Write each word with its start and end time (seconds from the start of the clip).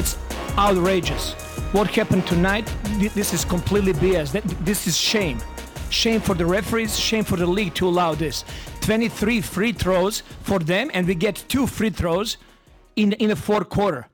That's 0.00 0.16
outrageous. 0.56 1.34
What 1.72 1.88
happened 1.88 2.26
tonight? 2.26 2.66
This 3.14 3.34
is 3.34 3.44
completely 3.44 3.92
BS. 3.92 4.32
This 4.64 4.86
is 4.86 4.96
shame. 4.96 5.38
Shame 5.90 6.22
for 6.22 6.34
the 6.34 6.46
referees, 6.46 6.98
shame 6.98 7.22
for 7.22 7.36
the 7.36 7.46
league 7.46 7.74
to 7.74 7.86
allow 7.86 8.14
this. 8.14 8.46
23 8.80 9.42
free 9.42 9.72
throws 9.72 10.22
for 10.40 10.58
them, 10.58 10.90
and 10.94 11.06
we 11.06 11.14
get 11.14 11.44
two 11.48 11.66
free 11.66 11.90
throws 11.90 12.38
in, 12.96 13.12
in 13.12 13.28
the 13.28 13.36
fourth 13.36 13.68
quarter. 13.68 14.08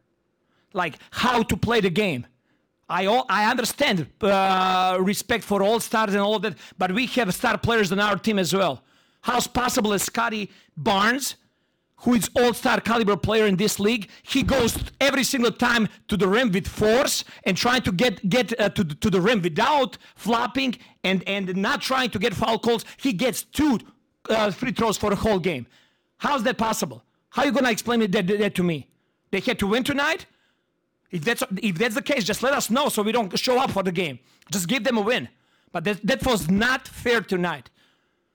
Like 0.72 0.98
how 1.12 1.44
to 1.44 1.56
play 1.56 1.80
the 1.80 1.90
game. 1.90 2.26
I, 2.88 3.06
all, 3.06 3.24
I 3.28 3.48
understand 3.48 4.08
uh, 4.22 4.98
respect 5.00 5.44
for 5.44 5.62
all 5.62 5.78
stars 5.78 6.14
and 6.14 6.20
all 6.20 6.34
of 6.34 6.42
that, 6.42 6.56
but 6.78 6.90
we 6.90 7.06
have 7.06 7.32
star 7.32 7.56
players 7.58 7.92
on 7.92 8.00
our 8.00 8.16
team 8.16 8.40
as 8.40 8.52
well. 8.52 8.82
How's 9.20 9.46
possible 9.46 9.90
that 9.90 10.00
Scottie 10.00 10.50
Barnes, 10.76 11.36
who 12.00 12.14
is 12.14 12.30
all-star 12.36 12.80
caliber 12.80 13.16
player 13.16 13.46
in 13.46 13.56
this 13.56 13.80
league, 13.80 14.08
he 14.22 14.42
goes 14.42 14.76
every 15.00 15.24
single 15.24 15.50
time 15.50 15.88
to 16.08 16.16
the 16.16 16.28
rim 16.28 16.52
with 16.52 16.68
force 16.68 17.24
and 17.44 17.56
trying 17.56 17.82
to 17.82 17.92
get 17.92 18.28
get 18.28 18.58
uh, 18.60 18.68
to, 18.70 18.84
to 18.84 19.10
the 19.10 19.20
rim 19.20 19.40
without 19.42 19.96
flopping 20.14 20.76
and 21.04 21.22
and 21.26 21.54
not 21.56 21.80
trying 21.80 22.10
to 22.10 22.18
get 22.18 22.34
foul 22.34 22.58
calls. 22.58 22.84
He 22.98 23.12
gets 23.12 23.42
two 23.42 23.78
uh, 24.28 24.50
free 24.50 24.72
throws 24.72 24.96
for 24.96 25.10
the 25.10 25.16
whole 25.16 25.38
game. 25.38 25.66
How's 26.18 26.42
that 26.44 26.58
possible? 26.58 27.02
How 27.30 27.42
are 27.42 27.46
you 27.46 27.52
gonna 27.52 27.70
explain 27.70 28.00
that, 28.00 28.12
that, 28.12 28.26
that 28.26 28.54
to 28.54 28.62
me? 28.62 28.88
They 29.30 29.40
had 29.40 29.58
to 29.58 29.66
win 29.66 29.84
tonight. 29.84 30.26
If 31.10 31.24
that's 31.24 31.42
if 31.62 31.78
that's 31.78 31.94
the 31.94 32.02
case, 32.02 32.24
just 32.24 32.42
let 32.42 32.52
us 32.52 32.70
know 32.70 32.88
so 32.88 33.02
we 33.02 33.12
don't 33.12 33.38
show 33.38 33.58
up 33.58 33.70
for 33.70 33.82
the 33.82 33.92
game. 33.92 34.18
Just 34.50 34.68
give 34.68 34.84
them 34.84 34.96
a 34.98 35.00
win. 35.00 35.28
But 35.72 35.84
that, 35.84 36.06
that 36.06 36.24
was 36.24 36.50
not 36.50 36.88
fair 36.88 37.20
tonight. 37.20 37.70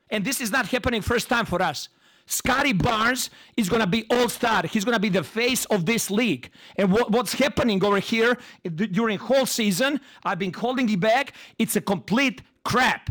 And 0.10 0.26
this 0.26 0.42
is 0.42 0.52
not 0.52 0.68
happening 0.68 1.02
first 1.02 1.30
time 1.30 1.46
for 1.46 1.62
us. 1.62 1.90
Scottie 2.32 2.74
Barnes 2.74 3.30
is 3.58 3.68
going 3.68 3.82
to 3.82 3.88
be 3.88 4.06
all 4.10 4.30
star. 4.30 4.64
He's 4.66 4.86
going 4.86 4.96
to 4.96 5.02
be 5.02 5.10
the 5.10 5.24
face 5.24 5.66
of 5.66 5.86
this 5.86 6.10
league. 6.10 6.50
And 6.78 6.92
what, 6.92 7.12
what's 7.12 7.34
happening 7.34 7.84
over 7.84 8.00
here 8.00 8.38
during 8.64 9.18
whole 9.18 9.46
season, 9.46 10.00
I've 10.24 10.40
been 10.40 10.54
holding 10.54 10.90
it 10.90 11.00
back. 11.00 11.34
It's 11.60 11.76
a 11.76 11.82
complete 11.82 12.42
crap. 12.64 13.10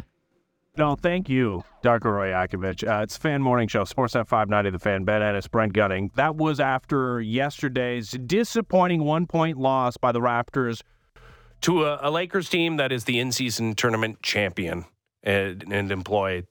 No, 0.79 0.97
thank 0.97 1.29
you, 1.29 1.65
Darko 1.85 2.05
Rajakovic. 2.05 2.89
Uh, 2.89 3.03
it's 3.03 3.19
Fan 3.19 3.43
Morning 3.43 3.69
Show, 3.69 3.83
Sportsnet 3.83 4.27
590, 4.27 4.71
The 4.71 4.79
Fan, 4.79 5.05
Ben 5.05 5.23
Ennis, 5.23 5.49
Brent 5.49 5.75
Gunning. 5.75 6.11
That 6.15 6.37
was 6.37 6.59
after 6.59 7.21
yesterday's 7.21 8.13
disappointing 8.13 9.05
one-point 9.05 9.59
loss 9.59 9.99
by 9.99 10.13
the 10.13 10.21
Raptors 10.21 10.83
to 11.63 11.85
a, 11.85 11.99
a 12.01 12.11
Lakers 12.11 12.49
team 12.49 12.79
that 12.79 12.93
is 12.93 13.05
the 13.05 13.19
in-season 13.19 13.75
tournament 13.75 14.23
champion 14.23 14.87
and, 15.23 15.65
and 15.71 15.93
employ 15.93 16.45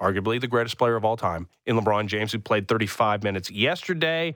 arguably 0.00 0.40
the 0.40 0.46
greatest 0.46 0.78
player 0.78 0.96
of 0.96 1.04
all 1.04 1.16
time 1.16 1.48
in 1.64 1.76
LeBron 1.76 2.06
James, 2.06 2.32
who 2.32 2.38
played 2.38 2.68
35 2.68 3.22
minutes 3.22 3.50
yesterday. 3.50 4.34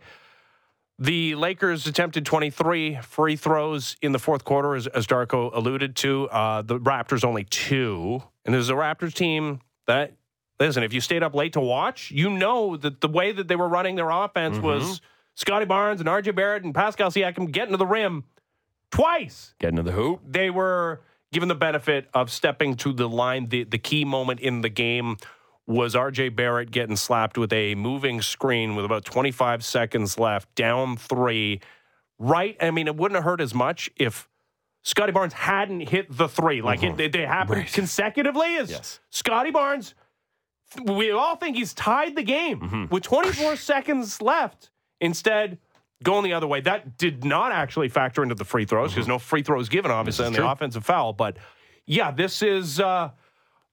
The 0.98 1.34
Lakers 1.34 1.86
attempted 1.86 2.26
23 2.26 2.98
free 3.02 3.36
throws 3.36 3.96
in 4.02 4.12
the 4.12 4.18
fourth 4.18 4.44
quarter, 4.44 4.74
as, 4.74 4.86
as 4.88 5.06
Darko 5.06 5.50
alluded 5.54 5.96
to. 5.96 6.28
Uh, 6.28 6.60
the 6.60 6.78
Raptors 6.78 7.24
only 7.24 7.44
two. 7.44 8.22
And 8.44 8.54
there's 8.54 8.68
a 8.68 8.74
Raptors 8.74 9.14
team 9.14 9.60
that, 9.86 10.12
listen, 10.58 10.82
if 10.82 10.92
you 10.92 11.00
stayed 11.00 11.22
up 11.22 11.34
late 11.34 11.54
to 11.54 11.60
watch, 11.60 12.10
you 12.10 12.28
know 12.28 12.76
that 12.76 13.00
the 13.00 13.08
way 13.08 13.32
that 13.32 13.48
they 13.48 13.56
were 13.56 13.68
running 13.68 13.96
their 13.96 14.10
offense 14.10 14.58
mm-hmm. 14.58 14.66
was 14.66 15.00
Scottie 15.36 15.64
Barnes 15.64 16.00
and 16.00 16.08
RJ 16.08 16.34
Barrett 16.34 16.64
and 16.64 16.74
Pascal 16.74 17.10
Siakam 17.10 17.50
getting 17.50 17.72
to 17.72 17.78
the 17.78 17.86
rim 17.86 18.24
twice. 18.90 19.54
Getting 19.58 19.76
to 19.76 19.82
the 19.82 19.92
hoop. 19.92 20.20
They 20.26 20.50
were 20.50 21.00
given 21.32 21.48
the 21.48 21.54
benefit 21.54 22.08
of 22.12 22.30
stepping 22.30 22.76
to 22.76 22.92
the 22.92 23.08
line, 23.08 23.48
the, 23.48 23.64
the 23.64 23.78
key 23.78 24.04
moment 24.04 24.40
in 24.40 24.60
the 24.60 24.68
game 24.68 25.16
was 25.70 25.94
RJ 25.94 26.34
Barrett 26.34 26.72
getting 26.72 26.96
slapped 26.96 27.38
with 27.38 27.52
a 27.52 27.76
moving 27.76 28.20
screen 28.20 28.74
with 28.74 28.84
about 28.84 29.04
25 29.04 29.64
seconds 29.64 30.18
left, 30.18 30.52
down 30.56 30.96
three. 30.96 31.60
Right? 32.18 32.56
I 32.60 32.72
mean, 32.72 32.88
it 32.88 32.96
wouldn't 32.96 33.14
have 33.14 33.24
hurt 33.24 33.40
as 33.40 33.54
much 33.54 33.88
if 33.96 34.28
Scottie 34.82 35.12
Barnes 35.12 35.32
hadn't 35.32 35.88
hit 35.88 36.06
the 36.10 36.28
three. 36.28 36.60
Like 36.60 36.80
mm-hmm. 36.80 37.00
it, 37.00 37.12
they 37.12 37.24
happened 37.24 37.58
right. 37.58 37.72
consecutively. 37.72 38.54
Yes. 38.54 38.98
Scottie 39.10 39.52
Barnes, 39.52 39.94
we 40.84 41.12
all 41.12 41.36
think 41.36 41.56
he's 41.56 41.72
tied 41.72 42.16
the 42.16 42.24
game 42.24 42.60
mm-hmm. 42.60 42.84
with 42.92 43.04
24 43.04 43.56
seconds 43.56 44.20
left. 44.20 44.70
Instead, 45.00 45.58
going 46.02 46.24
the 46.24 46.32
other 46.32 46.48
way. 46.48 46.60
That 46.60 46.98
did 46.98 47.24
not 47.24 47.52
actually 47.52 47.88
factor 47.88 48.22
into 48.24 48.34
the 48.34 48.44
free 48.44 48.64
throws 48.64 48.90
because 48.90 49.04
mm-hmm. 49.04 49.12
no 49.12 49.18
free 49.18 49.42
throws 49.42 49.68
given, 49.68 49.92
obviously, 49.92 50.26
on 50.26 50.32
the 50.32 50.46
offensive 50.46 50.84
foul. 50.84 51.12
But 51.12 51.36
yeah, 51.86 52.10
this 52.10 52.42
is. 52.42 52.80
Uh, 52.80 53.10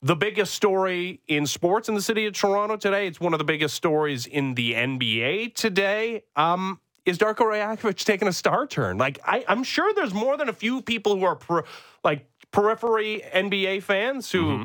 the 0.02 0.16
biggest 0.16 0.54
story 0.54 1.22
in 1.28 1.46
sports 1.46 1.90
in 1.90 1.96
the 1.96 2.02
city 2.02 2.26
of 2.26 2.34
Toronto 2.34 2.78
today. 2.78 3.08
It's 3.08 3.20
one 3.20 3.34
of 3.34 3.40
the 3.40 3.44
biggest 3.44 3.76
stories 3.76 4.26
in 4.26 4.56
the 4.56 4.74
NBA 4.74 5.56
today. 5.56 6.24
Um, 6.36 6.80
is 7.06 7.18
Darko 7.18 7.46
Rajakovic 7.46 8.04
taking 8.04 8.28
a 8.28 8.34
star 8.34 8.68
turn? 8.68 8.98
Like, 8.98 9.20
I, 9.26 9.46
am 9.48 9.64
sure 9.64 9.94
there's 9.94 10.14
more 10.14 10.38
than 10.38 10.50
a 10.50 10.54
few 10.54 10.82
people 10.82 11.16
who 11.16 11.24
are 11.24 11.36
per, 11.36 11.64
like 12.04 12.30
periphery 12.52 13.24
NBA 13.34 13.84
fans 13.84 14.32
who 14.32 14.44
mm-hmm. 14.44 14.64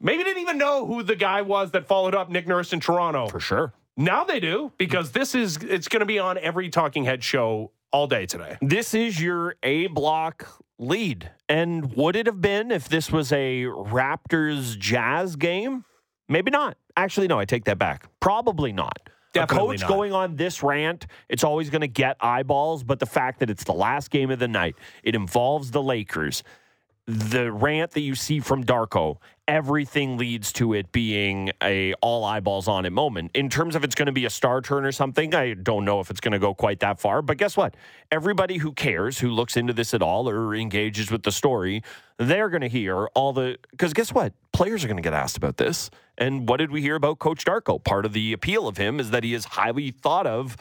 maybe 0.00 0.24
didn't 0.24 0.42
even 0.42 0.58
know 0.58 0.84
who 0.84 1.02
the 1.02 1.16
guy 1.16 1.42
was 1.42 1.70
that 1.70 1.86
followed 1.86 2.14
up 2.14 2.28
Nick 2.28 2.46
Nurse 2.46 2.72
in 2.72 2.80
Toronto. 2.80 3.28
For 3.28 3.40
sure. 3.40 3.72
Now 3.96 4.24
they 4.24 4.40
do 4.40 4.72
because 4.76 5.12
this 5.12 5.34
is 5.34 5.56
it's 5.58 5.88
going 5.88 6.00
to 6.00 6.06
be 6.06 6.18
on 6.18 6.36
every 6.38 6.68
Talking 6.68 7.04
Head 7.04 7.24
show 7.24 7.70
all 7.92 8.06
day 8.06 8.26
today. 8.26 8.58
This 8.60 8.92
is 8.92 9.20
your 9.20 9.54
A 9.62 9.86
block 9.86 10.62
lead. 10.78 11.30
And 11.48 11.94
would 11.94 12.16
it 12.16 12.26
have 12.26 12.40
been 12.40 12.70
if 12.70 12.88
this 12.88 13.10
was 13.10 13.32
a 13.32 13.64
Raptors 13.64 14.78
Jazz 14.78 15.36
game? 15.36 15.84
Maybe 16.28 16.50
not. 16.50 16.76
Actually, 16.96 17.28
no, 17.28 17.38
I 17.38 17.44
take 17.44 17.64
that 17.64 17.78
back. 17.78 18.06
Probably 18.20 18.72
not. 18.72 18.98
Definitely 19.32 19.56
a 19.56 19.68
coach 19.68 19.80
not. 19.82 19.88
going 19.88 20.12
on 20.12 20.36
this 20.36 20.62
rant, 20.62 21.06
it's 21.28 21.44
always 21.44 21.68
going 21.70 21.82
to 21.82 21.88
get 21.88 22.16
eyeballs, 22.20 22.84
but 22.84 23.00
the 23.00 23.06
fact 23.06 23.40
that 23.40 23.50
it's 23.50 23.64
the 23.64 23.74
last 23.74 24.10
game 24.10 24.30
of 24.30 24.38
the 24.38 24.48
night, 24.48 24.76
it 25.02 25.14
involves 25.14 25.70
the 25.70 25.82
Lakers. 25.82 26.42
The 27.06 27.52
rant 27.52 27.92
that 27.92 28.00
you 28.00 28.14
see 28.14 28.40
from 28.40 28.64
Darko 28.64 29.18
everything 29.48 30.16
leads 30.16 30.52
to 30.52 30.74
it 30.74 30.90
being 30.90 31.50
a 31.62 31.94
all 31.94 32.24
eyeballs 32.24 32.66
on 32.66 32.84
it 32.84 32.90
moment. 32.90 33.30
In 33.34 33.48
terms 33.48 33.76
of 33.76 33.84
it's 33.84 33.94
going 33.94 34.06
to 34.06 34.12
be 34.12 34.24
a 34.24 34.30
star 34.30 34.60
turn 34.60 34.84
or 34.84 34.92
something, 34.92 35.34
I 35.34 35.54
don't 35.54 35.84
know 35.84 36.00
if 36.00 36.10
it's 36.10 36.20
going 36.20 36.32
to 36.32 36.38
go 36.38 36.54
quite 36.54 36.80
that 36.80 36.98
far. 36.98 37.22
But 37.22 37.38
guess 37.38 37.56
what? 37.56 37.76
Everybody 38.10 38.58
who 38.58 38.72
cares, 38.72 39.18
who 39.18 39.30
looks 39.30 39.56
into 39.56 39.72
this 39.72 39.94
at 39.94 40.02
all 40.02 40.28
or 40.28 40.54
engages 40.54 41.10
with 41.10 41.22
the 41.22 41.32
story, 41.32 41.82
they're 42.18 42.48
going 42.48 42.62
to 42.62 42.68
hear 42.68 43.06
all 43.14 43.32
the 43.32 43.58
because 43.70 43.92
guess 43.92 44.12
what? 44.12 44.32
Players 44.52 44.84
are 44.84 44.88
going 44.88 44.96
to 44.96 45.02
get 45.02 45.14
asked 45.14 45.36
about 45.36 45.58
this. 45.58 45.90
And 46.18 46.48
what 46.48 46.56
did 46.56 46.70
we 46.70 46.80
hear 46.80 46.94
about 46.94 47.18
Coach 47.18 47.44
Darko? 47.44 47.82
Part 47.82 48.04
of 48.04 48.12
the 48.12 48.32
appeal 48.32 48.66
of 48.66 48.78
him 48.78 48.98
is 48.98 49.10
that 49.10 49.22
he 49.22 49.34
is 49.34 49.44
highly 49.44 49.90
thought 49.90 50.26
of 50.26 50.56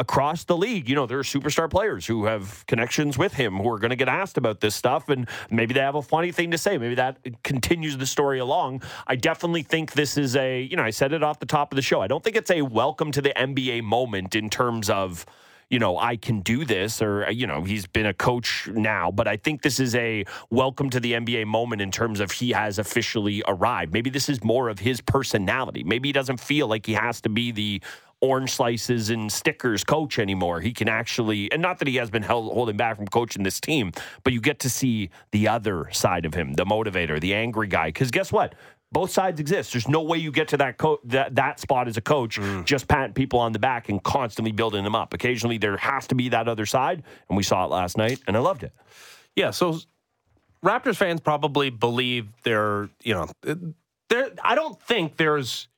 across 0.00 0.44
the 0.44 0.56
league. 0.56 0.88
You 0.88 0.94
know, 0.94 1.06
there 1.06 1.18
are 1.18 1.22
superstar 1.22 1.70
players 1.70 2.06
who 2.06 2.24
have 2.24 2.64
connections 2.66 3.18
with 3.18 3.34
him 3.34 3.58
who 3.58 3.70
are 3.70 3.78
going 3.78 3.90
to 3.90 3.96
get 3.96 4.08
asked 4.08 4.38
about 4.38 4.60
this 4.60 4.74
stuff, 4.74 5.10
and 5.10 5.28
maybe 5.50 5.74
they 5.74 5.80
have 5.80 5.94
a 5.94 6.02
funny 6.02 6.32
thing 6.32 6.50
to 6.52 6.58
say. 6.58 6.78
Maybe 6.78 6.94
that 6.94 7.18
continues 7.44 7.98
the 7.98 8.06
story 8.06 8.38
along. 8.38 8.82
I 9.06 9.16
definitely 9.16 9.62
think 9.62 9.92
this 9.92 10.16
is 10.16 10.34
a, 10.36 10.62
you 10.62 10.76
know, 10.76 10.82
I 10.82 10.90
said 10.90 11.12
it 11.12 11.22
off 11.22 11.38
the 11.38 11.46
top 11.46 11.70
of 11.70 11.76
the 11.76 11.82
show. 11.82 12.00
I 12.00 12.06
don't 12.06 12.24
think 12.24 12.34
it's 12.34 12.50
a 12.50 12.62
welcome 12.62 13.12
to 13.12 13.20
the 13.20 13.34
NBA 13.36 13.82
moment 13.82 14.34
in 14.34 14.48
terms 14.48 14.88
of 14.88 15.26
you 15.70 15.78
know, 15.78 15.96
I 15.96 16.16
can 16.16 16.40
do 16.40 16.64
this, 16.64 17.00
or, 17.00 17.30
you 17.30 17.46
know, 17.46 17.62
he's 17.62 17.86
been 17.86 18.06
a 18.06 18.12
coach 18.12 18.68
now, 18.74 19.12
but 19.12 19.28
I 19.28 19.36
think 19.36 19.62
this 19.62 19.78
is 19.78 19.94
a 19.94 20.24
welcome 20.50 20.90
to 20.90 20.98
the 20.98 21.12
NBA 21.12 21.46
moment 21.46 21.80
in 21.80 21.92
terms 21.92 22.18
of 22.18 22.32
he 22.32 22.50
has 22.50 22.80
officially 22.80 23.44
arrived. 23.46 23.92
Maybe 23.92 24.10
this 24.10 24.28
is 24.28 24.42
more 24.42 24.68
of 24.68 24.80
his 24.80 25.00
personality. 25.00 25.84
Maybe 25.84 26.08
he 26.08 26.12
doesn't 26.12 26.40
feel 26.40 26.66
like 26.66 26.86
he 26.86 26.94
has 26.94 27.20
to 27.20 27.28
be 27.28 27.52
the 27.52 27.80
orange 28.20 28.52
slices 28.52 29.10
and 29.10 29.30
stickers 29.32 29.84
coach 29.84 30.18
anymore. 30.18 30.60
He 30.60 30.72
can 30.72 30.88
actually, 30.88 31.50
and 31.52 31.62
not 31.62 31.78
that 31.78 31.88
he 31.88 31.96
has 31.96 32.10
been 32.10 32.22
held, 32.22 32.52
holding 32.52 32.76
back 32.76 32.96
from 32.96 33.06
coaching 33.06 33.42
this 33.42 33.60
team, 33.60 33.92
but 34.24 34.32
you 34.32 34.40
get 34.40 34.58
to 34.60 34.70
see 34.70 35.10
the 35.32 35.48
other 35.48 35.88
side 35.92 36.26
of 36.26 36.34
him, 36.34 36.54
the 36.54 36.64
motivator, 36.64 37.20
the 37.20 37.34
angry 37.34 37.66
guy. 37.66 37.88
Because 37.88 38.10
guess 38.10 38.30
what? 38.30 38.54
Both 38.92 39.12
sides 39.12 39.38
exist. 39.38 39.72
There's 39.72 39.88
no 39.88 40.02
way 40.02 40.18
you 40.18 40.32
get 40.32 40.48
to 40.48 40.56
that 40.58 40.76
co- 40.76 41.00
that, 41.04 41.36
that 41.36 41.60
spot 41.60 41.86
as 41.86 41.96
a 41.96 42.00
coach 42.00 42.38
mm. 42.38 42.64
just 42.64 42.88
patting 42.88 43.14
people 43.14 43.38
on 43.38 43.52
the 43.52 43.58
back 43.58 43.88
and 43.88 44.02
constantly 44.02 44.52
building 44.52 44.82
them 44.82 44.96
up. 44.96 45.14
Occasionally 45.14 45.58
there 45.58 45.76
has 45.76 46.08
to 46.08 46.14
be 46.14 46.28
that 46.30 46.48
other 46.48 46.66
side, 46.66 47.04
and 47.28 47.36
we 47.36 47.42
saw 47.42 47.64
it 47.64 47.70
last 47.70 47.96
night, 47.96 48.20
and 48.26 48.36
I 48.36 48.40
loved 48.40 48.64
it. 48.64 48.72
Yeah, 49.36 49.52
so 49.52 49.78
Raptors 50.64 50.96
fans 50.96 51.20
probably 51.20 51.70
believe 51.70 52.28
they're, 52.42 52.90
you 53.02 53.14
know, 53.14 53.28
there. 54.08 54.30
I 54.42 54.54
don't 54.54 54.80
think 54.82 55.16
there's 55.16 55.68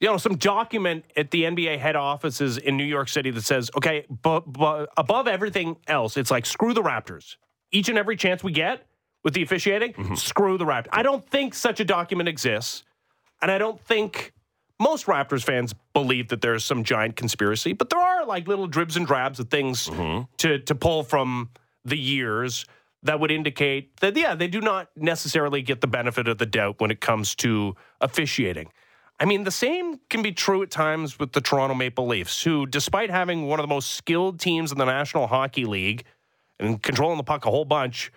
you 0.00 0.08
know, 0.08 0.16
some 0.16 0.36
document 0.36 1.04
at 1.16 1.30
the 1.30 1.44
NBA 1.44 1.78
head 1.78 1.96
offices 1.96 2.58
in 2.58 2.76
New 2.76 2.84
York 2.84 3.08
City 3.08 3.30
that 3.30 3.42
says, 3.42 3.70
okay, 3.76 4.06
but, 4.22 4.40
but 4.40 4.90
above 4.96 5.28
everything 5.28 5.76
else, 5.86 6.16
it's 6.16 6.30
like 6.30 6.46
screw 6.46 6.74
the 6.74 6.82
Raptors. 6.82 7.36
Each 7.72 7.88
and 7.88 7.98
every 7.98 8.16
chance 8.16 8.42
we 8.44 8.52
get 8.52 8.86
with 9.22 9.34
the 9.34 9.42
officiating, 9.42 9.92
mm-hmm. 9.94 10.14
screw 10.14 10.58
the 10.58 10.64
Raptors. 10.64 10.88
I 10.92 11.02
don't 11.02 11.26
think 11.28 11.54
such 11.54 11.80
a 11.80 11.84
document 11.84 12.28
exists, 12.28 12.84
and 13.40 13.50
I 13.50 13.58
don't 13.58 13.80
think 13.80 14.32
most 14.80 15.06
Raptors 15.06 15.42
fans 15.42 15.74
believe 15.92 16.28
that 16.28 16.40
there's 16.40 16.64
some 16.64 16.84
giant 16.84 17.16
conspiracy, 17.16 17.72
but 17.72 17.90
there 17.90 18.00
are 18.00 18.26
like 18.26 18.48
little 18.48 18.66
dribs 18.66 18.96
and 18.96 19.06
drabs 19.06 19.40
of 19.40 19.48
things 19.48 19.88
mm-hmm. 19.88 20.24
to 20.38 20.58
to 20.58 20.74
pull 20.74 21.02
from 21.02 21.50
the 21.84 21.98
years 21.98 22.66
that 23.02 23.20
would 23.20 23.30
indicate 23.30 23.96
that 24.00 24.16
yeah, 24.16 24.34
they 24.34 24.48
do 24.48 24.60
not 24.60 24.90
necessarily 24.96 25.62
get 25.62 25.80
the 25.80 25.86
benefit 25.86 26.26
of 26.26 26.38
the 26.38 26.46
doubt 26.46 26.80
when 26.80 26.90
it 26.90 27.00
comes 27.00 27.34
to 27.36 27.76
officiating. 28.00 28.70
I 29.20 29.26
mean, 29.26 29.44
the 29.44 29.50
same 29.50 30.00
can 30.10 30.22
be 30.22 30.32
true 30.32 30.62
at 30.62 30.70
times 30.70 31.18
with 31.18 31.32
the 31.32 31.40
Toronto 31.40 31.74
Maple 31.74 32.06
Leafs, 32.06 32.42
who, 32.42 32.66
despite 32.66 33.10
having 33.10 33.46
one 33.46 33.60
of 33.60 33.64
the 33.64 33.68
most 33.72 33.92
skilled 33.92 34.40
teams 34.40 34.72
in 34.72 34.78
the 34.78 34.84
National 34.84 35.26
Hockey 35.26 35.64
League, 35.64 36.04
and 36.58 36.82
controlling 36.82 37.16
the 37.16 37.24
puck 37.24 37.46
a 37.46 37.50
whole 37.50 37.64
bunch, 37.64 38.12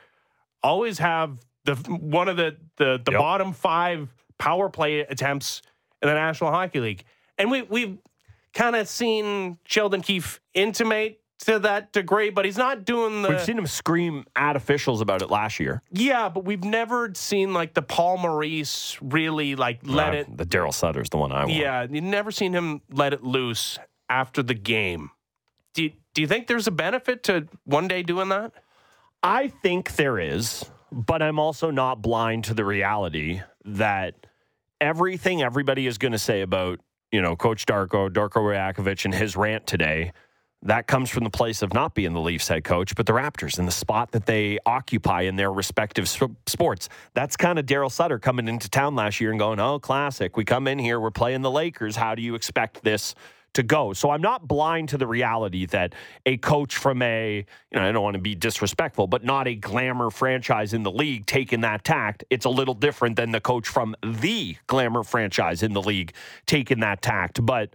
always 0.63 0.99
have 0.99 1.39
the 1.65 1.75
one 1.75 2.27
of 2.27 2.37
the 2.37 2.57
the, 2.77 2.99
the 3.03 3.11
Yep. 3.11 3.19
bottom 3.19 3.53
five 3.53 4.13
power 4.37 4.69
play 4.69 4.99
attempts 5.01 5.61
in 6.01 6.07
the 6.09 6.13
National 6.15 6.51
Hockey 6.51 6.79
League. 6.79 7.03
And 7.37 7.51
we 7.51 7.61
we've 7.63 7.97
kind 8.53 8.75
of 8.75 8.87
seen 8.87 9.57
Sheldon 9.65 10.01
Keefe 10.01 10.39
intimate 10.53 11.19
to 11.39 11.59
that 11.59 11.91
degree, 11.93 12.29
but 12.29 12.45
he's 12.45 12.57
not 12.57 12.83
doing 12.85 13.21
the 13.21 13.29
We've 13.29 13.41
seen 13.43 13.57
him 13.57 13.67
scream 13.67 14.25
at 14.35 14.55
officials 14.55 15.01
about 15.01 15.21
it 15.21 15.29
last 15.29 15.59
year. 15.59 15.81
yeah, 15.91 16.29
but 16.29 16.45
we've 16.45 16.63
never 16.63 17.11
seen 17.13 17.53
like 17.53 17.73
the 17.73 17.81
Paul 17.83 18.17
Maurice 18.17 18.97
really 19.01 19.55
like 19.55 19.79
let 19.83 20.13
Uh, 20.13 20.17
it 20.17 20.37
The 20.37 20.45
Daryl 20.45 20.73
Sutter's 20.73 21.09
the 21.09 21.17
one 21.17 21.31
I 21.31 21.41
want. 21.45 21.51
yeah, 21.53 21.85
you've 21.89 22.03
never 22.03 22.31
seen 22.31 22.53
him 22.53 22.81
let 22.91 23.13
it 23.13 23.23
loose 23.23 23.77
after 24.09 24.41
the 24.41 24.53
game. 24.55 25.11
Do 25.73 25.83
you, 25.83 25.91
do 26.15 26.21
you 26.21 26.27
think 26.27 26.47
there's 26.47 26.65
a 26.67 26.71
benefit 26.71 27.23
to 27.23 27.47
one 27.65 27.87
day 27.87 28.01
doing 28.01 28.29
that? 28.29 28.51
I 29.21 29.49
think 29.49 29.95
there 29.95 30.19
is, 30.19 30.65
but 30.91 31.21
I'm 31.21 31.37
also 31.39 31.69
not 31.69 32.01
blind 32.01 32.45
to 32.45 32.53
the 32.55 32.65
reality 32.65 33.41
that 33.65 34.15
everything 34.81 35.41
everybody 35.41 35.85
is 35.87 35.97
going 35.97 36.11
to 36.13 36.19
say 36.19 36.41
about, 36.41 36.79
you 37.11 37.21
know, 37.21 37.35
Coach 37.35 37.65
Darko, 37.65 38.09
Darko 38.09 38.41
Rajakovic, 38.41 39.05
and 39.05 39.13
his 39.13 39.35
rant 39.35 39.67
today, 39.67 40.13
that 40.63 40.87
comes 40.87 41.09
from 41.09 41.23
the 41.23 41.29
place 41.29 41.61
of 41.61 41.73
not 41.73 41.93
being 41.93 42.13
the 42.13 42.19
Leafs 42.19 42.47
head 42.47 42.63
coach, 42.63 42.95
but 42.95 43.05
the 43.05 43.13
Raptors 43.13 43.59
and 43.59 43.67
the 43.67 43.71
spot 43.71 44.11
that 44.11 44.25
they 44.25 44.57
occupy 44.65 45.21
in 45.21 45.35
their 45.35 45.51
respective 45.51 46.09
sp- 46.09 46.33
sports. 46.47 46.89
That's 47.13 47.37
kind 47.37 47.59
of 47.59 47.65
Daryl 47.65 47.91
Sutter 47.91 48.19
coming 48.19 48.47
into 48.47 48.69
town 48.69 48.95
last 48.95 49.21
year 49.21 49.29
and 49.29 49.39
going, 49.39 49.59
oh, 49.59 49.79
classic. 49.79 50.35
We 50.35 50.45
come 50.45 50.67
in 50.67 50.79
here, 50.79 50.99
we're 50.99 51.11
playing 51.11 51.41
the 51.41 51.51
Lakers. 51.51 51.95
How 51.95 52.15
do 52.15 52.21
you 52.21 52.35
expect 52.35 52.83
this 52.83 53.13
to 53.57 53.63
go. 53.63 53.91
So 53.93 54.11
I'm 54.11 54.21
not 54.21 54.47
blind 54.47 54.89
to 54.89 54.99
the 54.99 55.07
reality 55.07 55.65
that 55.67 55.95
a 56.27 56.37
coach 56.37 56.75
from 56.75 57.01
a, 57.01 57.37
you 57.71 57.79
know, 57.79 57.87
I 57.87 57.91
don't 57.91 58.03
want 58.03 58.13
to 58.13 58.21
be 58.21 58.35
disrespectful, 58.35 59.07
but 59.07 59.23
not 59.23 59.47
a 59.47 59.55
glamour 59.55 60.11
franchise 60.11 60.73
in 60.73 60.83
the 60.83 60.91
league 60.91 61.25
taking 61.25 61.61
that 61.61 61.83
tact. 61.83 62.23
It's 62.29 62.45
a 62.45 62.49
little 62.49 62.75
different 62.75 63.15
than 63.15 63.31
the 63.31 63.41
coach 63.41 63.67
from 63.67 63.95
the 64.03 64.57
glamour 64.67 65.03
franchise 65.03 65.63
in 65.63 65.73
the 65.73 65.81
league 65.81 66.13
taking 66.45 66.81
that 66.81 67.01
tact. 67.01 67.43
But 67.43 67.73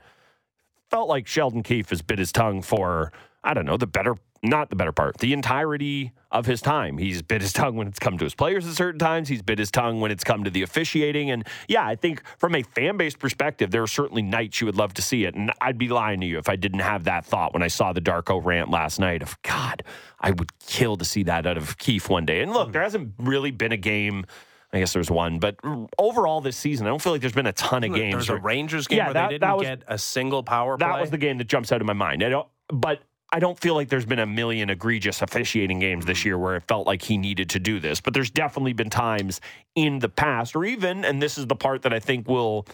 felt 0.93 1.09
like 1.09 1.27
Sheldon 1.27 1.63
Keefe 1.63 1.89
has 1.89 2.03
bit 2.03 2.19
his 2.19 2.31
tongue 2.31 2.61
for, 2.61 3.13
I 3.43 3.55
don't 3.55 3.65
know, 3.65 3.79
the 3.79 3.87
better, 3.87 4.17
not 4.43 4.69
the 4.69 4.77
better 4.77 4.93
part, 4.93 5.17
the 5.19 5.33
entirety 5.33 6.13
of 6.31 6.45
his 6.45 6.61
time. 6.61 6.99
He's 6.99 7.23
bit 7.23 7.41
his 7.41 7.55
tongue 7.55 7.77
when 7.77 7.89
it's 7.89 7.99
come 7.99 8.19
to 8.19 8.25
his 8.25 8.35
players 8.35 8.67
at 8.67 8.75
certain 8.75 8.99
times. 8.99 9.31
He's 9.31 9.41
bit 9.41 9.59
his 9.59 9.71
tongue 9.71 10.03
when 10.03 10.11
it's 10.11 10.23
come 10.23 10.45
to 10.45 10.51
the 10.51 10.61
officiating. 10.61 11.31
And 11.31 11.47
yeah, 11.67 11.87
I 11.87 11.97
think 11.97 12.23
from 12.37 12.55
a 12.55 12.63
fan 12.63 12.99
base 12.99 13.17
perspective, 13.17 13.71
there 13.71 13.83
are 13.83 13.87
certainly 13.87 14.21
nights 14.21 14.61
you 14.61 14.67
would 14.67 14.77
love 14.77 14.93
to 14.95 15.03
see 15.03 15.25
it. 15.25 15.35
And 15.35 15.51
I'd 15.63 15.79
be 15.79 15.89
lying 15.89 16.21
to 16.21 16.27
you 16.27 16.37
if 16.37 16.51
I 16.51 16.57
didn't 16.57 16.81
have 16.81 17.05
that 17.05 17.25
thought 17.25 17.55
when 17.55 17.63
I 17.63 17.69
saw 17.69 17.95
the 17.95 18.03
Darko 18.03 18.45
rant 18.45 18.69
last 18.71 19.01
night 19.01 19.23
of, 19.23 19.41
God, 19.41 19.83
I 20.21 20.33
would 20.33 20.51
kill 20.61 20.99
to 20.99 21.07
see 21.07 21.23
that 21.23 21.47
out 21.47 21.57
of 21.57 21.79
Keefe 21.79 22.11
one 22.11 22.27
day. 22.27 22.43
And 22.43 22.53
look, 22.53 22.73
there 22.73 22.83
hasn't 22.83 23.15
really 23.19 23.51
been 23.51 23.73
a 23.73 23.79
game. 23.79 24.27
I 24.73 24.79
guess 24.79 24.93
there's 24.95 25.11
one, 25.11 25.39
but 25.39 25.57
overall 25.99 26.41
this 26.41 26.57
season, 26.57 26.87
I 26.87 26.91
don't 26.91 27.03
feel 27.03 27.13
like 27.13 27.21
there's 27.21 27.35
been 27.35 27.47
a 27.47 27.53
ton 27.53 27.85
of 27.85 27.95
games. 27.95 28.13
There's 28.15 28.31
a 28.31 28.37
Rangers 28.37 28.87
game 28.87 28.97
Yeah, 28.99 29.05
where 29.07 29.15
that- 29.15 29.29
they 29.29 29.35
didn't 29.39 29.57
was- 29.57 29.63
get 29.67 29.83
a 29.87 29.99
single 29.99 30.43
power 30.43 30.79
play. 30.79 30.89
that 30.89 31.01
was 31.01 31.11
the 31.11 31.19
game 31.19 31.37
that 31.39 31.47
jumps 31.47 31.71
out 31.73 31.81
of 31.83 31.87
my 31.87 31.93
mind. 31.93 32.23
I 32.23 32.31
don't, 32.31 32.49
but 32.69 33.03
I 33.35 33.39
don't 33.39 33.59
feel 33.61 33.75
like 33.75 33.89
there's 33.91 34.07
been 34.07 34.19
a 34.19 34.27
million 34.27 34.71
egregious 34.71 35.21
officiating 35.21 35.79
games 35.79 36.07
this 36.07 36.25
year 36.25 36.39
where 36.39 36.57
it 36.57 36.63
felt 36.69 36.87
like 36.87 37.03
he 37.03 37.19
needed 37.19 37.51
to 37.51 37.59
do 37.59 37.81
this. 37.81 38.01
But 38.01 38.15
there's 38.15 38.31
definitely 38.31 38.73
been 38.73 38.89
times 38.91 39.41
in 39.75 39.99
the 39.99 40.09
past, 40.09 40.57
or 40.57 40.65
even, 40.65 41.05
and 41.05 41.21
this 41.21 41.37
is 41.37 41.47
the 41.47 41.57
part 41.57 41.83
that 41.83 41.93
I 41.93 41.99
think 41.99 42.27
will 42.29 42.67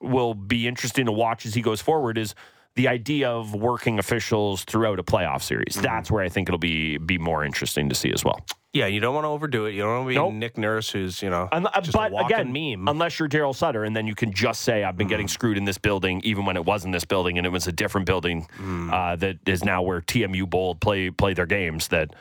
will 0.00 0.34
be 0.34 0.66
interesting 0.68 1.06
to 1.06 1.12
watch 1.12 1.46
as 1.46 1.54
he 1.54 1.62
goes 1.62 1.80
forward, 1.80 2.18
is 2.18 2.34
the 2.76 2.88
idea 2.88 3.30
of 3.30 3.54
working 3.54 3.98
officials 3.98 4.64
throughout 4.64 4.98
a 4.98 5.02
playoff 5.02 5.42
series. 5.42 5.74
Mm-hmm. 5.74 5.82
That's 5.82 6.10
where 6.10 6.22
I 6.22 6.28
think 6.28 6.48
it'll 6.48 6.58
be 6.58 6.98
be 6.98 7.18
more 7.18 7.44
interesting 7.44 7.88
to 7.88 7.94
see 7.94 8.12
as 8.12 8.24
well. 8.24 8.44
Yeah, 8.72 8.86
you 8.86 8.98
don't 8.98 9.14
want 9.14 9.24
to 9.24 9.28
overdo 9.28 9.66
it. 9.66 9.74
You 9.74 9.82
don't 9.82 9.90
want 9.90 10.04
to 10.06 10.08
be 10.08 10.14
Nope. 10.16 10.32
Nick 10.34 10.58
Nurse, 10.58 10.90
who's 10.90 11.22
you 11.22 11.30
know 11.30 11.48
Un- 11.52 11.66
uh, 11.66 11.82
but 11.92 12.12
again, 12.24 12.52
meme. 12.52 12.88
unless 12.88 13.20
you're 13.20 13.28
Daryl 13.28 13.54
Sutter, 13.54 13.84
and 13.84 13.94
then 13.94 14.08
you 14.08 14.16
can 14.16 14.32
just 14.32 14.62
say, 14.62 14.82
"I've 14.82 14.96
been 14.96 15.04
mm-hmm. 15.04 15.10
getting 15.10 15.28
screwed 15.28 15.56
in 15.56 15.64
this 15.64 15.78
building, 15.78 16.20
even 16.24 16.44
when 16.44 16.56
it 16.56 16.64
wasn't 16.64 16.92
this 16.92 17.04
building, 17.04 17.38
and 17.38 17.46
it 17.46 17.50
was 17.50 17.68
a 17.68 17.72
different 17.72 18.06
building 18.06 18.48
mm. 18.58 18.92
uh, 18.92 19.14
that 19.16 19.38
is 19.46 19.64
now 19.64 19.82
where 19.82 20.00
TMU 20.00 20.50
Bold 20.50 20.80
play 20.80 21.10
play 21.10 21.34
their 21.34 21.46
games." 21.46 21.88
That 21.88 22.14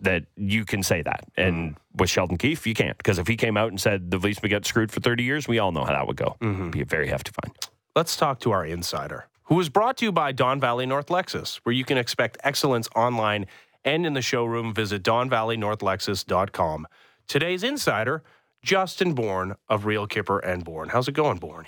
that 0.00 0.24
you 0.36 0.64
can 0.64 0.82
say 0.82 1.02
that, 1.02 1.24
and 1.36 1.74
mm. 1.74 1.76
with 1.96 2.08
Sheldon 2.08 2.38
Keefe, 2.38 2.66
you 2.66 2.74
can't 2.74 2.96
because 2.96 3.18
if 3.18 3.26
he 3.26 3.36
came 3.36 3.58
out 3.58 3.68
and 3.68 3.78
said 3.78 4.10
the 4.10 4.18
Leafs 4.18 4.40
would 4.40 4.48
get 4.48 4.64
screwed 4.64 4.90
for 4.90 5.00
30 5.00 5.24
years, 5.24 5.46
we 5.46 5.58
all 5.58 5.72
know 5.72 5.84
how 5.84 5.92
that 5.92 6.06
would 6.06 6.16
go. 6.16 6.36
it 6.40 6.46
would 6.46 6.70
Be 6.70 6.80
a 6.80 6.86
very 6.86 7.08
hefty 7.08 7.32
fine. 7.42 7.52
Let's 7.94 8.16
talk 8.16 8.40
to 8.40 8.52
our 8.52 8.64
insider, 8.64 9.26
who 9.48 9.58
is 9.60 9.68
brought 9.68 9.96
to 9.98 10.04
you 10.06 10.12
by 10.12 10.32
Don 10.32 10.60
Valley 10.60 10.86
North 10.86 11.08
Lexus, 11.08 11.56
where 11.64 11.74
you 11.74 11.84
can 11.84 11.98
expect 11.98 12.36
excellence 12.44 12.88
online 12.94 13.46
and 13.84 14.06
in 14.06 14.12
the 14.12 14.22
showroom. 14.22 14.74
Visit 14.74 15.02
DonValleyNorthLexus.com. 15.02 16.86
Today's 17.26 17.62
insider, 17.62 18.22
Justin 18.62 19.14
Bourne 19.14 19.54
of 19.68 19.84
Real 19.86 20.06
Kyper 20.06 20.40
and 20.44 20.64
Bourne. 20.64 20.88
How's 20.90 21.08
it 21.08 21.12
going, 21.12 21.38
Bourne? 21.38 21.66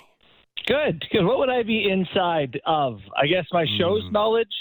Good, 0.67 1.03
good. 1.11 1.25
What 1.25 1.39
would 1.39 1.49
I 1.49 1.63
be 1.63 1.89
inside 1.89 2.59
of? 2.65 2.99
I 3.17 3.25
guess 3.27 3.45
my 3.51 3.65
show's 3.79 4.03
Hmm. 4.05 4.11
knowledge. 4.11 4.53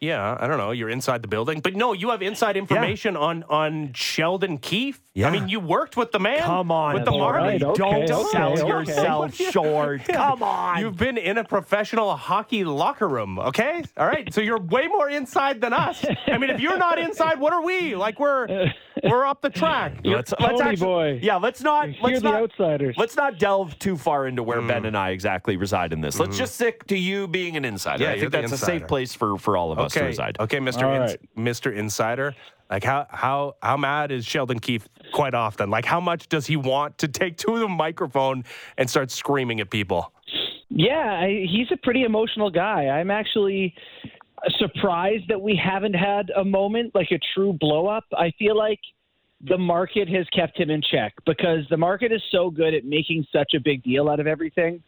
Yeah, 0.00 0.34
I 0.40 0.46
don't 0.46 0.56
know. 0.56 0.70
You're 0.70 0.88
inside 0.88 1.20
the 1.20 1.28
building, 1.28 1.60
but 1.60 1.76
no, 1.76 1.92
you 1.92 2.08
have 2.08 2.22
inside 2.22 2.56
information 2.56 3.18
on 3.18 3.42
on 3.50 3.92
Sheldon 3.92 4.56
Keefe. 4.56 4.98
Yeah. 5.12 5.28
I 5.28 5.30
mean, 5.30 5.50
you 5.50 5.60
worked 5.60 5.94
with 5.94 6.10
the 6.10 6.18
man. 6.18 6.38
Come 6.40 6.72
on, 6.72 6.94
with 6.94 7.04
the 7.04 7.10
All 7.10 7.18
Marty. 7.18 7.38
right, 7.44 7.62
okay, 7.62 7.76
don't 7.76 8.10
okay, 8.10 8.32
sell 8.32 8.52
okay. 8.52 8.66
yourself 8.66 9.34
short. 9.52 10.04
Come 10.04 10.42
on, 10.42 10.80
You've 10.80 10.96
been 10.96 11.18
in 11.18 11.36
a 11.36 11.44
professional 11.44 12.16
hockey 12.16 12.64
locker 12.64 13.08
room, 13.08 13.38
okay? 13.38 13.82
All 13.98 14.06
right. 14.06 14.32
So 14.32 14.40
you're 14.40 14.58
way 14.60 14.86
more 14.86 15.10
inside 15.10 15.60
than 15.60 15.74
us. 15.74 16.02
I 16.26 16.38
mean, 16.38 16.48
if 16.48 16.60
you're 16.60 16.78
not 16.78 16.98
inside, 16.98 17.38
what 17.38 17.52
are 17.52 17.62
we? 17.62 17.94
Like 17.94 18.18
we're 18.18 18.72
we're 19.02 19.26
up 19.26 19.42
the 19.42 19.50
track. 19.50 19.94
let's, 20.04 20.32
Pony 20.38 20.76
boy. 20.76 21.18
Yeah, 21.22 21.36
let's 21.36 21.62
not. 21.62 21.88
You're 21.88 22.02
let's 22.02 22.22
the 22.22 22.30
not. 22.30 22.42
outsiders. 22.42 22.94
Let's 22.98 23.16
not 23.16 23.38
delve 23.38 23.78
too 23.78 23.96
far 23.96 24.26
into 24.26 24.42
Mm. 24.42 24.46
where 24.46 24.62
Ben 24.62 24.84
and 24.86 24.96
I 24.96 25.10
exactly 25.10 25.56
reside 25.56 25.92
in 25.92 26.00
this. 26.00 26.18
Let's 26.18 26.36
just 26.38 26.54
stick 26.54 26.86
to 26.88 26.96
you 26.96 27.28
being 27.28 27.56
an 27.56 27.64
insider. 27.64 28.04
Yeah, 28.04 28.10
I 28.12 28.18
think 28.18 28.32
the 28.32 28.40
that's 28.40 28.52
a 28.52 28.58
safe 28.58 28.86
place 28.86 29.14
for, 29.14 29.38
for 29.38 29.56
all 29.56 29.70
of 29.72 29.78
us 29.78 29.92
to 29.94 30.04
reside. 30.04 30.36
Okay, 30.40 30.58
Mr. 30.58 30.82
All 30.84 31.02
Ins- 31.02 31.12
right. 31.12 31.36
Mr. 31.36 31.74
Insider. 31.74 32.34
Like 32.70 32.84
how 32.84 33.06
how 33.10 33.56
how 33.62 33.76
mad 33.76 34.12
is 34.12 34.24
Sheldon 34.24 34.60
Keefe 34.60 34.88
quite 35.12 35.34
often? 35.34 35.70
Like 35.70 35.84
how 35.84 36.00
much 36.00 36.28
does 36.28 36.46
he 36.46 36.56
want 36.56 36.98
to 36.98 37.08
take 37.08 37.36
to 37.38 37.58
the 37.58 37.66
microphone 37.66 38.44
and 38.78 38.88
start 38.88 39.10
screaming 39.10 39.60
at 39.60 39.70
people? 39.70 40.12
Yeah, 40.68 41.18
I, 41.24 41.46
he's 41.50 41.66
a 41.72 41.76
pretty 41.76 42.04
emotional 42.04 42.48
guy. 42.48 42.86
I'm 42.86 43.10
actually 43.10 43.74
surprised 44.58 45.24
that 45.28 45.40
we 45.40 45.60
haven't 45.62 45.94
had 45.94 46.30
a 46.36 46.44
moment 46.44 46.94
like 46.94 47.10
a 47.10 47.18
true 47.34 47.52
blow 47.52 47.86
up. 47.86 48.04
I 48.16 48.32
feel 48.38 48.56
like 48.56 48.80
the 49.48 49.58
market 49.58 50.08
has 50.08 50.26
kept 50.34 50.58
him 50.58 50.70
in 50.70 50.82
check 50.90 51.14
because 51.24 51.64
the 51.70 51.76
market 51.76 52.12
is 52.12 52.22
so 52.30 52.50
good 52.50 52.74
at 52.74 52.84
making 52.84 53.26
such 53.32 53.52
a 53.54 53.60
big 53.60 53.82
deal 53.82 54.08
out 54.08 54.20
of 54.20 54.26
everything. 54.26 54.82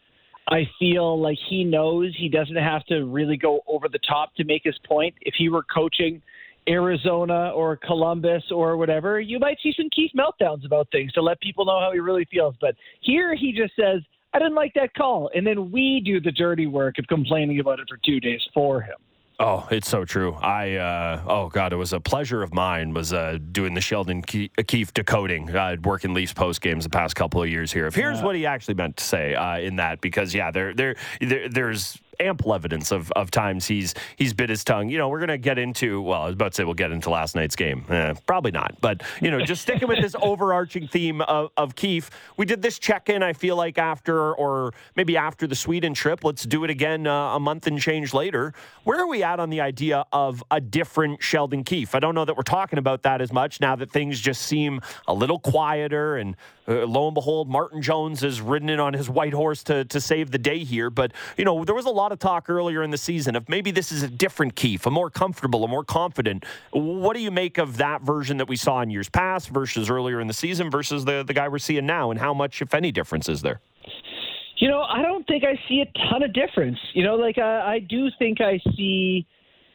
I 0.49 0.67
feel 0.77 1.19
like 1.19 1.37
he 1.49 1.63
knows 1.63 2.13
he 2.17 2.29
doesn't 2.29 2.55
have 2.55 2.85
to 2.85 3.05
really 3.05 3.37
go 3.37 3.61
over 3.67 3.87
the 3.87 3.99
top 4.07 4.35
to 4.35 4.43
make 4.43 4.61
his 4.65 4.77
point. 4.85 5.15
If 5.21 5.35
he 5.37 5.49
were 5.49 5.63
coaching 5.63 6.21
Arizona 6.67 7.51
or 7.55 7.77
Columbus 7.77 8.43
or 8.51 8.77
whatever, 8.77 9.19
you 9.19 9.39
might 9.39 9.57
see 9.63 9.73
some 9.75 9.87
Keefe 9.95 10.11
meltdowns 10.17 10.65
about 10.65 10.89
things 10.91 11.11
to 11.13 11.21
let 11.21 11.39
people 11.41 11.65
know 11.65 11.79
how 11.79 11.91
he 11.93 11.99
really 11.99 12.25
feels. 12.29 12.55
But 12.59 12.75
here 13.01 13.35
he 13.35 13.53
just 13.53 13.75
says, 13.75 14.01
I 14.33 14.39
didn't 14.39 14.55
like 14.55 14.73
that 14.75 14.93
call. 14.95 15.29
And 15.33 15.47
then 15.47 15.71
we 15.71 16.01
do 16.03 16.19
the 16.19 16.31
dirty 16.31 16.67
work 16.67 16.97
of 16.99 17.07
complaining 17.07 17.59
about 17.59 17.79
it 17.79 17.87
for 17.87 17.97
two 18.05 18.19
days 18.19 18.41
for 18.53 18.81
him. 18.81 18.97
Oh, 19.39 19.67
it's 19.71 19.89
so 19.89 20.05
true. 20.05 20.33
I 20.33 20.75
uh, 20.75 21.23
oh 21.27 21.49
god, 21.49 21.73
it 21.73 21.75
was 21.75 21.91
a 21.91 21.99
pleasure 21.99 22.43
of 22.43 22.53
mine 22.53 22.93
was 22.93 23.13
uh, 23.13 23.39
doing 23.51 23.73
the 23.73 23.81
Sheldon 23.81 24.21
Ke- 24.21 24.51
Keefe 24.67 24.93
decoding. 24.93 25.49
Uh, 25.53 25.75
working 25.83 26.13
Leafs 26.13 26.33
post 26.33 26.61
games 26.61 26.83
the 26.83 26.89
past 26.89 27.15
couple 27.15 27.41
of 27.41 27.49
years 27.49 27.71
here. 27.71 27.87
If 27.87 27.95
here's 27.95 28.21
what 28.21 28.35
he 28.35 28.45
actually 28.45 28.75
meant 28.75 28.97
to 28.97 29.03
say 29.03 29.33
uh, 29.33 29.57
in 29.57 29.77
that, 29.77 30.01
because 30.01 30.35
yeah, 30.35 30.51
there 30.51 30.73
there, 30.75 30.95
there 31.19 31.49
there's 31.49 31.97
ample 32.19 32.53
evidence 32.53 32.91
of, 32.91 33.11
of 33.13 33.31
times 33.31 33.65
he's 33.67 33.93
he's 34.15 34.33
bit 34.33 34.49
his 34.49 34.63
tongue. 34.63 34.89
You 34.89 34.97
know, 34.97 35.09
we're 35.09 35.19
gonna 35.19 35.37
get 35.37 35.57
into 35.57 36.01
well, 36.01 36.23
I 36.23 36.25
was 36.25 36.33
about 36.33 36.51
to 36.51 36.55
say 36.55 36.63
we'll 36.63 36.73
get 36.73 36.91
into 36.91 37.09
last 37.09 37.35
night's 37.35 37.55
game. 37.55 37.85
Eh, 37.89 38.13
probably 38.25 38.51
not, 38.51 38.75
but 38.81 39.03
you 39.21 39.31
know, 39.31 39.39
just 39.41 39.61
sticking 39.61 39.87
with 39.87 40.01
this 40.01 40.15
overarching 40.21 40.87
theme 40.87 41.21
of, 41.21 41.51
of 41.57 41.75
Keefe. 41.75 42.09
We 42.37 42.45
did 42.45 42.61
this 42.61 42.79
check 42.79 43.09
in. 43.09 43.23
I 43.23 43.33
feel 43.33 43.55
like 43.55 43.77
after 43.77 44.33
or 44.33 44.73
maybe 44.95 45.17
after 45.17 45.47
the 45.47 45.55
Sweden 45.55 45.93
trip. 45.93 46.23
Let's 46.23 46.43
do 46.43 46.63
it 46.63 46.69
again 46.69 47.07
uh, 47.07 47.35
a 47.35 47.39
month 47.39 47.67
and 47.67 47.79
change 47.79 48.13
later. 48.13 48.53
Where 48.83 48.99
are 48.99 49.07
we 49.07 49.23
at 49.23 49.39
on 49.39 49.49
the 49.49 49.61
idea 49.61 50.05
of 50.11 50.43
a 50.51 50.59
different 50.59 51.23
Sheldon 51.23 51.63
Keefe? 51.63 51.95
I 51.95 51.99
don't 51.99 52.15
know 52.15 52.25
that 52.25 52.35
we're 52.35 52.43
talking 52.43 52.79
about 52.79 53.03
that 53.03 53.21
as 53.21 53.31
much 53.31 53.61
now 53.61 53.75
that 53.75 53.91
things 53.91 54.19
just 54.19 54.41
seem 54.43 54.81
a 55.07 55.13
little 55.13 55.39
quieter. 55.39 56.17
And 56.17 56.35
uh, 56.67 56.85
lo 56.85 57.07
and 57.07 57.13
behold, 57.13 57.49
Martin 57.49 57.81
Jones 57.81 58.21
has 58.21 58.41
ridden 58.41 58.69
in 58.69 58.79
on 58.79 58.93
his 58.93 59.09
white 59.09 59.33
horse 59.33 59.63
to, 59.63 59.85
to 59.85 59.99
save 59.99 60.31
the 60.31 60.37
day 60.37 60.63
here. 60.63 60.89
But, 60.89 61.11
you 61.37 61.45
know, 61.45 61.65
there 61.65 61.75
was 61.75 61.85
a 61.85 61.91
lot 61.91 62.11
of 62.11 62.19
talk 62.19 62.49
earlier 62.49 62.83
in 62.83 62.91
the 62.91 62.97
season 62.97 63.35
of 63.35 63.49
maybe 63.49 63.71
this 63.71 63.91
is 63.91 64.03
a 64.03 64.07
different 64.07 64.55
Keefe, 64.55 64.85
a 64.85 64.91
more 64.91 65.09
comfortable, 65.09 65.63
a 65.63 65.67
more 65.67 65.83
confident. 65.83 66.45
What 66.71 67.15
do 67.15 67.21
you 67.21 67.31
make 67.31 67.57
of 67.57 67.77
that 67.77 68.01
version 68.01 68.37
that 68.37 68.47
we 68.47 68.55
saw 68.55 68.81
in 68.81 68.89
years 68.89 69.09
past 69.09 69.49
versus 69.49 69.89
earlier 69.89 70.21
in 70.21 70.27
the 70.27 70.33
season 70.33 70.69
versus 70.69 71.05
the, 71.05 71.23
the 71.23 71.33
guy 71.33 71.47
we're 71.47 71.59
seeing 71.59 71.85
now? 71.85 72.11
And 72.11 72.19
how 72.19 72.33
much, 72.33 72.61
if 72.61 72.73
any, 72.73 72.91
difference 72.91 73.27
is 73.27 73.41
there? 73.41 73.59
You 74.57 74.69
know, 74.69 74.83
I 74.83 75.01
don't 75.01 75.27
think 75.27 75.43
I 75.43 75.59
see 75.67 75.81
a 75.81 76.09
ton 76.09 76.23
of 76.23 76.31
difference. 76.31 76.77
You 76.93 77.03
know, 77.03 77.15
like 77.15 77.37
I, 77.37 77.73
I 77.73 77.79
do 77.79 78.09
think 78.17 78.39
I 78.39 78.59
see 78.75 79.25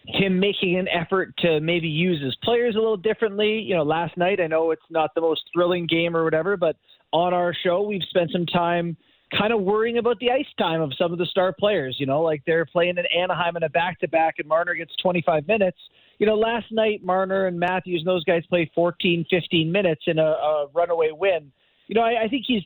him 0.09 0.41
making 0.41 0.79
an 0.79 0.89
effort 0.89 1.35
to 1.39 1.61
maybe 1.61 1.87
use 1.87 2.23
his 2.23 2.35
players 2.43 2.75
a 2.75 2.79
little 2.79 2.97
differently. 2.97 3.59
You 3.61 3.77
know, 3.77 3.83
last 3.83 4.17
night 4.17 4.41
I 4.41 4.47
know 4.47 4.71
it's 4.71 4.83
not 4.91 5.15
the 5.15 5.21
most 5.21 5.43
thrilling 5.53 5.87
game 5.87 6.17
or 6.17 6.25
whatever, 6.25 6.57
but 6.57 6.77
on 7.13 7.35
our 7.35 7.55
show 7.55 7.83
we've 7.83 8.03
spent 8.09 8.31
some 8.33 8.47
time 8.47 8.97
kind 9.37 9.53
of 9.53 9.61
worrying 9.61 9.99
about 9.99 10.19
the 10.21 10.31
ice 10.31 10.47
time 10.59 10.81
of 10.81 10.93
some 10.97 11.13
of 11.13 11.19
the 11.19 11.27
star 11.27 11.53
players. 11.53 11.97
You 11.99 12.07
know, 12.07 12.23
like 12.23 12.43
they're 12.47 12.65
playing 12.65 12.97
in 12.97 13.05
Anaheim 13.15 13.57
in 13.57 13.63
a 13.65 13.69
back 13.69 14.01
to 14.01 14.09
back, 14.09 14.37
and 14.39 14.49
Marner 14.49 14.75
gets 14.75 14.95
25 15.03 15.47
minutes. 15.47 15.79
You 16.19 16.27
know, 16.27 16.37
last 16.37 16.67
night 16.73 17.05
Marner 17.05 17.47
and 17.47 17.61
Matthews 17.61 18.01
and 18.01 18.09
those 18.09 18.25
guys 18.25 18.45
played 18.47 18.71
14, 18.75 19.27
15 19.29 19.71
minutes 19.71 20.03
in 20.07 20.19
a, 20.19 20.23
a 20.23 20.67
runaway 20.75 21.11
win. 21.13 21.53
You 21.87 21.97
know, 21.97 22.03
I, 22.03 22.25
I 22.25 22.29
think 22.29 22.45
he's 22.47 22.63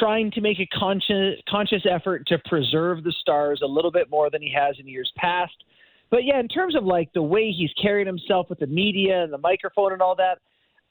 trying 0.00 0.30
to 0.30 0.40
make 0.40 0.58
a 0.58 0.66
conscious 0.78 1.40
conscious 1.48 1.82
effort 1.88 2.26
to 2.26 2.38
preserve 2.46 3.04
the 3.04 3.12
stars 3.20 3.60
a 3.62 3.66
little 3.66 3.90
bit 3.90 4.10
more 4.10 4.30
than 4.30 4.42
he 4.42 4.52
has 4.52 4.76
in 4.78 4.88
years 4.88 5.12
past. 5.16 5.54
But 6.10 6.24
yeah, 6.24 6.38
in 6.40 6.48
terms 6.48 6.74
of 6.76 6.84
like 6.84 7.12
the 7.12 7.22
way 7.22 7.50
he's 7.50 7.72
carried 7.80 8.06
himself 8.06 8.48
with 8.48 8.58
the 8.60 8.66
media 8.66 9.22
and 9.24 9.32
the 9.32 9.38
microphone 9.38 9.92
and 9.92 10.00
all 10.02 10.14
that, 10.16 10.38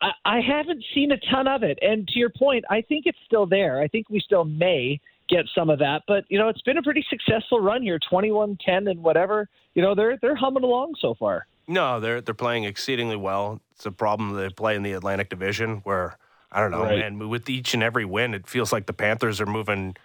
I, 0.02 0.12
I 0.26 0.40
haven't 0.42 0.84
seen 0.94 1.12
a 1.12 1.18
ton 1.32 1.48
of 1.48 1.64
it. 1.64 1.80
And 1.82 2.08
to 2.10 2.20
your 2.20 2.30
point, 2.30 2.66
I 2.70 2.82
think 2.82 3.06
it's 3.06 3.18
still 3.26 3.46
there. 3.46 3.80
I 3.82 3.88
think 3.88 4.10
we 4.10 4.20
still 4.20 4.44
may 4.46 5.00
get 5.30 5.46
some 5.56 5.70
of 5.70 5.80
that. 5.80 6.04
But 6.08 6.26
you 6.30 6.38
know, 6.38 6.50
it's 6.50 6.62
been 6.62 6.78
a 6.78 6.84
pretty 6.84 7.06
successful 7.10 7.60
run 7.62 7.82
here, 7.82 7.98
21-10 8.12 8.58
and 8.90 9.02
whatever. 9.04 9.48
You 9.74 9.82
know, 9.82 9.96
they're 9.96 10.18
they're 10.22 10.36
humming 10.36 10.64
along 10.64 10.96
so 11.00 11.14
far. 11.16 11.48
No, 11.68 12.00
they're 12.00 12.22
they're 12.22 12.34
playing 12.36 12.66
exceedingly 12.66 13.16
well. 13.16 13.62
It's 13.74 13.86
a 13.86 13.92
problem 13.92 14.34
they 14.36 14.50
play 14.50 14.76
in 14.76 14.84
the 14.84 14.94
Atlantic 14.94 15.30
Division 15.30 15.78
where 15.84 16.18
I 16.52 16.60
don't 16.62 16.72
know, 16.72 16.84
Right. 16.84 17.00
and 17.00 17.30
with 17.30 17.50
each 17.50 17.74
and 17.74 17.82
every 17.84 18.06
win, 18.06 18.34
it 18.34 18.48
feels 18.48 18.72
like 18.72 18.86
the 18.86 18.94
Panthers 18.94 19.42
are 19.42 19.46
moving 19.46 19.96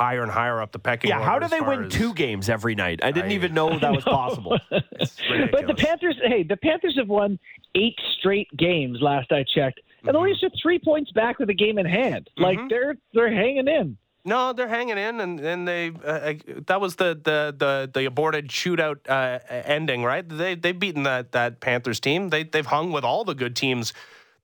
higher 0.00 0.22
and 0.22 0.32
higher 0.32 0.62
up 0.62 0.72
the 0.72 0.78
pecking 0.78 1.10
Yeah, 1.10 1.18
order. 1.18 1.30
how 1.30 1.38
do 1.38 1.48
they 1.48 1.60
win 1.60 1.84
as- 1.84 1.92
two 1.92 2.14
games 2.14 2.48
every 2.48 2.74
night? 2.74 3.00
I 3.04 3.10
didn't 3.12 3.32
I- 3.32 3.34
even 3.34 3.52
know 3.52 3.78
that 3.78 3.92
was 3.92 4.04
possible. 4.04 4.58
But 4.70 5.66
the. 5.66 5.74
Panthers, 5.76 6.16
hey, 6.24 6.42
the 6.42 6.56
Panthers 6.56 6.96
have 6.98 7.08
won 7.08 7.38
eight 7.74 7.98
straight 8.18 8.48
games. 8.56 8.98
Last 9.00 9.30
I 9.32 9.44
checked, 9.54 9.80
and 10.04 10.14
the 10.14 10.18
Leafs 10.18 10.42
are 10.42 10.50
three 10.62 10.78
points 10.78 11.10
back 11.12 11.38
with 11.38 11.50
a 11.50 11.54
game 11.54 11.78
in 11.78 11.86
hand. 11.86 12.28
Like 12.36 12.58
they're 12.68 12.96
they're 13.14 13.32
hanging 13.32 13.68
in. 13.68 13.96
No, 14.24 14.52
they're 14.52 14.68
hanging 14.68 14.98
in, 14.98 15.20
and 15.20 15.40
and 15.40 15.66
they 15.68 15.92
uh, 16.04 16.34
that 16.66 16.80
was 16.80 16.96
the 16.96 17.18
the 17.22 17.54
the, 17.56 17.90
the 17.92 18.04
aborted 18.06 18.48
shootout 18.48 18.98
uh, 19.08 19.38
ending, 19.50 20.02
right? 20.04 20.26
They 20.28 20.54
they've 20.54 20.78
beaten 20.78 21.04
that 21.04 21.32
that 21.32 21.60
Panthers 21.60 22.00
team. 22.00 22.28
They 22.30 22.42
they've 22.44 22.66
hung 22.66 22.92
with 22.92 23.04
all 23.04 23.24
the 23.24 23.34
good 23.34 23.56
teams 23.56 23.92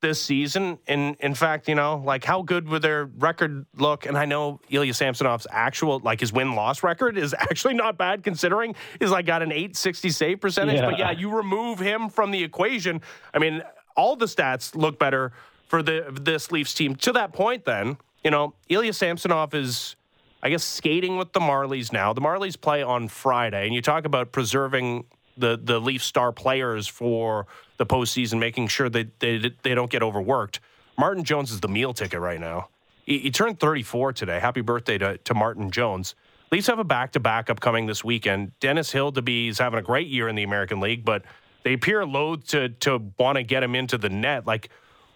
this 0.00 0.22
season. 0.22 0.78
And 0.86 1.16
in 1.20 1.34
fact, 1.34 1.68
you 1.68 1.74
know, 1.74 2.02
like 2.04 2.24
how 2.24 2.42
good 2.42 2.68
would 2.68 2.82
their 2.82 3.06
record 3.06 3.66
look? 3.76 4.06
And 4.06 4.16
I 4.16 4.24
know 4.24 4.60
Ilya 4.70 4.94
Samsonov's 4.94 5.46
actual 5.50 6.00
like 6.00 6.20
his 6.20 6.32
win 6.32 6.54
loss 6.54 6.82
record 6.82 7.16
is 7.18 7.34
actually 7.38 7.74
not 7.74 7.96
bad 7.98 8.22
considering 8.22 8.74
he's 9.00 9.10
like 9.10 9.26
got 9.26 9.42
an 9.42 9.52
eight 9.52 9.76
sixty 9.76 10.10
save 10.10 10.40
percentage. 10.40 10.80
But 10.80 10.98
Yeah. 10.98 11.12
yeah, 11.12 11.18
you 11.18 11.30
remove 11.34 11.78
him 11.78 12.08
from 12.08 12.30
the 12.30 12.42
equation. 12.42 13.00
I 13.34 13.38
mean, 13.38 13.62
all 13.96 14.16
the 14.16 14.26
stats 14.26 14.74
look 14.74 14.98
better 14.98 15.32
for 15.68 15.82
the 15.82 16.06
this 16.20 16.52
Leafs 16.52 16.74
team. 16.74 16.94
To 16.96 17.12
that 17.12 17.32
point, 17.32 17.64
then 17.64 17.96
you 18.24 18.30
know, 18.30 18.54
Ilya 18.68 18.92
Samsonov 18.92 19.54
is, 19.54 19.94
I 20.42 20.48
guess, 20.50 20.64
skating 20.64 21.16
with 21.16 21.32
the 21.32 21.40
Marlies 21.40 21.92
now. 21.92 22.12
The 22.12 22.20
Marlies 22.20 22.60
play 22.60 22.82
on 22.82 23.06
Friday, 23.08 23.66
and 23.66 23.74
you 23.74 23.80
talk 23.82 24.04
about 24.04 24.32
preserving 24.32 25.04
the 25.36 25.58
the 25.62 25.78
Leaf 25.80 26.02
star 26.02 26.32
players 26.32 26.86
for 26.86 27.46
the 27.78 27.86
postseason, 27.86 28.38
making 28.38 28.68
sure 28.68 28.88
that 28.88 29.20
they 29.20 29.52
they 29.62 29.74
don't 29.74 29.90
get 29.90 30.02
overworked. 30.02 30.60
Martin 30.98 31.24
Jones 31.24 31.50
is 31.50 31.60
the 31.60 31.68
meal 31.68 31.92
ticket 31.92 32.20
right 32.20 32.40
now. 32.40 32.68
He, 33.04 33.18
he 33.18 33.30
turned 33.30 33.60
34 33.60 34.14
today. 34.14 34.40
Happy 34.40 34.62
birthday 34.62 34.98
to, 34.98 35.18
to 35.18 35.34
Martin 35.34 35.70
Jones. 35.70 36.14
Leafs 36.50 36.66
have 36.68 36.78
a 36.78 36.84
back 36.84 37.12
to 37.12 37.20
back 37.20 37.50
upcoming 37.50 37.86
this 37.86 38.02
weekend. 38.02 38.58
Dennis 38.60 38.92
Hildeby 38.92 39.48
is 39.50 39.58
having 39.58 39.78
a 39.78 39.82
great 39.82 40.08
year 40.08 40.28
in 40.28 40.36
the 40.36 40.42
American 40.42 40.80
League, 40.80 41.04
but 41.04 41.22
they 41.64 41.72
appear 41.72 42.04
loath 42.06 42.46
to 42.48 42.68
to 42.68 43.12
want 43.18 43.36
to 43.36 43.42
get 43.42 43.62
him 43.62 43.74
into 43.74 43.98
the 43.98 44.08
net. 44.08 44.46
Like, 44.46 44.70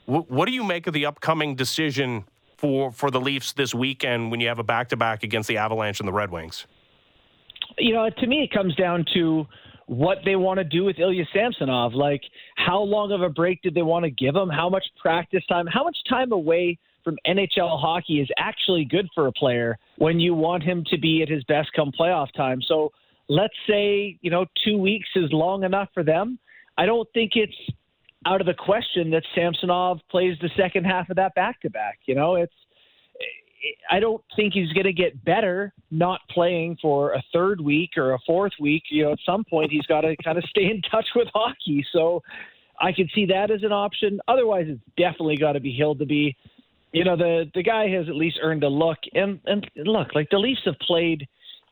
wh- 0.07 0.29
what 0.31 0.47
do 0.47 0.53
you 0.53 0.65
make 0.65 0.87
of 0.87 0.93
the 0.93 1.07
upcoming 1.07 1.55
decision 1.55 2.25
for 2.59 2.93
for 2.93 3.11
the 3.11 3.21
Leafs 3.21 3.53
this 3.53 3.75
weekend 3.75 4.31
when 4.31 4.41
you 4.41 4.49
have 4.49 4.59
a 4.59 4.65
back 4.65 4.89
to 4.91 4.97
back 4.97 5.23
against 5.23 5.49
the 5.49 5.57
Avalanche 5.57 6.01
and 6.01 6.09
the 6.09 6.13
Red 6.13 6.31
Wings? 6.31 6.67
you 7.79 7.95
know, 7.95 8.09
to 8.11 8.27
me, 8.27 8.43
it 8.43 8.53
comes 8.53 8.75
down 8.77 9.05
to 9.15 9.47
what 9.87 10.19
they 10.25 10.37
want 10.37 10.59
to 10.59 10.65
do 10.65 10.85
with 10.85 10.99
Ilya 10.99 11.25
Samsonov. 11.33 11.95
Like, 11.95 12.23
how 12.67 12.81
long 12.81 13.13
of 13.13 13.23
a 13.23 13.29
break 13.29 13.63
did 13.63 13.75
they 13.75 13.83
want 13.83 14.05
to 14.05 14.11
give 14.11 14.35
him? 14.35 14.49
How 14.49 14.69
much 14.69 14.85
practice 15.01 15.43
time? 15.49 15.67
How 15.67 15.85
much 15.85 15.97
time 16.09 16.33
away 16.33 16.79
from 17.05 17.17
NHL 17.27 17.81
hockey 17.81 18.21
is 18.21 18.29
actually 18.39 18.85
good 18.85 19.09
for 19.15 19.27
a 19.27 19.33
player 19.33 19.79
when 19.97 20.21
you 20.21 20.35
want 20.35 20.63
him 20.63 20.85
to 20.91 20.99
be 20.99 21.23
at 21.23 21.29
his 21.29 21.43
best 21.45 21.71
come 21.75 21.93
playoff 21.99 22.29
time? 22.37 22.61
So 22.67 22.91
let's 23.29 23.55
say, 23.69 24.19
you 24.21 24.31
know, 24.31 24.47
two 24.65 24.77
weeks 24.77 25.09
is 25.17 25.33
long 25.33 25.65
enough 25.65 25.89
for 25.95 26.03
them. 26.03 26.39
I 26.77 26.87
don't 26.87 27.09
think 27.15 27.33
it's 27.35 27.57
out 28.27 28.41
of 28.41 28.47
the 28.47 28.55
question 28.55 29.11
that 29.11 29.23
Samsonov 29.35 30.01
plays 30.11 30.37
the 30.41 30.51
second 30.57 30.85
half 30.85 31.09
of 31.09 31.17
that 31.17 31.35
back 31.35 31.61
to 31.63 31.71
back. 31.71 31.99
You 32.07 32.15
know, 32.15 32.35
it's 32.37 32.53
I 33.91 34.01
don't 34.01 34.23
think 34.37 34.55
he's 34.55 34.73
going 34.73 34.87
to 34.87 34.93
get 34.93 35.23
better 35.25 35.73
not 35.91 36.21
playing 36.31 36.79
for 36.81 37.13
a 37.13 37.23
third 37.33 37.61
week 37.61 37.91
or 37.97 38.13
a 38.13 38.19
fourth 38.27 38.53
week. 38.61 38.85
You 38.91 39.05
know, 39.05 39.13
at 39.13 39.19
some 39.27 39.45
point 39.45 39.71
he's 39.71 39.87
got 39.87 40.03
to 40.03 40.17
kind 40.23 40.39
of 40.39 40.45
stay 40.45 40.65
in 40.65 40.83
touch 40.91 41.07
with 41.15 41.29
hockey. 41.35 41.85
So 41.93 42.23
I 42.81 42.93
could 42.93 43.11
see 43.15 43.27
that 43.27 43.51
as 43.51 43.63
an 43.63 43.73
option. 43.73 44.21
Otherwise, 44.29 44.67
it's 44.69 44.81
definitely 44.97 45.37
got 45.37 45.53
to 45.53 45.61
be 45.61 45.77
Hildeby. 45.79 46.35
You 46.93 47.05
know, 47.05 47.17
the 47.17 47.51
the 47.55 47.63
guy 47.63 47.89
has 47.89 48.09
at 48.09 48.17
least 48.17 48.39
earned 48.43 48.65
a 48.65 48.69
look. 48.69 48.99
And 49.15 49.39
and 49.47 49.69
look, 49.77 50.15
like 50.15 50.29
the 50.31 50.39
Leafs 50.39 50.63
have 50.65 50.79
played 50.81 51.29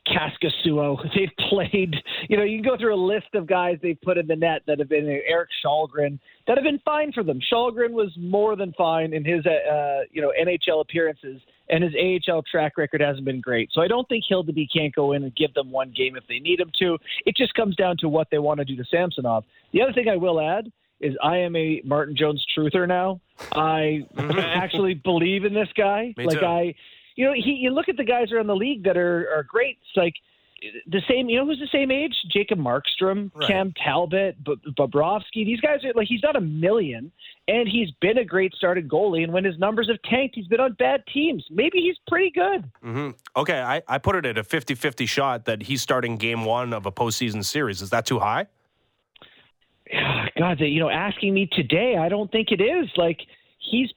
Kaskisuo. 0.08 0.98
They've 1.14 1.48
played, 1.48 1.94
you 2.28 2.36
know, 2.36 2.42
you 2.42 2.60
can 2.60 2.70
go 2.70 2.76
through 2.78 2.94
a 2.94 3.02
list 3.02 3.28
of 3.34 3.46
guys 3.46 3.78
they've 3.82 4.00
put 4.02 4.18
in 4.18 4.26
the 4.26 4.36
net 4.36 4.62
that 4.66 4.78
have 4.78 4.88
been 4.88 5.06
Erik 5.06 5.50
Källgren 5.64 6.18
that 6.46 6.56
have 6.56 6.64
been 6.64 6.80
fine 6.84 7.12
for 7.12 7.22
them. 7.22 7.40
Shalgren 7.52 7.90
was 7.90 8.10
more 8.18 8.56
than 8.56 8.72
fine 8.72 9.12
in 9.12 9.24
his, 9.24 9.44
uh, 9.46 10.00
you 10.10 10.22
know, 10.22 10.32
NHL 10.40 10.80
appearances, 10.80 11.40
and 11.68 11.84
his 11.84 11.92
AHL 11.94 12.42
track 12.50 12.78
record 12.78 13.00
hasn't 13.00 13.24
been 13.24 13.40
great. 13.40 13.70
So 13.72 13.82
I 13.82 13.88
don't 13.88 14.08
think 14.08 14.24
Hildeby 14.30 14.68
can't 14.74 14.94
go 14.94 15.12
in 15.12 15.24
and 15.24 15.34
give 15.36 15.52
them 15.54 15.70
one 15.70 15.92
game 15.94 16.16
if 16.16 16.24
they 16.28 16.38
need 16.38 16.60
him 16.60 16.70
to. 16.78 16.98
It 17.26 17.36
just 17.36 17.54
comes 17.54 17.76
down 17.76 17.96
to 17.98 18.08
what 18.08 18.28
they 18.30 18.38
want 18.38 18.58
to 18.58 18.64
do 18.64 18.76
to 18.76 18.84
Samsonov. 18.90 19.44
The 19.72 19.82
other 19.82 19.92
thing 19.92 20.08
I 20.08 20.16
will 20.16 20.40
add 20.40 20.72
is 21.00 21.14
I 21.22 21.36
am 21.38 21.54
a 21.56 21.80
Martin 21.84 22.16
Jones 22.16 22.44
truther 22.56 22.86
now. 22.88 23.20
I 23.54 24.06
actually 24.38 24.94
believe 24.94 25.44
in 25.44 25.54
this 25.54 25.68
guy. 25.76 26.14
Me 26.16 26.24
like 26.26 26.40
too. 26.40 26.46
I 26.46 26.74
you 27.16 27.24
know, 27.24 27.32
he 27.32 27.52
you 27.60 27.70
look 27.70 27.88
at 27.88 27.96
the 27.96 28.04
guys 28.04 28.30
around 28.32 28.46
the 28.46 28.56
league 28.56 28.84
that 28.84 28.96
are 28.96 29.28
are 29.34 29.42
great. 29.42 29.78
It's 29.82 29.96
like 29.96 30.14
the 30.88 31.00
same. 31.08 31.28
You 31.28 31.38
know, 31.38 31.46
who's 31.46 31.60
the 31.60 31.68
same 31.70 31.90
age? 31.90 32.14
Jacob 32.32 32.58
Markstrom, 32.58 33.30
Right. 33.34 33.46
Cam 33.48 33.72
Talbot, 33.82 34.42
B- 34.44 34.56
Bobrovsky. 34.76 35.44
These 35.44 35.60
guys 35.60 35.84
are 35.84 35.92
like 35.94 36.08
he's 36.08 36.22
not 36.22 36.34
a 36.36 36.40
million, 36.40 37.12
and 37.46 37.68
he's 37.68 37.90
been 38.00 38.18
a 38.18 38.24
great 38.24 38.52
starting 38.54 38.88
goalie. 38.88 39.22
And 39.24 39.32
when 39.32 39.44
his 39.44 39.56
numbers 39.58 39.88
have 39.88 40.02
tanked, 40.02 40.34
he's 40.34 40.48
been 40.48 40.58
on 40.60 40.72
bad 40.72 41.04
teams. 41.14 41.44
Maybe 41.50 41.78
he's 41.78 41.96
pretty 42.08 42.30
good. 42.32 42.70
hmm 42.82 43.10
Okay, 43.36 43.60
I, 43.60 43.82
I 43.86 43.98
put 43.98 44.16
it 44.16 44.26
at 44.26 44.36
a 44.36 44.42
50 44.44 44.74
50 44.74 45.06
shot 45.06 45.44
that 45.44 45.62
he's 45.62 45.80
starting 45.80 46.16
game 46.16 46.44
one 46.44 46.72
of 46.72 46.86
a 46.86 46.92
postseason 46.92 47.44
series. 47.44 47.80
Is 47.80 47.90
that 47.90 48.04
too 48.04 48.18
high? 48.18 48.46
God, 50.38 50.60
you 50.60 50.80
know, 50.80 50.90
asking 50.90 51.34
me 51.34 51.48
today, 51.52 51.96
I 51.98 52.08
don't 52.08 52.30
think 52.30 52.48
it 52.50 52.60
is. 52.60 52.88
Like 52.96 53.18
he's 53.58 53.90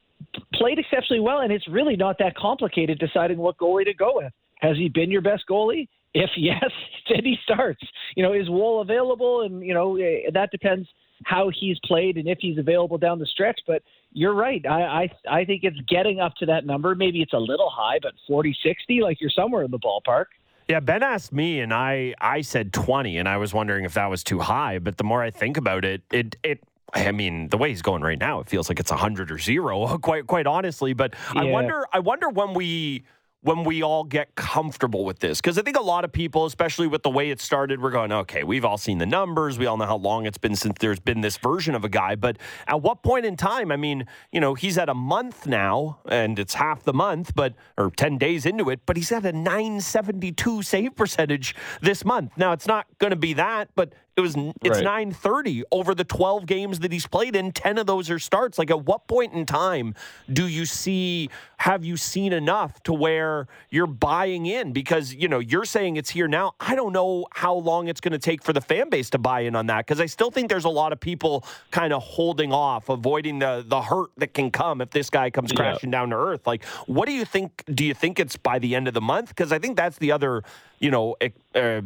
played 0.54 0.80
exceptionally 0.80 1.20
well, 1.20 1.40
and 1.40 1.52
it's 1.52 1.68
really 1.68 1.96
not 1.96 2.18
that 2.20 2.36
complicated 2.36 3.00
deciding 3.00 3.38
what 3.38 3.58
goalie 3.58 3.86
to 3.86 3.94
go 3.94 4.14
with. 4.16 4.32
Has 4.60 4.78
he 4.78 4.90
been 4.90 5.12
your 5.12 5.22
best 5.22 5.44
goalie? 5.50 5.88
If 6.14 6.30
yes, 6.38 6.70
then 7.10 7.24
he 7.24 7.38
starts. 7.44 7.82
You 8.16 8.24
know, 8.24 8.34
is 8.34 8.50
Woll 8.50 8.82
available? 8.82 9.42
And 9.42 9.66
you 9.66 9.74
know, 9.74 9.98
eh, 9.98 10.30
that 10.34 10.52
depends 10.52 10.88
how 11.24 11.52
he's 11.54 11.78
played 11.86 12.18
and 12.18 12.28
if 12.28 12.40
he's 12.42 12.58
available 12.58 12.98
down 12.98 13.20
the 13.20 13.26
stretch. 13.28 13.60
But 13.68 13.84
you're 14.12 14.34
right. 14.34 14.64
I 14.68 14.82
I, 15.30 15.40
I 15.40 15.46
think 15.46 15.64
it's 15.64 15.80
getting 15.88 16.20
up 16.20 16.34
to 16.36 16.46
that 16.48 16.66
number. 16.66 16.96
Maybe 16.96 17.22
it's 17.22 17.34
a 17.34 17.38
little 17.38 17.70
high, 17.70 18.00
but 18.02 18.14
40, 18.28 18.56
60, 18.64 19.02
like 19.02 19.22
you're 19.22 19.30
somewhere 19.30 19.64
in 19.64 19.72
the 19.72 19.80
ballpark. 19.80 20.26
Yeah, 20.72 20.80
Ben 20.80 21.04
asked 21.04 21.34
me, 21.34 21.60
and 21.60 21.74
I 21.74 22.14
I 22.22 22.40
said 22.40 22.72
twenty, 22.72 23.18
and 23.18 23.28
I 23.28 23.36
was 23.36 23.54
wondering 23.54 23.84
if 23.84 23.96
that 23.96 24.10
was 24.10 24.24
too 24.24 24.40
high. 24.40 24.80
But 24.80 24.96
the 24.96 25.04
more 25.04 25.22
I 25.22 25.30
think 25.30 25.58
about 25.58 25.84
it, 25.84 26.02
it 26.14 26.38
it. 26.44 26.64
I 26.94 27.12
mean, 27.12 27.50
the 27.50 27.58
way 27.58 27.68
he's 27.68 27.82
going 27.82 28.02
right 28.02 28.18
now, 28.18 28.40
it 28.40 28.48
feels 28.48 28.70
like 28.70 28.80
it's 28.80 28.90
hundred 28.90 29.32
or 29.32 29.38
zero. 29.38 29.98
Quite 30.02 30.28
quite 30.28 30.48
honestly, 30.48 30.94
but 30.94 31.14
I 31.36 31.44
wonder 31.44 31.86
I 31.92 32.00
wonder 32.00 32.30
when 32.30 32.54
we 32.54 33.04
when 33.44 33.64
we 33.64 33.82
all 33.82 34.04
get 34.04 34.36
comfortable 34.36 35.04
with 35.04 35.20
this 35.20 35.42
because 35.42 35.58
I 35.58 35.64
think 35.64 35.78
a 35.78 35.82
lot 35.82 36.06
of 36.06 36.12
people, 36.12 36.46
especially 36.46 36.88
with 36.88 37.02
the 37.02 37.10
way 37.10 37.32
it 37.32 37.42
started, 37.42 37.82
we're 37.82 37.92
going, 37.92 38.12
okay, 38.12 38.44
we've 38.44 38.64
all 38.64 38.78
seen 38.78 39.00
the 39.00 39.06
numbers, 39.06 39.58
we 39.58 39.66
all 39.66 39.78
know 39.78 39.86
how 39.86 39.98
long 39.98 40.26
it's 40.28 40.38
been 40.38 40.56
since 40.56 40.78
there's 40.80 41.00
been 41.00 41.22
this 41.22 41.38
version 41.38 41.74
of 41.74 41.84
a 41.84 41.90
guy. 41.90 42.16
But 42.16 42.38
at 42.68 42.82
what 42.82 43.02
point 43.02 43.26
in 43.26 43.36
time? 43.36 43.72
I 43.72 43.78
mean, 43.78 44.06
you 44.32 44.40
know, 44.40 44.54
he's 44.54 44.78
at 44.78 44.90
a 44.90 44.94
month 44.94 45.48
now, 45.48 46.00
and 46.08 46.38
it's 46.38 46.54
half 46.54 46.84
the 46.84 46.94
month, 46.94 47.34
but 47.36 47.56
or 47.78 47.90
ten 47.90 48.18
days 48.18 48.46
into 48.46 48.70
it, 48.70 48.82
but 48.86 48.96
he's 48.96 49.12
at 49.12 49.26
a 49.26 49.34
nine 49.34 49.82
seventy 49.82 50.32
two 50.32 50.62
save 50.62 50.96
percentage 50.96 51.56
this 51.82 52.06
month. 52.06 52.34
Now 52.38 52.52
it's 52.52 52.68
not 52.68 52.86
going 53.00 53.12
to 53.12 53.18
be 53.18 53.34
that, 53.34 53.70
but 53.76 53.94
It 54.18 54.22
was 54.22 54.36
it's 54.62 54.82
right. 54.82 55.08
9:30 55.08 55.64
over 55.72 55.96
the 55.96 56.04
12 56.04 56.46
games 56.46 56.80
that 56.80 56.92
he's 56.92 57.08
played 57.08 57.36
in. 57.36 57.54
10 57.54 57.78
of 57.78 57.88
those 57.88 58.10
are 58.10 58.20
starts. 58.20 58.60
Like 58.60 58.70
at 58.70 58.86
what 58.86 59.08
point 59.08 59.34
in 59.34 59.46
time 59.46 59.96
do 60.32 60.48
you 60.48 60.66
see 60.66 61.30
have 61.58 61.86
you 61.86 61.96
seen 61.96 62.34
enough 62.34 62.84
to 62.84 62.94
where 62.94 63.48
you're 63.70 63.88
buying 63.88 64.48
in 64.48 64.74
because 64.74 65.14
you 65.14 65.30
know 65.30 65.40
you're 65.40 65.64
saying 65.64 65.96
it's 65.96 66.10
here 66.10 66.28
now. 66.28 66.54
I 66.60 66.76
don't 66.76 66.92
know 66.92 67.26
how 67.32 67.54
long 67.54 67.88
it's 67.88 68.02
going 68.02 68.12
to 68.12 68.20
take 68.20 68.44
for 68.44 68.52
the 68.52 68.60
fan 68.60 68.90
base 68.90 69.10
to 69.12 69.18
buy 69.18 69.42
in 69.42 69.56
on 69.56 69.68
that 69.68 69.86
because 69.86 70.02
I 70.02 70.08
still 70.08 70.30
think 70.30 70.50
there's 70.50 70.66
a 70.66 70.70
lot 70.70 70.92
of 70.92 71.00
people 71.00 71.46
kind 71.72 71.94
of 71.94 72.04
holding 72.04 72.52
off, 72.52 72.90
avoiding 72.90 73.40
the 73.40 73.64
the 73.66 73.82
hurt 73.82 74.10
that 74.18 74.34
can 74.34 74.52
come 74.52 74.82
if 74.82 74.90
this 74.90 75.10
guy 75.10 75.30
comes 75.30 75.54
crashing 75.54 75.90
yeah. 75.90 76.00
down 76.00 76.10
to 76.10 76.18
earth. 76.18 76.46
Like 76.46 76.66
what 76.86 77.06
do 77.06 77.14
you 77.14 77.24
think 77.24 77.64
do 77.74 77.86
you 77.86 77.94
think 77.94 78.20
it's 78.20 78.36
by 78.36 78.60
the 78.60 78.76
end 78.76 78.90
of 78.90 78.94
the 78.94 79.02
month 79.02 79.30
because 79.30 79.54
I 79.54 79.60
think 79.60 79.78
that's 79.78 79.98
the 80.00 80.12
other, 80.12 80.44
you 80.80 80.92
know, 80.92 81.16
uh, 81.56 81.82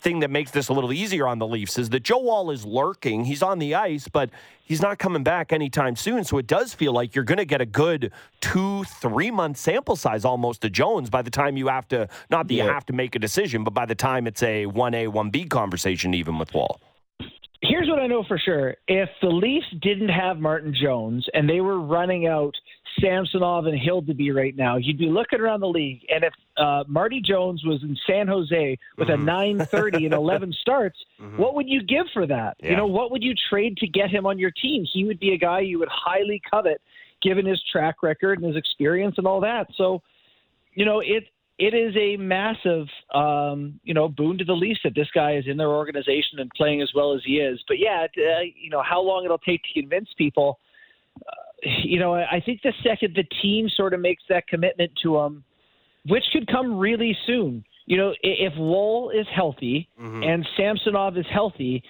thing 0.00 0.20
that 0.20 0.30
makes 0.30 0.50
this 0.50 0.68
a 0.68 0.72
little 0.72 0.92
easier 0.92 1.26
on 1.26 1.38
the 1.38 1.46
Leafs 1.46 1.78
is 1.78 1.90
that 1.90 2.02
Joe 2.02 2.18
Woll 2.18 2.50
is 2.50 2.64
lurking. 2.64 3.24
He's 3.24 3.42
on 3.42 3.58
the 3.58 3.74
ice, 3.74 4.08
but 4.08 4.30
he's 4.64 4.80
not 4.80 4.98
coming 4.98 5.22
back 5.22 5.52
anytime 5.52 5.96
soon. 5.96 6.24
So 6.24 6.38
it 6.38 6.46
does 6.46 6.74
feel 6.74 6.92
like 6.92 7.14
you're 7.14 7.24
going 7.24 7.38
to 7.38 7.44
get 7.44 7.60
a 7.60 7.66
good 7.66 8.12
two, 8.40 8.84
three 8.84 9.30
month 9.30 9.56
sample 9.56 9.96
size 9.96 10.24
almost 10.24 10.62
to 10.62 10.70
Jones 10.70 11.10
by 11.10 11.22
the 11.22 11.30
time 11.30 11.56
you 11.56 11.68
have 11.68 11.88
to, 11.88 12.08
not 12.30 12.48
that 12.48 12.54
yeah. 12.54 12.64
you 12.64 12.70
have 12.70 12.86
to 12.86 12.92
make 12.92 13.14
a 13.14 13.18
decision, 13.18 13.64
but 13.64 13.74
by 13.74 13.86
the 13.86 13.94
time 13.94 14.26
it's 14.26 14.42
a 14.42 14.66
1A, 14.66 15.08
1B 15.08 15.50
conversation, 15.50 16.14
even 16.14 16.38
with 16.38 16.52
Woll. 16.54 16.80
Here's 17.60 17.88
what 17.88 17.98
I 17.98 18.06
know 18.06 18.24
for 18.28 18.38
sure. 18.38 18.76
If 18.86 19.08
the 19.20 19.28
Leafs 19.28 19.66
didn't 19.82 20.10
have 20.10 20.38
Martin 20.38 20.74
Jones 20.80 21.26
and 21.34 21.48
they 21.48 21.60
were 21.60 21.80
running 21.80 22.26
out 22.26 22.54
Samsonov 23.00 23.66
and 23.66 23.78
Hildeby 23.78 24.34
right 24.34 24.56
now, 24.56 24.76
you'd 24.76 24.98
be 24.98 25.06
looking 25.06 25.40
around 25.40 25.60
the 25.60 25.68
league, 25.68 26.00
and 26.08 26.24
if 26.24 26.32
uh, 26.56 26.84
Marty 26.86 27.20
Jones 27.20 27.64
was 27.64 27.82
in 27.82 27.96
San 28.06 28.26
Jose 28.26 28.78
with 28.96 29.08
mm-hmm. 29.08 29.28
a 29.28 29.64
9:30 29.66 30.04
and 30.06 30.14
11 30.14 30.52
starts, 30.60 30.98
mm-hmm. 31.20 31.36
what 31.36 31.54
would 31.54 31.68
you 31.68 31.82
give 31.82 32.06
for 32.12 32.26
that? 32.26 32.56
Yeah. 32.60 32.70
You 32.70 32.76
know, 32.76 32.86
what 32.86 33.10
would 33.10 33.22
you 33.22 33.34
trade 33.48 33.76
to 33.78 33.86
get 33.86 34.10
him 34.10 34.26
on 34.26 34.38
your 34.38 34.50
team? 34.50 34.84
He 34.92 35.04
would 35.04 35.20
be 35.20 35.32
a 35.32 35.38
guy 35.38 35.60
you 35.60 35.78
would 35.78 35.88
highly 35.90 36.40
covet, 36.50 36.80
given 37.22 37.46
his 37.46 37.62
track 37.70 38.02
record 38.02 38.38
and 38.40 38.48
his 38.48 38.56
experience 38.56 39.16
and 39.18 39.26
all 39.26 39.40
that. 39.40 39.68
So, 39.76 40.02
you 40.74 40.84
know, 40.84 41.00
it 41.00 41.24
it 41.58 41.74
is 41.74 41.94
a 41.96 42.16
massive, 42.16 42.86
um, 43.12 43.80
you 43.82 43.92
know, 43.92 44.08
boon 44.08 44.38
to 44.38 44.44
the 44.44 44.52
Leafs 44.52 44.80
that 44.84 44.94
this 44.94 45.08
guy 45.12 45.36
is 45.36 45.44
in 45.46 45.56
their 45.56 45.70
organization 45.70 46.38
and 46.38 46.50
playing 46.56 46.82
as 46.82 46.90
well 46.94 47.14
as 47.14 47.20
he 47.24 47.38
is. 47.38 47.62
But 47.66 47.78
yeah, 47.78 48.06
uh, 48.16 48.40
you 48.54 48.70
know, 48.70 48.82
how 48.82 49.02
long 49.02 49.24
it'll 49.24 49.38
take 49.38 49.62
to 49.62 49.80
convince 49.80 50.08
people 50.16 50.60
you 51.62 51.98
know, 51.98 52.14
I 52.14 52.40
think 52.44 52.62
the 52.62 52.72
second 52.82 53.14
the 53.16 53.24
team 53.42 53.68
sort 53.68 53.94
of 53.94 54.00
makes 54.00 54.22
that 54.28 54.46
commitment 54.46 54.92
to 55.02 55.18
him, 55.18 55.44
which 56.06 56.24
could 56.32 56.46
come 56.46 56.78
really 56.78 57.16
soon. 57.26 57.64
You 57.86 57.96
know, 57.96 58.14
if 58.22 58.52
Woll 58.56 59.10
is 59.10 59.26
healthy 59.34 59.88
mm-hmm. 60.00 60.22
and 60.22 60.46
Samsonov 60.56 61.16
is 61.16 61.26
healthy, 61.32 61.82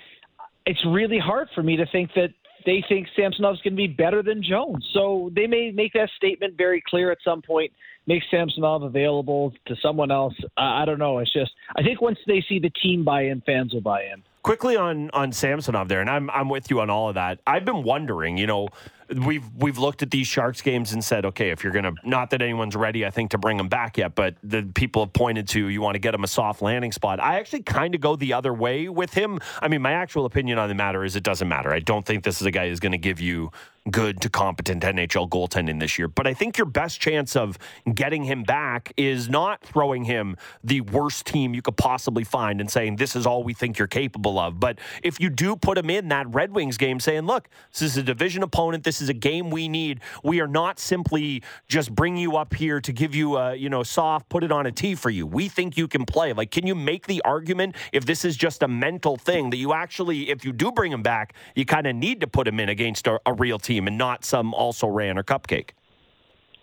it's 0.64 0.84
really 0.86 1.18
hard 1.18 1.48
for 1.54 1.62
me 1.62 1.76
to 1.76 1.86
think 1.86 2.10
that 2.14 2.30
they 2.66 2.84
think 2.88 3.08
Samsonov's 3.16 3.60
going 3.62 3.72
to 3.72 3.76
be 3.76 3.86
better 3.86 4.22
than 4.22 4.42
Jones. 4.42 4.86
So 4.92 5.30
they 5.34 5.46
may 5.46 5.70
make 5.70 5.92
that 5.94 6.10
statement 6.16 6.56
very 6.56 6.82
clear 6.86 7.10
at 7.10 7.18
some 7.24 7.42
point, 7.42 7.72
make 8.06 8.22
Samsonov 8.30 8.82
available 8.82 9.52
to 9.66 9.76
someone 9.82 10.10
else. 10.10 10.34
I 10.56 10.84
don't 10.84 10.98
know. 10.98 11.18
It's 11.18 11.32
just 11.32 11.52
I 11.76 11.82
think 11.82 12.00
once 12.00 12.18
they 12.26 12.44
see 12.48 12.58
the 12.58 12.70
team 12.70 13.04
buy 13.04 13.22
in, 13.22 13.40
fans 13.42 13.72
will 13.72 13.80
buy 13.80 14.02
in. 14.04 14.22
Quickly 14.42 14.76
on 14.76 15.10
on 15.10 15.32
Samsonov 15.32 15.88
there, 15.88 16.00
and 16.00 16.08
I'm 16.10 16.30
I'm 16.30 16.48
with 16.48 16.70
you 16.70 16.80
on 16.80 16.90
all 16.90 17.08
of 17.08 17.14
that. 17.16 17.40
I've 17.46 17.64
been 17.64 17.82
wondering, 17.82 18.38
you 18.38 18.46
know, 18.46 18.68
we've 19.16 19.44
we've 19.54 19.78
looked 19.78 20.02
at 20.02 20.10
these 20.10 20.26
Sharks 20.26 20.62
games 20.62 20.92
and 20.92 21.02
said, 21.02 21.24
okay, 21.24 21.50
if 21.50 21.64
you're 21.64 21.72
gonna 21.72 21.92
not 22.04 22.30
that 22.30 22.42
anyone's 22.42 22.76
ready, 22.76 23.06
I 23.06 23.10
think 23.10 23.30
to 23.30 23.38
bring 23.38 23.58
him 23.58 23.68
back 23.68 23.98
yet, 23.98 24.14
but 24.14 24.36
the 24.42 24.68
people 24.74 25.04
have 25.04 25.12
pointed 25.12 25.48
to 25.48 25.68
you 25.68 25.80
want 25.80 25.94
to 25.94 25.98
get 25.98 26.14
him 26.14 26.24
a 26.24 26.28
soft 26.28 26.62
landing 26.62 26.92
spot. 26.92 27.20
I 27.20 27.38
actually 27.38 27.62
kind 27.62 27.94
of 27.94 28.00
go 28.00 28.16
the 28.16 28.32
other 28.32 28.52
way 28.52 28.88
with 28.88 29.14
him. 29.14 29.38
I 29.60 29.68
mean, 29.68 29.82
my 29.82 29.92
actual 29.92 30.24
opinion 30.24 30.58
on 30.58 30.68
the 30.68 30.74
matter 30.74 31.04
is 31.04 31.16
it 31.16 31.22
doesn't 31.22 31.48
matter. 31.48 31.72
I 31.72 31.80
don't 31.80 32.04
think 32.04 32.24
this 32.24 32.40
is 32.40 32.46
a 32.46 32.50
guy 32.50 32.68
who's 32.68 32.80
going 32.80 32.92
to 32.92 32.98
give 32.98 33.20
you 33.20 33.50
good 33.90 34.20
to 34.20 34.28
competent 34.28 34.82
NHL 34.82 35.28
goaltending 35.28 35.80
this 35.80 35.98
year. 35.98 36.08
But 36.08 36.26
I 36.26 36.34
think 36.34 36.58
your 36.58 36.66
best 36.66 37.00
chance 37.00 37.36
of 37.36 37.58
getting 37.94 38.24
him 38.24 38.42
back 38.42 38.92
is 38.96 39.28
not 39.28 39.62
throwing 39.62 40.04
him 40.04 40.36
the 40.62 40.80
worst 40.82 41.26
team 41.26 41.54
you 41.54 41.62
could 41.62 41.76
possibly 41.76 42.24
find 42.24 42.60
and 42.60 42.70
saying, 42.70 42.96
this 42.96 43.16
is 43.16 43.26
all 43.26 43.42
we 43.42 43.54
think 43.54 43.78
you're 43.78 43.88
capable 43.88 44.38
of. 44.38 44.60
But 44.60 44.78
if 45.02 45.20
you 45.20 45.30
do 45.30 45.56
put 45.56 45.78
him 45.78 45.90
in 45.90 46.08
that 46.08 46.32
Red 46.32 46.52
Wings 46.52 46.76
game 46.76 47.00
saying, 47.00 47.22
look, 47.22 47.48
this 47.72 47.82
is 47.82 47.96
a 47.96 48.02
division 48.02 48.42
opponent, 48.42 48.84
this 48.84 48.97
is 49.00 49.08
a 49.08 49.14
game 49.14 49.50
we 49.50 49.68
need. 49.68 50.00
We 50.22 50.40
are 50.40 50.48
not 50.48 50.78
simply 50.78 51.42
just 51.68 51.94
bring 51.94 52.16
you 52.16 52.36
up 52.36 52.52
here 52.52 52.80
to 52.80 52.92
give 52.92 53.14
you 53.14 53.36
a, 53.36 53.54
you 53.54 53.70
know, 53.70 53.82
soft, 53.82 54.28
put 54.28 54.44
it 54.44 54.52
on 54.52 54.66
a 54.66 54.72
tee 54.72 54.94
for 54.94 55.10
you. 55.10 55.26
We 55.26 55.48
think 55.48 55.76
you 55.76 55.88
can 55.88 56.04
play. 56.04 56.32
Like, 56.32 56.50
can 56.50 56.66
you 56.66 56.74
make 56.74 57.06
the 57.06 57.22
argument 57.24 57.76
if 57.92 58.04
this 58.04 58.24
is 58.24 58.36
just 58.36 58.62
a 58.62 58.68
mental 58.68 59.16
thing 59.16 59.50
that 59.50 59.56
you 59.56 59.72
actually, 59.72 60.30
if 60.30 60.44
you 60.44 60.52
do 60.52 60.72
bring 60.72 60.92
him 60.92 61.02
back, 61.02 61.34
you 61.54 61.64
kind 61.64 61.86
of 61.86 61.94
need 61.94 62.20
to 62.20 62.26
put 62.26 62.46
him 62.46 62.60
in 62.60 62.68
against 62.68 63.06
a, 63.06 63.20
a 63.24 63.32
real 63.32 63.58
team? 63.58 63.78
team 63.78 63.86
and 63.86 63.98
not 63.98 64.24
some 64.24 64.54
also 64.54 64.88
ran 64.88 65.18
or 65.18 65.22
cupcake. 65.22 65.70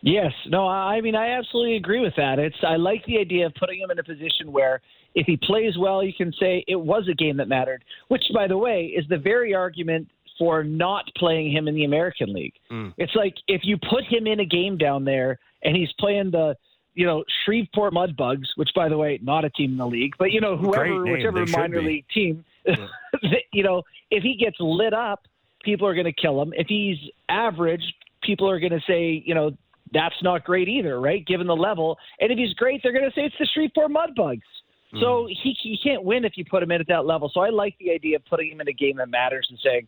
Yes, 0.02 0.34
no, 0.48 0.68
I 0.68 1.02
mean 1.02 1.16
I 1.16 1.32
absolutely 1.32 1.78
agree 1.78 2.00
with 2.00 2.14
that. 2.18 2.38
It's 2.38 2.58
I 2.68 2.76
like 2.76 3.04
the 3.06 3.18
idea 3.18 3.48
of 3.48 3.54
putting 3.56 3.80
him 3.80 3.90
in 3.90 3.98
a 3.98 4.04
position 4.04 4.52
where 4.52 4.82
if 5.16 5.26
he 5.26 5.38
plays 5.38 5.78
well, 5.80 6.04
you 6.04 6.14
can 6.14 6.32
say 6.40 6.64
it 6.68 6.76
was 6.76 7.08
a 7.10 7.16
game 7.16 7.38
that 7.38 7.48
mattered. 7.48 7.84
Which, 8.10 8.24
by 8.34 8.48
the 8.48 8.58
way, 8.58 8.94
is 8.96 9.06
the 9.08 9.18
very 9.18 9.56
argument 9.56 10.10
for 10.38 10.64
not 10.64 11.06
playing 11.18 11.52
him 11.52 11.68
in 11.68 11.76
the 11.76 11.86
American 11.86 12.34
League. 12.34 12.54
Mm. 12.72 12.94
It's 12.98 13.16
like 13.16 13.36
if 13.48 13.62
you 13.64 13.78
put 13.90 14.04
him 14.04 14.28
in 14.28 14.40
a 14.40 14.46
game 14.46 14.78
down 14.78 15.06
there 15.06 15.40
and 15.64 15.76
he's 15.76 15.92
playing 16.00 16.32
the 16.32 16.56
you 16.94 17.06
know 17.06 17.24
Shreveport 17.44 17.94
Mudbugs, 17.94 18.48
which 18.56 18.70
by 18.76 18.90
the 18.90 18.98
way, 18.98 19.20
not 19.22 19.46
a 19.46 19.50
team 19.50 19.72
in 19.72 19.78
the 19.78 19.88
league, 19.88 20.14
but 20.18 20.32
you 20.32 20.42
know 20.42 20.58
whoever 20.58 21.04
whichever 21.04 21.46
minor 21.48 21.82
league 21.82 22.06
team, 22.14 22.44
yeah. 22.66 22.76
you 23.54 23.64
know 23.64 23.82
if 24.12 24.24
he 24.24 24.36
gets 24.36 24.58
lit 24.60 24.94
up 24.94 25.28
people 25.66 25.88
are 25.88 25.96
going 25.96 26.06
to 26.06 26.14
kill 26.14 26.42
him. 26.42 26.54
If 26.56 26.68
he's 26.68 26.98
average, 27.28 27.84
people 28.24 28.50
are 28.50 28.60
going 28.60 28.72
to 28.72 28.82
say, 28.88 29.22
you 29.26 29.34
know, 29.34 29.52
that's 29.92 30.16
not 30.22 30.46
great 30.46 30.70
either, 30.70 31.02
right? 31.02 31.26
Given 31.26 31.48
the 31.48 31.56
level. 31.56 31.98
And 32.22 32.32
if 32.32 32.38
he's 32.38 32.54
great, 32.54 32.82
they're 32.84 32.94
going 32.94 33.10
to 33.10 33.12
say 33.12 33.24
it's 33.24 33.36
the 33.40 33.48
Shreveport 33.54 33.92
Mudbugs. 33.92 34.42
Mm. 34.94 35.02
So 35.02 35.28
he, 35.28 35.56
he 35.62 35.78
can't 35.84 36.04
win 36.04 36.24
if 36.24 36.34
you 36.38 36.46
put 36.46 36.64
him 36.64 36.72
in 36.72 36.80
at 36.80 36.88
that 36.88 37.06
level. 37.06 37.30
So 37.34 37.42
I 37.42 37.50
like 37.50 37.76
the 37.80 37.92
idea 37.92 38.18
of 38.18 38.26
putting 38.26 38.52
him 38.52 38.62
in 38.62 38.68
a 38.68 38.74
game 38.74 38.98
that 38.98 39.10
matters 39.10 39.48
and 39.50 39.60
saying, 39.64 39.88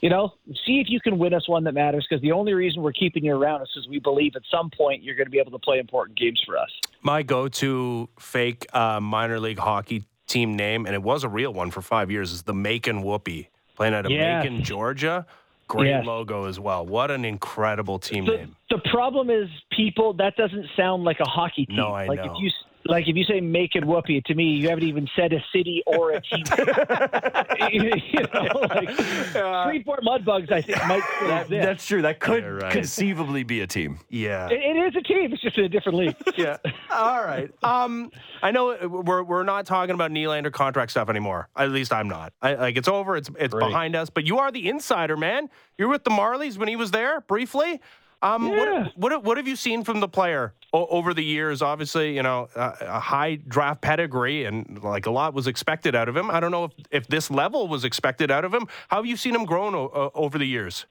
you 0.00 0.10
know, 0.10 0.34
see 0.66 0.80
if 0.80 0.88
you 0.88 1.00
can 1.00 1.18
win 1.18 1.32
us 1.34 1.48
one 1.48 1.64
that 1.64 1.72
matters 1.72 2.06
because 2.08 2.22
the 2.22 2.32
only 2.32 2.52
reason 2.52 2.82
we're 2.82 2.92
keeping 2.92 3.24
you 3.24 3.34
around 3.34 3.62
is 3.62 3.68
because 3.74 3.88
we 3.88 3.98
believe 3.98 4.36
at 4.36 4.42
some 4.50 4.70
point 4.70 5.02
you're 5.02 5.14
going 5.14 5.26
to 5.26 5.30
be 5.30 5.38
able 5.38 5.52
to 5.52 5.58
play 5.58 5.78
important 5.78 6.18
games 6.18 6.42
for 6.44 6.58
us. 6.58 6.70
My 7.02 7.22
go 7.22 7.48
to 7.48 8.08
fake 8.18 8.66
uh, 8.74 9.00
minor 9.00 9.40
league 9.40 9.58
hockey 9.58 10.04
team 10.26 10.56
name, 10.56 10.86
and 10.86 10.94
it 10.94 11.02
was 11.02 11.24
a 11.24 11.28
real 11.28 11.52
one 11.52 11.70
for 11.70 11.82
five 11.82 12.10
years, 12.10 12.32
is 12.32 12.42
the 12.42 12.54
Macon 12.54 13.02
Whoopee 13.02 13.48
playing 13.76 13.94
out 13.94 14.06
of 14.06 14.12
yeah. 14.12 14.38
Macon, 14.38 14.62
Georgia. 14.62 15.26
Great 15.66 15.88
yeah. 15.88 16.02
logo 16.02 16.44
as 16.44 16.60
well. 16.60 16.84
What 16.84 17.10
an 17.10 17.24
incredible 17.24 17.98
team 17.98 18.26
the, 18.26 18.36
name. 18.36 18.56
The 18.68 18.80
problem 18.90 19.30
is, 19.30 19.48
people, 19.72 20.12
that 20.14 20.36
doesn't 20.36 20.66
sound 20.76 21.04
like 21.04 21.20
a 21.20 21.28
hockey 21.28 21.64
team. 21.64 21.76
No, 21.76 21.88
I 21.88 22.06
like 22.06 22.18
know. 22.18 22.34
If 22.34 22.38
you, 22.38 22.50
like 22.86 23.08
if 23.08 23.16
you 23.16 23.24
say 23.24 23.40
make 23.40 23.74
it 23.74 23.84
whoopee 23.84 24.20
to 24.26 24.34
me, 24.34 24.44
you 24.44 24.68
haven't 24.68 24.84
even 24.84 25.08
said 25.16 25.32
a 25.32 25.42
city 25.52 25.82
or 25.86 26.12
a 26.12 26.20
team. 26.20 26.44
you 27.70 28.20
know, 28.32 28.60
like 28.60 29.00
uh, 29.36 29.64
Shreveport 29.64 30.02
Mudbugs, 30.02 30.52
I 30.52 30.62
think 30.62 30.86
might 30.86 31.02
that, 31.20 31.48
That's 31.48 31.86
true. 31.86 32.02
That 32.02 32.20
could 32.20 32.44
right. 32.44 32.72
conceivably 32.72 33.42
be 33.42 33.60
a 33.60 33.66
team. 33.66 33.98
Yeah, 34.08 34.48
it, 34.48 34.60
it 34.60 34.76
is 34.76 34.96
a 34.96 35.02
team. 35.02 35.32
It's 35.32 35.42
just 35.42 35.56
in 35.58 35.64
a 35.64 35.68
different 35.68 35.98
league. 35.98 36.16
yeah. 36.36 36.58
All 36.90 37.24
right. 37.24 37.50
Um, 37.62 38.10
I 38.42 38.50
know 38.50 38.76
we're 38.86 39.22
we're 39.22 39.44
not 39.44 39.66
talking 39.66 39.94
about 39.94 40.10
Nylander 40.10 40.52
contract 40.52 40.90
stuff 40.90 41.08
anymore. 41.08 41.48
At 41.56 41.70
least 41.70 41.92
I'm 41.92 42.08
not. 42.08 42.32
I, 42.42 42.54
like 42.54 42.76
it's 42.76 42.88
over. 42.88 43.16
It's 43.16 43.30
it's 43.38 43.54
right. 43.54 43.66
behind 43.66 43.96
us. 43.96 44.10
But 44.10 44.26
you 44.26 44.38
are 44.38 44.50
the 44.50 44.68
insider, 44.68 45.16
man. 45.16 45.48
You're 45.78 45.88
with 45.88 46.04
the 46.04 46.10
Marlies 46.10 46.58
when 46.58 46.68
he 46.68 46.76
was 46.76 46.90
there 46.90 47.20
briefly. 47.22 47.80
Um, 48.24 48.46
yeah. 48.46 48.56
what, 48.96 48.96
what, 48.96 49.24
what 49.24 49.36
have 49.36 49.46
you 49.46 49.54
seen 49.54 49.84
from 49.84 50.00
the 50.00 50.08
player 50.08 50.54
o- 50.72 50.86
over 50.86 51.12
the 51.12 51.22
years? 51.22 51.60
Obviously, 51.60 52.16
you 52.16 52.22
know, 52.22 52.48
uh, 52.56 52.72
a 52.80 52.98
high 52.98 53.34
draft 53.36 53.82
pedigree 53.82 54.46
and 54.46 54.82
like 54.82 55.04
a 55.04 55.10
lot 55.10 55.34
was 55.34 55.46
expected 55.46 55.94
out 55.94 56.08
of 56.08 56.16
him. 56.16 56.30
I 56.30 56.40
don't 56.40 56.50
know 56.50 56.64
if, 56.64 56.72
if 56.90 57.06
this 57.06 57.30
level 57.30 57.68
was 57.68 57.84
expected 57.84 58.30
out 58.30 58.46
of 58.46 58.54
him. 58.54 58.66
How 58.88 58.96
have 58.96 59.06
you 59.06 59.18
seen 59.18 59.34
him 59.34 59.44
grown 59.44 59.74
o- 59.74 60.10
over 60.14 60.38
the 60.38 60.46
years? 60.46 60.86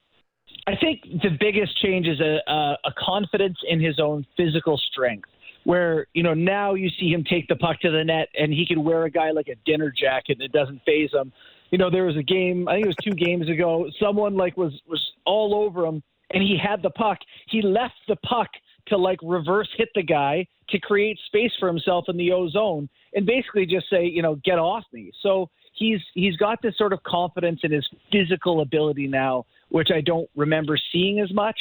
I 0.67 0.75
think 0.75 1.01
the 1.23 1.35
biggest 1.39 1.81
change 1.81 2.07
is 2.07 2.21
a, 2.21 2.39
a, 2.47 2.77
a 2.85 2.93
confidence 2.97 3.57
in 3.67 3.81
his 3.81 3.99
own 3.99 4.25
physical 4.37 4.77
strength 4.77 5.27
where 5.65 6.07
you 6.13 6.21
know 6.23 6.33
now 6.33 6.73
you 6.73 6.89
see 6.99 7.09
him 7.09 7.23
take 7.23 7.47
the 7.47 7.55
puck 7.55 7.79
to 7.79 7.89
the 7.89 8.03
net 8.03 8.27
and 8.37 8.53
he 8.53 8.65
can 8.65 8.83
wear 8.83 9.05
a 9.05 9.09
guy 9.09 9.31
like 9.31 9.47
a 9.47 9.55
dinner 9.65 9.91
jacket 9.91 10.33
and 10.33 10.41
it 10.43 10.51
doesn't 10.51 10.81
phase 10.85 11.09
him. 11.11 11.31
You 11.71 11.79
know, 11.79 11.89
there 11.89 12.03
was 12.03 12.15
a 12.15 12.23
game 12.23 12.67
I 12.67 12.73
think 12.73 12.85
it 12.85 12.87
was 12.87 12.95
two 12.97 13.15
games 13.15 13.49
ago. 13.49 13.89
Someone 13.99 14.35
like 14.35 14.55
was 14.55 14.79
was 14.87 15.01
all 15.25 15.55
over 15.55 15.85
him 15.85 16.03
and 16.33 16.43
he 16.43 16.57
had 16.57 16.81
the 16.81 16.89
puck. 16.89 17.19
He 17.47 17.61
left 17.61 17.95
the 18.07 18.15
puck 18.17 18.49
to 18.87 18.97
like 18.97 19.19
reverse 19.23 19.69
hit 19.77 19.89
the 19.95 20.03
guy 20.03 20.45
to 20.69 20.79
create 20.79 21.17
space 21.27 21.51
for 21.59 21.67
himself 21.67 22.05
in 22.07 22.17
the 22.17 22.31
O 22.31 22.49
zone 22.49 22.89
and 23.13 23.25
basically 23.25 23.65
just 23.65 23.89
say, 23.89 24.05
you 24.05 24.21
know, 24.21 24.35
get 24.43 24.59
off 24.59 24.83
me. 24.91 25.11
So 25.21 25.49
he's 25.73 25.99
he's 26.13 26.35
got 26.37 26.61
this 26.61 26.77
sort 26.77 26.93
of 26.93 27.01
confidence 27.03 27.61
in 27.63 27.71
his 27.71 27.87
physical 28.11 28.61
ability 28.61 29.07
now, 29.07 29.45
which 29.69 29.89
I 29.93 30.01
don't 30.01 30.29
remember 30.35 30.77
seeing 30.91 31.19
as 31.19 31.31
much. 31.33 31.59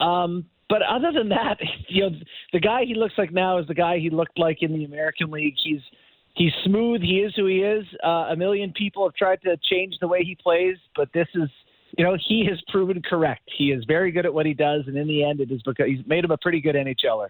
Um, 0.00 0.44
but 0.68 0.82
other 0.82 1.12
than 1.12 1.28
that, 1.30 1.58
you 1.88 2.02
know, 2.02 2.16
the 2.52 2.60
guy 2.60 2.84
he 2.84 2.94
looks 2.94 3.14
like 3.18 3.32
now 3.32 3.58
is 3.58 3.66
the 3.66 3.74
guy 3.74 3.98
he 3.98 4.10
looked 4.10 4.38
like 4.38 4.58
in 4.62 4.72
the 4.72 4.84
American 4.84 5.30
League. 5.30 5.54
He's 5.62 5.80
he's 6.34 6.52
smooth. 6.64 7.02
He 7.02 7.20
is 7.20 7.32
who 7.36 7.46
he 7.46 7.58
is. 7.58 7.84
Uh, 8.04 8.28
a 8.30 8.36
million 8.36 8.72
people 8.72 9.06
have 9.06 9.14
tried 9.14 9.42
to 9.42 9.56
change 9.70 9.96
the 10.00 10.08
way 10.08 10.22
he 10.24 10.36
plays, 10.40 10.76
but 10.96 11.08
this 11.12 11.28
is, 11.34 11.48
you 11.96 12.04
know, 12.04 12.16
he 12.28 12.46
has 12.48 12.60
proven 12.68 13.02
correct. 13.02 13.48
He 13.56 13.72
is 13.72 13.84
very 13.84 14.12
good 14.12 14.26
at 14.26 14.32
what 14.32 14.46
he 14.46 14.54
does, 14.54 14.84
and 14.86 14.96
in 14.96 15.08
the 15.08 15.24
end, 15.24 15.40
it 15.40 15.50
is 15.50 15.62
because 15.62 15.86
he's 15.86 16.06
made 16.06 16.24
him 16.24 16.30
a 16.30 16.38
pretty 16.38 16.60
good 16.60 16.74
NHLer. 16.74 17.28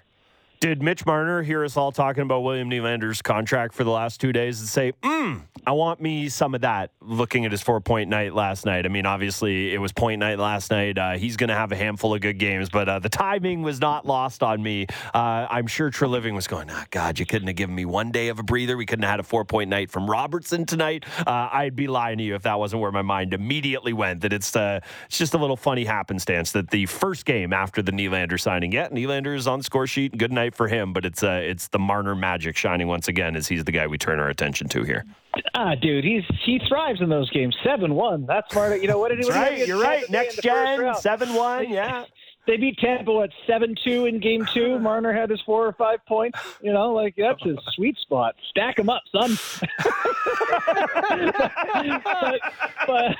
Did 0.60 0.82
Mitch 0.82 1.06
Marner 1.06 1.42
hear 1.42 1.64
us 1.64 1.78
all 1.78 1.90
talking 1.90 2.22
about 2.22 2.42
William 2.42 2.68
Nylander's 2.68 3.22
contract 3.22 3.72
for 3.72 3.82
the 3.82 3.90
last 3.90 4.20
two 4.20 4.30
days 4.30 4.60
and 4.60 4.68
say, 4.68 4.92
mm, 5.02 5.40
I 5.66 5.72
want 5.72 6.02
me 6.02 6.28
some 6.28 6.54
of 6.54 6.60
that 6.60 6.90
looking 7.00 7.46
at 7.46 7.50
his 7.50 7.62
four 7.62 7.80
point 7.80 8.10
night 8.10 8.34
last 8.34 8.66
night? 8.66 8.84
I 8.84 8.90
mean, 8.90 9.06
obviously, 9.06 9.72
it 9.72 9.78
was 9.78 9.90
point 9.90 10.18
night 10.18 10.38
last 10.38 10.70
night. 10.70 10.98
Uh, 10.98 11.12
he's 11.12 11.38
going 11.38 11.48
to 11.48 11.54
have 11.54 11.72
a 11.72 11.76
handful 11.76 12.12
of 12.12 12.20
good 12.20 12.38
games, 12.38 12.68
but 12.68 12.90
uh, 12.90 12.98
the 12.98 13.08
timing 13.08 13.62
was 13.62 13.80
not 13.80 14.04
lost 14.04 14.42
on 14.42 14.62
me. 14.62 14.86
Uh, 15.14 15.46
I'm 15.48 15.66
sure 15.66 15.90
Treliving 15.90 16.34
was 16.34 16.46
going, 16.46 16.70
oh, 16.70 16.84
God, 16.90 17.18
you 17.18 17.24
couldn't 17.24 17.48
have 17.48 17.56
given 17.56 17.74
me 17.74 17.86
one 17.86 18.10
day 18.10 18.28
of 18.28 18.38
a 18.38 18.42
breather. 18.42 18.76
We 18.76 18.84
couldn't 18.84 19.04
have 19.04 19.12
had 19.12 19.20
a 19.20 19.22
four 19.22 19.46
point 19.46 19.70
night 19.70 19.90
from 19.90 20.10
Robertson 20.10 20.66
tonight. 20.66 21.06
Uh, 21.26 21.48
I'd 21.50 21.74
be 21.74 21.86
lying 21.86 22.18
to 22.18 22.24
you 22.24 22.34
if 22.34 22.42
that 22.42 22.58
wasn't 22.58 22.82
where 22.82 22.92
my 22.92 23.00
mind 23.00 23.32
immediately 23.32 23.94
went. 23.94 24.20
That 24.20 24.34
it's, 24.34 24.54
uh, 24.54 24.80
it's 25.06 25.16
just 25.16 25.32
a 25.32 25.38
little 25.38 25.56
funny 25.56 25.86
happenstance 25.86 26.52
that 26.52 26.68
the 26.68 26.84
first 26.84 27.24
game 27.24 27.54
after 27.54 27.80
the 27.80 27.92
Nylander 27.92 28.38
signing, 28.38 28.72
yeah, 28.72 28.90
Nylander 28.90 29.34
is 29.34 29.46
on 29.46 29.62
score 29.62 29.86
sheet. 29.86 30.18
Good 30.18 30.32
night 30.32 30.49
for 30.54 30.68
him, 30.68 30.92
but 30.92 31.04
it's 31.04 31.22
uh, 31.22 31.40
it's 31.42 31.68
the 31.68 31.78
Marner 31.78 32.14
magic 32.14 32.56
shining 32.56 32.88
once 32.88 33.08
again 33.08 33.36
as 33.36 33.48
he's 33.48 33.64
the 33.64 33.72
guy 33.72 33.86
we 33.86 33.98
turn 33.98 34.20
our 34.20 34.28
attention 34.28 34.68
to 34.68 34.84
here. 34.84 35.04
Ah, 35.54 35.74
dude, 35.74 36.04
he's 36.04 36.24
he 36.44 36.60
thrives 36.68 37.00
in 37.00 37.08
those 37.08 37.30
games. 37.30 37.56
Seven 37.62 37.94
one. 37.94 38.26
That's 38.26 38.50
smart. 38.52 38.80
You 38.80 38.88
know 38.88 38.98
what 38.98 39.10
did 39.10 39.24
he? 39.24 39.30
right. 39.30 39.66
You're 39.66 39.80
right. 39.80 40.08
Next 40.10 40.42
gen 40.42 40.94
seven 40.96 41.34
one. 41.34 41.70
Yeah. 41.70 42.04
They 42.46 42.56
beat 42.56 42.78
Tampa 42.78 43.12
at 43.22 43.30
seven 43.46 43.76
two 43.84 44.06
in 44.06 44.18
game 44.18 44.46
two. 44.52 44.78
Marner 44.78 45.12
had 45.12 45.30
his 45.30 45.40
four 45.42 45.66
or 45.66 45.72
five 45.74 46.04
points. 46.06 46.38
You 46.62 46.72
know, 46.72 46.92
like 46.92 47.14
that's 47.16 47.40
his 47.44 47.58
sweet 47.74 47.96
spot. 47.98 48.34
Stack 48.48 48.78
him 48.78 48.88
up, 48.88 49.02
son. 49.12 49.38
but, 52.02 52.40
but 52.86 53.16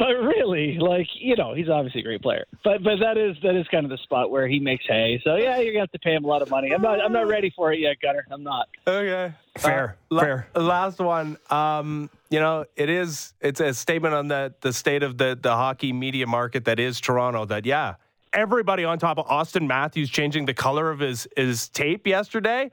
but 0.00 0.14
really, 0.14 0.78
like 0.78 1.08
you 1.14 1.36
know, 1.36 1.52
he's 1.52 1.68
obviously 1.68 2.00
a 2.00 2.04
great 2.04 2.22
player. 2.22 2.46
But 2.64 2.82
but 2.82 2.96
that 3.00 3.18
is 3.18 3.36
that 3.42 3.54
is 3.54 3.68
kind 3.68 3.84
of 3.84 3.90
the 3.90 3.98
spot 3.98 4.30
where 4.30 4.48
he 4.48 4.58
makes 4.58 4.86
hay. 4.86 5.20
So 5.22 5.36
yeah, 5.36 5.58
you're 5.58 5.74
gonna 5.74 5.82
have 5.82 5.92
to 5.92 5.98
pay 5.98 6.14
him 6.14 6.24
a 6.24 6.26
lot 6.26 6.40
of 6.40 6.48
money. 6.48 6.72
I'm 6.72 6.80
not 6.80 7.02
I'm 7.02 7.12
not 7.12 7.28
ready 7.28 7.52
for 7.54 7.70
it 7.70 7.80
yet, 7.80 8.00
Gunner. 8.00 8.26
I'm 8.30 8.42
not. 8.42 8.68
Okay, 8.86 9.34
fair, 9.58 9.98
uh, 10.10 10.20
fair. 10.20 10.48
La- 10.54 10.62
last 10.62 11.00
one. 11.00 11.36
Um, 11.50 12.08
you 12.30 12.40
know, 12.40 12.64
it 12.76 12.88
is 12.88 13.34
it's 13.42 13.60
a 13.60 13.74
statement 13.74 14.14
on 14.14 14.28
the 14.28 14.54
the 14.62 14.72
state 14.72 15.02
of 15.02 15.18
the 15.18 15.38
the 15.40 15.54
hockey 15.54 15.92
media 15.92 16.26
market 16.26 16.64
that 16.64 16.80
is 16.80 16.98
Toronto. 16.98 17.44
That 17.44 17.66
yeah, 17.66 17.96
everybody 18.32 18.84
on 18.84 18.98
top 18.98 19.18
of 19.18 19.26
Auston 19.26 19.66
Matthews 19.66 20.08
changing 20.08 20.46
the 20.46 20.54
color 20.54 20.90
of 20.90 21.00
his 21.00 21.28
his 21.36 21.68
tape 21.68 22.06
yesterday, 22.06 22.70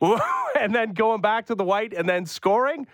and 0.58 0.74
then 0.74 0.94
going 0.94 1.20
back 1.20 1.44
to 1.48 1.54
the 1.54 1.64
white 1.64 1.92
and 1.92 2.08
then 2.08 2.24
scoring. 2.24 2.86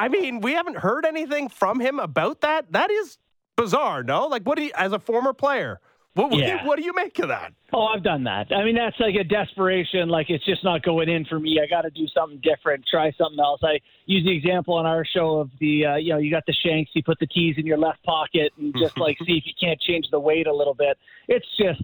I 0.00 0.08
mean, 0.08 0.40
we 0.40 0.54
haven't 0.54 0.78
heard 0.78 1.04
anything 1.04 1.50
from 1.50 1.78
him 1.78 1.98
about 1.98 2.40
that. 2.40 2.72
That 2.72 2.90
is 2.90 3.18
bizarre, 3.54 4.02
no? 4.02 4.28
Like, 4.28 4.44
what 4.44 4.56
do 4.56 4.64
you, 4.64 4.70
as 4.74 4.92
a 4.92 4.98
former 4.98 5.34
player, 5.34 5.78
what, 6.14 6.30
what, 6.30 6.40
yeah. 6.40 6.62
do, 6.62 6.66
what 6.66 6.78
do 6.78 6.84
you 6.84 6.94
make 6.94 7.18
of 7.18 7.28
that? 7.28 7.52
Oh, 7.74 7.84
I've 7.84 8.02
done 8.02 8.24
that. 8.24 8.50
I 8.50 8.64
mean, 8.64 8.76
that's 8.76 8.98
like 8.98 9.14
a 9.14 9.24
desperation. 9.24 10.08
Like, 10.08 10.30
it's 10.30 10.44
just 10.46 10.64
not 10.64 10.82
going 10.82 11.10
in 11.10 11.26
for 11.26 11.38
me. 11.38 11.60
I 11.62 11.68
got 11.68 11.82
to 11.82 11.90
do 11.90 12.06
something 12.14 12.40
different, 12.42 12.86
try 12.90 13.12
something 13.18 13.38
else. 13.38 13.60
I 13.62 13.78
use 14.06 14.24
the 14.24 14.34
example 14.34 14.72
on 14.72 14.86
our 14.86 15.04
show 15.04 15.38
of 15.38 15.50
the, 15.60 15.84
uh, 15.84 15.96
you 15.96 16.14
know, 16.14 16.18
you 16.18 16.30
got 16.30 16.46
the 16.46 16.54
shanks, 16.64 16.92
you 16.94 17.02
put 17.02 17.18
the 17.18 17.26
keys 17.26 17.56
in 17.58 17.66
your 17.66 17.78
left 17.78 18.02
pocket 18.02 18.52
and 18.56 18.74
just 18.80 18.96
like 18.96 19.18
see 19.18 19.34
if 19.36 19.44
you 19.44 19.52
can't 19.60 19.80
change 19.82 20.06
the 20.10 20.18
weight 20.18 20.46
a 20.46 20.54
little 20.54 20.74
bit. 20.74 20.96
It's 21.28 21.46
just 21.58 21.82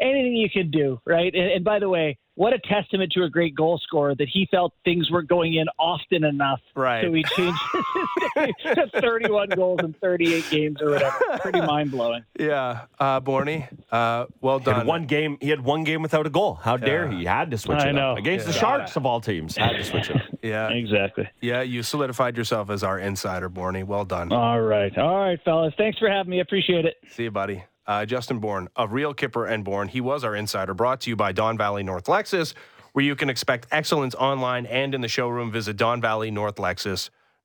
anything 0.00 0.34
you 0.36 0.50
can 0.50 0.70
do, 0.70 1.00
right? 1.06 1.34
And, 1.34 1.50
and 1.52 1.64
by 1.64 1.78
the 1.78 1.88
way, 1.88 2.18
what 2.36 2.52
a 2.52 2.58
testament 2.58 3.12
to 3.12 3.22
a 3.22 3.30
great 3.30 3.54
goal 3.54 3.78
scorer 3.78 4.16
that 4.16 4.28
he 4.28 4.48
felt 4.50 4.72
things 4.84 5.08
weren't 5.08 5.28
going 5.28 5.54
in 5.54 5.66
often 5.78 6.24
enough. 6.24 6.58
Right. 6.74 7.04
So 7.04 7.12
he 7.12 7.22
changed 7.22 7.60
to 8.64 8.90
31 9.00 9.50
goals 9.50 9.78
in 9.84 9.92
38 9.94 10.44
games 10.50 10.82
or 10.82 10.90
whatever. 10.90 11.16
Pretty 11.40 11.60
mind 11.60 11.90
blowing. 11.92 12.24
Yeah. 12.38 12.86
Uh, 12.98 13.20
Borny, 13.20 13.68
uh, 13.92 14.26
well 14.40 14.58
done. 14.58 14.74
He 14.74 14.78
had 14.80 14.86
one 14.88 15.06
game. 15.06 15.38
He 15.40 15.48
had 15.48 15.60
one 15.60 15.84
game 15.84 16.02
without 16.02 16.26
a 16.26 16.30
goal. 16.30 16.54
How 16.54 16.76
dare 16.76 17.08
he? 17.08 17.18
he? 17.18 17.24
Had 17.24 17.52
to 17.52 17.58
switch 17.58 17.78
I 17.78 17.90
it 17.90 17.92
know. 17.92 18.12
up 18.12 18.18
against 18.18 18.46
Yeah. 18.46 18.52
the 18.52 18.58
Sharks 18.58 18.96
of 18.96 19.06
all 19.06 19.20
teams. 19.20 19.56
Had 19.56 19.76
to 19.76 19.84
switch 19.84 20.10
it. 20.10 20.16
up. 20.16 20.22
Yeah. 20.42 20.68
Exactly. 20.70 21.28
Yeah. 21.40 21.62
You 21.62 21.82
solidified 21.84 22.36
yourself 22.36 22.68
as 22.68 22.82
our 22.82 22.98
insider, 22.98 23.48
Borny. 23.48 23.84
Well 23.84 24.04
done. 24.04 24.32
All 24.32 24.60
right. 24.60 24.96
All 24.98 25.20
right, 25.20 25.38
fellas. 25.44 25.72
Thanks 25.78 25.98
for 25.98 26.10
having 26.10 26.30
me. 26.30 26.40
Appreciate 26.40 26.84
it. 26.84 26.96
See 27.08 27.22
you, 27.24 27.30
buddy. 27.30 27.64
Uh, 27.86 28.04
Justin 28.06 28.38
Bourne 28.38 28.68
of 28.76 28.92
Real 28.92 29.14
Kyper 29.14 29.50
and 29.50 29.62
Bourne. 29.64 29.88
He 29.88 30.00
was 30.00 30.24
our 30.24 30.34
insider, 30.34 30.72
brought 30.74 31.00
to 31.02 31.10
you 31.10 31.16
by 31.16 31.32
Don 31.32 31.58
Valley 31.58 31.82
North 31.82 32.06
Lexus, 32.06 32.54
where 32.92 33.04
you 33.04 33.14
can 33.14 33.28
expect 33.28 33.66
excellence 33.70 34.14
online 34.14 34.64
and 34.66 34.94
in 34.94 35.00
the 35.02 35.08
showroom. 35.08 35.50
Visit 35.52 35.76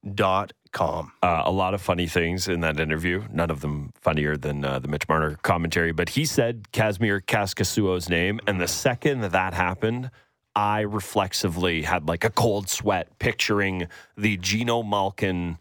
donvalleynorthlexus.com. 0.05 1.11
Uh, 1.23 1.41
a 1.45 1.51
lot 1.51 1.73
of 1.73 1.81
funny 1.81 2.07
things 2.07 2.47
in 2.47 2.61
that 2.61 2.79
interview. 2.79 3.23
None 3.31 3.49
of 3.51 3.61
them 3.61 3.91
funnier 3.99 4.37
than 4.37 4.63
uh, 4.63 4.79
the 4.79 4.87
Mitch 4.87 5.07
Marner 5.09 5.37
commentary. 5.41 5.91
But 5.91 6.09
he 6.09 6.25
said 6.25 6.67
Kasimir 6.71 7.21
Kaskisuo's 7.21 8.07
name, 8.09 8.39
and 8.47 8.61
the 8.61 8.67
second 8.67 9.21
that 9.21 9.31
that 9.31 9.53
happened, 9.53 10.11
I 10.55 10.81
reflexively 10.81 11.81
had 11.83 12.07
like 12.07 12.23
a 12.23 12.29
cold 12.29 12.69
sweat 12.69 13.17
picturing 13.19 13.87
the 14.17 14.37
Geno 14.37 14.83
Malkin 14.83 15.57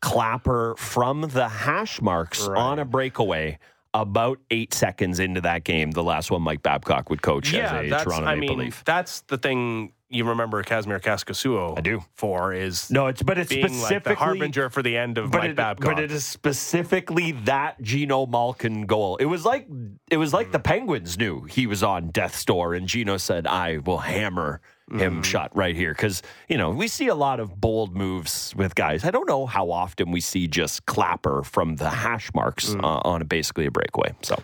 clapper 0.00 0.74
from 0.76 1.22
the 1.22 1.48
hash 1.48 2.00
marks 2.00 2.46
Right. 2.46 2.58
on 2.58 2.78
a 2.78 2.84
breakaway. 2.84 3.58
About 3.94 4.38
eight 4.50 4.74
seconds 4.74 5.18
into 5.18 5.40
that 5.40 5.64
game, 5.64 5.90
the 5.90 6.02
last 6.02 6.30
one 6.30 6.42
Mike 6.42 6.62
Babcock 6.62 7.08
would 7.10 7.22
coach 7.22 7.52
Yeah, 7.52 7.78
as 7.78 7.86
a 7.86 7.90
that's, 7.90 8.04
Toronto 8.04 8.26
I 8.26 8.34
Maple 8.34 8.56
mean, 8.56 8.66
Leaf. 8.66 8.82
that's 8.84 9.22
the 9.22 9.38
thing 9.38 9.92
you 10.10 10.24
remember 10.24 10.62
Kasimir 10.62 11.00
Kaskisuo 11.00 11.76
I 11.76 11.80
do. 11.80 12.02
for 12.14 12.52
is 12.52 12.90
No, 12.90 13.06
it's 13.06 13.22
but 13.22 13.38
it's 13.38 13.50
being 13.50 13.64
like 13.64 13.72
specifically 13.72 14.14
the 14.14 14.18
harbinger 14.18 14.70
for 14.70 14.82
the 14.82 14.96
end 14.96 15.18
of 15.18 15.30
but 15.30 15.38
Mike 15.38 15.50
it, 15.50 15.56
Babcock. 15.56 15.96
but 15.96 16.02
it 16.02 16.10
is 16.10 16.24
specifically 16.24 17.32
that 17.32 17.80
Geno 17.82 18.26
Malkin 18.26 18.86
goal. 18.86 19.16
It 19.16 19.26
was 19.26 19.44
like 19.44 19.66
it 20.10 20.16
was 20.16 20.32
like 20.32 20.52
the 20.52 20.58
mm-hmm. 20.58 20.64
Penguins 20.64 21.18
knew 21.18 21.42
he 21.44 21.66
was 21.66 21.82
on 21.82 22.08
death's 22.08 22.44
door, 22.44 22.74
and 22.74 22.86
Geno 22.86 23.16
said, 23.16 23.46
"I 23.46 23.78
will 23.78 23.98
hammer 23.98 24.60
him 24.92 25.22
shot 25.22 25.54
right 25.56 25.76
here." 25.76 25.92
Because 25.92 26.22
you 26.48 26.56
know 26.58 26.70
we 26.70 26.88
see 26.88 27.08
a 27.08 27.14
lot 27.14 27.40
of 27.40 27.60
bold 27.60 27.96
moves 27.96 28.54
with 28.56 28.74
guys. 28.74 29.04
I 29.04 29.10
don't 29.10 29.28
know 29.28 29.46
how 29.46 29.70
often 29.70 30.10
we 30.10 30.20
see 30.20 30.46
just 30.46 30.86
clapper 30.86 31.42
from 31.42 31.76
the 31.76 31.90
hash 31.90 32.30
marks 32.34 32.74
uh, 32.74 33.00
on 33.04 33.22
a, 33.22 33.24
basically 33.24 33.66
a 33.66 33.70
breakaway. 33.70 34.14
So. 34.22 34.42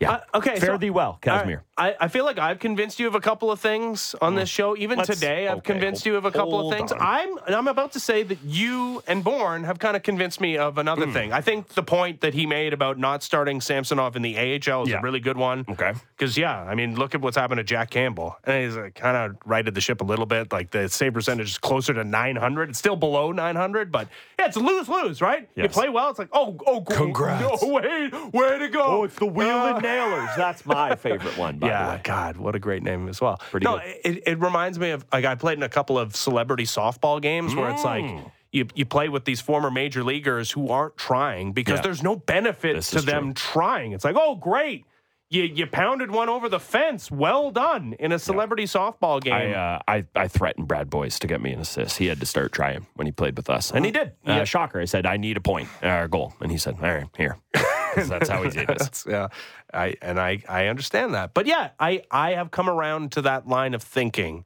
Yeah. 0.00 0.10
Uh, 0.12 0.38
okay, 0.38 0.58
Fare 0.58 0.70
so- 0.70 0.78
thee 0.78 0.90
well, 0.90 1.18
Kasimir. 1.22 1.60
I, 1.76 1.96
I 2.02 2.08
feel 2.08 2.24
like 2.24 2.38
I've 2.38 2.60
convinced 2.60 3.00
you 3.00 3.08
of 3.08 3.16
a 3.16 3.20
couple 3.20 3.50
of 3.50 3.58
things 3.58 4.14
on 4.22 4.36
this 4.36 4.48
show. 4.48 4.76
Even 4.76 4.98
Let's- 4.98 5.10
today, 5.12 5.48
I've 5.48 5.58
okay, 5.58 5.72
convinced 5.72 6.06
you 6.06 6.16
of 6.16 6.24
a 6.24 6.30
couple 6.30 6.70
of 6.70 6.76
things. 6.76 6.92
on. 6.92 6.98
I'm 7.00 7.38
I'm 7.48 7.66
about 7.68 7.92
to 7.92 8.00
say 8.00 8.22
that 8.22 8.38
you 8.44 9.02
and 9.08 9.24
Bourne 9.24 9.64
have 9.64 9.80
kind 9.80 9.96
of 9.96 10.04
convinced 10.04 10.40
me 10.40 10.56
of 10.56 10.78
another 10.78 11.10
thing. 11.10 11.32
I 11.32 11.40
think 11.40 11.68
the 11.70 11.82
point 11.82 12.20
that 12.20 12.32
he 12.32 12.46
made 12.46 12.72
about 12.72 12.96
not 12.98 13.24
starting 13.24 13.60
Samsonov 13.60 14.14
in 14.14 14.22
the 14.22 14.36
AHL 14.38 14.84
is 14.84 14.90
Yeah. 14.90 14.98
a 14.98 15.02
really 15.02 15.18
good 15.18 15.36
one. 15.36 15.64
Okay. 15.68 15.94
Because 16.16 16.38
yeah, 16.38 16.62
I 16.62 16.76
mean, 16.76 16.94
look 16.94 17.14
at 17.16 17.20
what's 17.20 17.36
happened 17.36 17.58
to 17.58 17.64
Jack 17.64 17.90
Campbell, 17.90 18.36
and 18.44 18.64
he's 18.64 18.76
uh, 18.76 18.90
kind 18.94 19.16
of 19.16 19.36
righted 19.44 19.74
the 19.74 19.80
ship 19.80 20.00
a 20.00 20.04
little 20.04 20.26
bit. 20.26 20.52
Like 20.52 20.70
the 20.70 20.88
save 20.88 21.14
percentage 21.14 21.50
is 21.50 21.58
closer 21.58 21.92
to 21.92 22.04
900. 22.04 22.70
It's 22.70 22.78
still 22.78 22.94
below 22.96 23.32
900, 23.32 23.90
but 23.90 24.06
yeah, 24.38 24.46
it's 24.46 24.56
a 24.56 24.60
lose 24.60 24.88
lose, 24.88 25.20
right? 25.20 25.48
You 25.56 25.68
play 25.68 25.88
well, 25.88 26.10
it's 26.10 26.20
like 26.20 26.28
oh 26.32 26.56
oh. 26.66 26.82
Congrats. 26.82 27.62
No 27.62 27.68
way, 27.68 28.10
way 28.32 28.58
to 28.58 28.68
go! 28.68 28.82
Oh, 28.84 29.04
it's 29.04 29.16
the 29.16 29.26
Wheel 29.26 29.48
Uh, 29.48 29.74
and 29.74 29.82
Nailers. 29.82 30.30
That's 30.36 30.64
my 30.64 30.94
favorite 31.06 31.36
one, 31.36 31.58
by 31.64 31.68
the 31.68 31.74
yeah, 31.74 31.94
way. 31.96 32.00
God, 32.04 32.36
what 32.36 32.54
a 32.54 32.58
great 32.58 32.82
name 32.82 33.08
as 33.08 33.20
well. 33.20 33.36
Pretty 33.50 33.64
no, 33.64 33.78
good. 33.78 33.94
It, 34.04 34.22
it 34.28 34.40
reminds 34.40 34.78
me 34.78 34.90
of 34.90 35.04
like 35.12 35.24
I 35.24 35.34
played 35.34 35.58
in 35.58 35.62
a 35.64 35.68
couple 35.68 35.98
of 35.98 36.14
celebrity 36.16 36.64
softball 36.64 37.20
games 37.20 37.54
where 37.54 37.70
it's 37.70 37.84
like 37.84 38.04
Mm. 38.04 38.30
you 38.52 38.66
you 38.74 38.84
play 38.84 39.08
with 39.08 39.24
these 39.24 39.40
former 39.40 39.70
major 39.70 40.04
leaguers 40.04 40.50
who 40.50 40.68
aren't 40.70 40.96
trying 40.96 41.52
because 41.52 41.78
Yeah. 41.78 41.82
there's 41.82 42.02
no 42.02 42.16
benefit 42.16 42.74
This 42.76 42.90
to 42.90 43.00
them 43.00 43.34
trying. 43.34 43.92
It's 43.92 44.04
like, 44.04 44.16
oh, 44.18 44.34
great. 44.36 44.84
You, 45.30 45.42
you 45.44 45.66
pounded 45.66 46.10
one 46.12 46.28
over 46.28 46.48
the 46.48 46.60
fence. 46.60 47.10
Well 47.10 47.50
done 47.50 47.96
in 47.98 48.12
a 48.12 48.18
celebrity 48.20 48.64
softball 48.64 49.20
game. 49.20 49.32
I, 49.32 49.52
uh, 49.54 49.78
I 49.88 50.04
I 50.14 50.28
threatened 50.28 50.68
Brad 50.68 50.88
Boyes 50.90 51.18
to 51.20 51.26
get 51.26 51.40
me 51.40 51.50
an 51.52 51.58
assist. 51.60 51.96
He 51.98 52.06
had 52.06 52.20
to 52.20 52.26
start 52.26 52.52
trying 52.52 52.86
when 52.94 53.06
he 53.06 53.12
played 53.12 53.36
with 53.36 53.50
us, 53.50 53.72
and 53.72 53.84
he 53.84 53.90
did. 53.90 54.12
Uh, 54.24 54.44
Shocker! 54.44 54.78
I 54.80 54.84
said 54.84 55.06
I 55.06 55.16
need 55.16 55.36
a 55.36 55.40
point, 55.40 55.68
uh, 55.82 56.06
goal, 56.06 56.34
and 56.40 56.52
he 56.52 56.58
said, 56.58 56.74
"All 56.80 56.82
right, 56.94 57.08
here." 57.16 57.38
'Cause 57.94 58.08
that's 58.08 58.28
how 58.28 58.42
he 58.42 58.48
it 58.48 58.56
is. 58.56 58.64
That's- 58.66 59.04
yeah, 59.08 59.28
I 59.72 59.94
and 60.02 60.20
I 60.20 60.42
I 60.48 60.66
understand 60.66 61.14
that, 61.14 61.32
but 61.34 61.46
yeah, 61.46 61.70
I 61.78 62.02
I 62.10 62.32
have 62.32 62.50
come 62.50 62.68
around 62.68 63.12
to 63.12 63.22
that 63.22 63.46
line 63.48 63.74
of 63.74 63.82
thinking. 63.82 64.44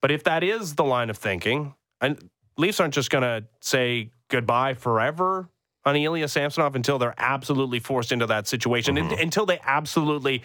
But 0.00 0.10
if 0.10 0.24
that 0.24 0.42
is 0.44 0.74
the 0.74 0.84
line 0.84 1.10
of 1.10 1.16
thinking, 1.18 1.74
and 2.00 2.30
Leafs 2.58 2.80
aren't 2.80 2.94
just 2.94 3.10
going 3.10 3.22
to 3.22 3.44
say 3.60 4.10
goodbye 4.28 4.74
forever 4.74 5.48
on 5.84 5.96
Ilya 5.96 6.28
Samsonov 6.28 6.74
until 6.76 6.98
they're 6.98 7.14
absolutely 7.18 7.78
forced 7.80 8.12
into 8.12 8.26
that 8.26 8.46
situation, 8.46 8.96
Mm-hmm. 8.96 9.20
until 9.20 9.46
they 9.46 9.58
absolutely 9.64 10.42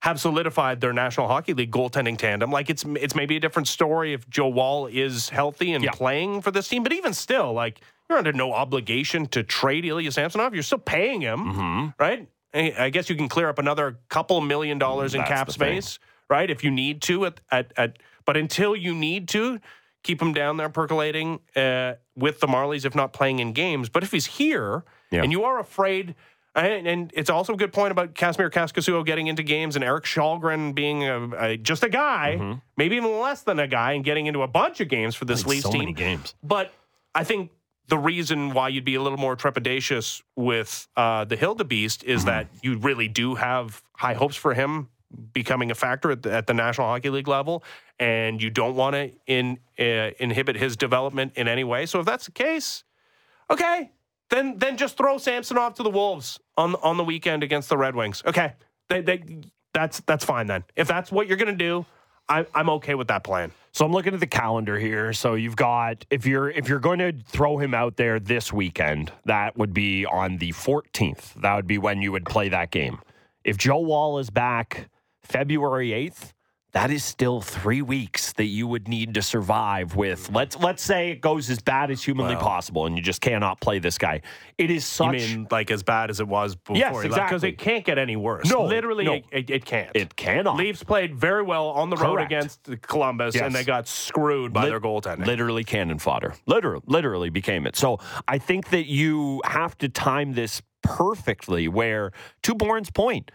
have 0.00 0.18
solidified 0.20 0.80
their 0.80 0.92
National 0.92 1.28
Hockey 1.28 1.52
League 1.54 1.70
goaltending 1.70 2.16
tandem. 2.16 2.50
Like 2.50 2.70
it's 2.70 2.84
it's 2.96 3.14
maybe 3.14 3.36
a 3.36 3.40
different 3.40 3.68
story 3.68 4.12
if 4.12 4.28
Joe 4.28 4.48
Woll 4.48 4.86
is 4.86 5.28
healthy 5.28 5.72
and 5.72 5.84
Yeah. 5.84 5.90
playing 5.92 6.42
for 6.42 6.50
this 6.50 6.68
team, 6.68 6.82
but 6.82 6.92
even 6.92 7.12
still, 7.14 7.52
like 7.52 7.80
you're 8.08 8.18
under 8.18 8.32
no 8.32 8.52
obligation 8.52 9.26
to 9.26 9.42
trade 9.42 9.84
Ilya 9.84 10.10
Samsonov. 10.12 10.54
You're 10.54 10.62
still 10.64 10.78
paying 10.78 11.20
him, 11.20 11.38
Mm-hmm. 11.40 11.86
right? 11.98 12.28
I 12.52 12.90
guess 12.90 13.08
you 13.08 13.14
can 13.14 13.28
clear 13.28 13.48
up 13.48 13.58
another 13.60 13.98
couple 14.08 14.40
million 14.40 14.78
dollars 14.78 15.14
in 15.14 15.20
That's 15.20 15.30
cap 15.30 15.46
the 15.46 15.52
thing. 15.52 15.80
space, 15.82 15.98
right? 16.28 16.50
If 16.50 16.64
you 16.64 16.70
need 16.72 17.00
to 17.02 17.26
at, 17.26 17.40
at 17.50 17.72
at 17.76 17.98
but 18.24 18.36
until 18.36 18.74
you 18.74 18.94
need 18.94 19.28
to, 19.28 19.60
keep 20.02 20.20
him 20.20 20.32
down 20.32 20.56
there 20.56 20.68
percolating 20.70 21.40
uh, 21.54 21.92
with 22.16 22.40
the 22.40 22.46
Marlies, 22.46 22.84
if 22.86 22.94
not 22.94 23.12
playing 23.12 23.38
in 23.38 23.52
games. 23.52 23.88
But 23.90 24.02
if 24.02 24.10
he's 24.12 24.26
here 24.26 24.82
Yeah. 25.10 25.22
and 25.22 25.30
you 25.30 25.44
are 25.44 25.60
afraid, 25.60 26.14
and, 26.54 26.86
and 26.86 27.10
it's 27.14 27.30
also 27.30 27.54
a 27.54 27.56
good 27.56 27.72
point 27.72 27.92
about 27.92 28.14
Kasimir 28.14 28.50
Kaskisuo 28.50 29.04
getting 29.06 29.26
into 29.28 29.42
games 29.42 29.76
and 29.76 29.84
Erik 29.84 30.04
Källgren 30.04 30.74
being 30.74 31.04
a, 31.04 31.28
a, 31.36 31.56
just 31.56 31.82
a 31.84 31.88
guy, 31.88 32.36
Mm-hmm. 32.38 32.58
maybe 32.76 32.96
even 32.96 33.18
less 33.20 33.42
than 33.42 33.58
a 33.58 33.66
guy, 33.68 33.92
and 33.92 34.04
getting 34.04 34.26
into 34.26 34.42
a 34.42 34.48
bunch 34.48 34.80
of 34.80 34.88
games 34.88 35.14
for 35.14 35.24
this 35.24 35.42
Played 35.42 35.50
Leafs 35.56 35.62
so 35.64 35.70
team. 35.70 35.78
many 35.80 35.92
games. 35.92 36.34
But 36.42 36.72
I 37.14 37.24
think 37.24 37.50
the 37.88 37.98
reason 37.98 38.52
why 38.52 38.68
you'd 38.68 38.84
be 38.84 38.94
a 38.94 39.02
little 39.02 39.18
more 39.18 39.36
trepidatious 39.36 40.22
with 40.36 40.86
uh, 40.96 41.24
the 41.24 41.36
Hilda 41.36 41.64
Beast 41.64 42.04
is 42.04 42.24
that 42.24 42.46
you 42.62 42.78
really 42.78 43.08
do 43.08 43.34
have 43.34 43.82
high 43.96 44.14
hopes 44.14 44.36
for 44.36 44.54
him 44.54 44.88
becoming 45.32 45.72
a 45.72 45.74
factor 45.74 46.12
at 46.12 46.22
the, 46.22 46.32
at 46.32 46.46
the 46.46 46.54
National 46.54 46.86
Hockey 46.86 47.10
League 47.10 47.26
level, 47.26 47.64
and 47.98 48.40
you 48.40 48.48
don't 48.48 48.76
want 48.76 48.94
to 48.94 49.10
in, 49.26 49.58
uh, 49.78 50.10
inhibit 50.20 50.54
his 50.54 50.76
development 50.76 51.32
in 51.34 51.48
any 51.48 51.64
way. 51.64 51.84
So 51.86 51.98
if 51.98 52.06
that's 52.06 52.26
the 52.26 52.30
case, 52.32 52.84
okay, 53.50 53.90
then 54.30 54.58
then 54.58 54.76
just 54.76 54.96
throw 54.96 55.18
Samsonov 55.18 55.74
to 55.74 55.82
the 55.82 55.90
Wolves 55.90 56.40
on 56.56 56.74
on 56.76 56.96
the 56.96 57.04
weekend 57.04 57.42
against 57.42 57.68
the 57.68 57.76
Red 57.76 57.94
Wings. 57.94 58.22
Okay, 58.26 58.54
they, 58.88 59.00
they, 59.02 59.22
that's 59.74 60.00
that's 60.00 60.24
fine 60.24 60.46
then. 60.46 60.64
If 60.76 60.88
that's 60.88 61.12
what 61.12 61.26
you're 61.28 61.36
to 61.36 61.52
do, 61.52 61.84
I, 62.28 62.46
I'm 62.54 62.70
okay 62.70 62.94
with 62.94 63.08
that 63.08 63.24
plan. 63.24 63.52
So 63.72 63.84
I'm 63.84 63.92
looking 63.92 64.14
at 64.14 64.20
the 64.20 64.26
calendar 64.26 64.78
here. 64.78 65.12
So 65.12 65.34
you've 65.34 65.56
got 65.56 66.06
if 66.10 66.26
you're 66.26 66.48
if 66.48 66.68
you're 66.68 66.80
going 66.80 67.00
to 67.00 67.12
throw 67.26 67.58
him 67.58 67.74
out 67.74 67.96
there 67.96 68.18
this 68.20 68.52
weekend, 68.52 69.12
that 69.24 69.58
would 69.58 69.74
be 69.74 70.06
on 70.06 70.38
the 70.38 70.52
14th. 70.52 71.34
That 71.34 71.56
would 71.56 71.66
be 71.66 71.78
when 71.78 72.00
you 72.02 72.12
would 72.12 72.24
play 72.24 72.48
that 72.48 72.70
game. 72.70 73.00
If 73.44 73.56
Joe 73.56 73.80
Woll 73.80 74.18
is 74.18 74.30
back 74.30 74.90
February 75.22 75.90
8th, 75.90 76.32
that 76.72 76.90
is 76.90 77.04
still 77.04 77.40
3 77.40 77.82
weeks 77.82 78.32
that 78.34 78.44
you 78.44 78.66
would 78.66 78.86
need 78.88 79.14
to 79.14 79.22
survive 79.22 79.96
with. 79.96 80.28
Mm. 80.30 80.34
Let's 80.36 80.56
let's 80.58 80.82
say 80.82 81.10
it 81.10 81.20
goes 81.20 81.50
as 81.50 81.58
bad 81.60 81.90
as 81.90 82.02
humanly 82.02 82.36
possible 82.36 82.86
and 82.86 82.96
you 82.96 83.02
just 83.02 83.20
cannot 83.20 83.60
play 83.60 83.78
this 83.78 83.98
guy. 83.98 84.20
It 84.58 84.70
is 84.70 84.76
You 84.76 84.80
such 84.80 85.12
mean 85.12 85.46
like 85.50 85.70
as 85.70 85.82
bad 85.82 86.10
as 86.10 86.20
it 86.20 86.28
was 86.28 86.54
before? 86.56 86.76
Yes, 86.76 87.02
he 87.02 87.08
left? 87.08 87.28
Because 87.28 87.44
it 87.44 87.58
can't 87.58 87.84
get 87.84 87.98
any 87.98 88.16
worse. 88.16 88.48
No, 88.50 88.64
literally, 88.64 89.04
no. 89.04 89.12
It, 89.14 89.24
it, 89.32 89.50
it 89.50 89.64
can't. 89.64 89.90
it 89.94 90.14
cannot. 90.16 90.56
Leafs 90.56 90.82
played 90.82 91.14
very 91.16 91.42
well 91.42 91.68
on 91.68 91.90
the 91.90 91.96
road 91.96 92.20
against 92.20 92.68
Columbus, 92.82 93.34
Yes. 93.34 93.44
and 93.44 93.54
they 93.54 93.64
got 93.64 93.88
screwed 93.88 94.52
by 94.52 94.62
Lit- 94.62 94.70
their 94.70 94.80
goaltending. 94.80 95.26
Literally 95.26 95.64
cannon 95.64 95.98
fodder. 95.98 96.34
Literally, 96.46 96.82
literally 96.86 97.30
became 97.30 97.66
it. 97.66 97.76
So 97.76 97.98
I 98.28 98.38
think 98.38 98.70
that 98.70 98.86
you 98.86 99.40
have 99.44 99.76
to 99.78 99.88
time 99.88 100.34
this 100.34 100.62
perfectly. 100.82 101.68
Where 101.68 102.12
to 102.42 102.54
Bourne's 102.54 102.90
point, 102.90 103.30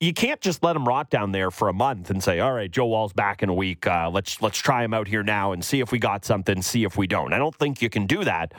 you 0.00 0.12
can't 0.12 0.40
just 0.40 0.62
let 0.62 0.76
him 0.76 0.86
rot 0.86 1.10
down 1.10 1.32
there 1.32 1.50
for 1.50 1.68
a 1.68 1.72
month 1.72 2.10
and 2.10 2.22
say, 2.22 2.40
"All 2.40 2.52
right, 2.52 2.70
Joe 2.70 2.86
Woll's 2.86 3.12
back 3.12 3.42
in 3.42 3.48
a 3.48 3.54
week. 3.54 3.86
Uh, 3.86 4.10
let's 4.12 4.42
let's 4.42 4.58
try 4.58 4.84
him 4.84 4.92
out 4.92 5.08
here 5.08 5.22
now 5.22 5.52
and 5.52 5.64
see 5.64 5.80
if 5.80 5.90
we 5.92 5.98
got 5.98 6.24
something. 6.24 6.60
See 6.62 6.84
if 6.84 6.96
we 6.96 7.06
don't." 7.06 7.32
I 7.32 7.38
don't 7.38 7.54
think 7.54 7.80
you 7.80 7.88
can 7.88 8.06
do 8.06 8.24
that. 8.24 8.52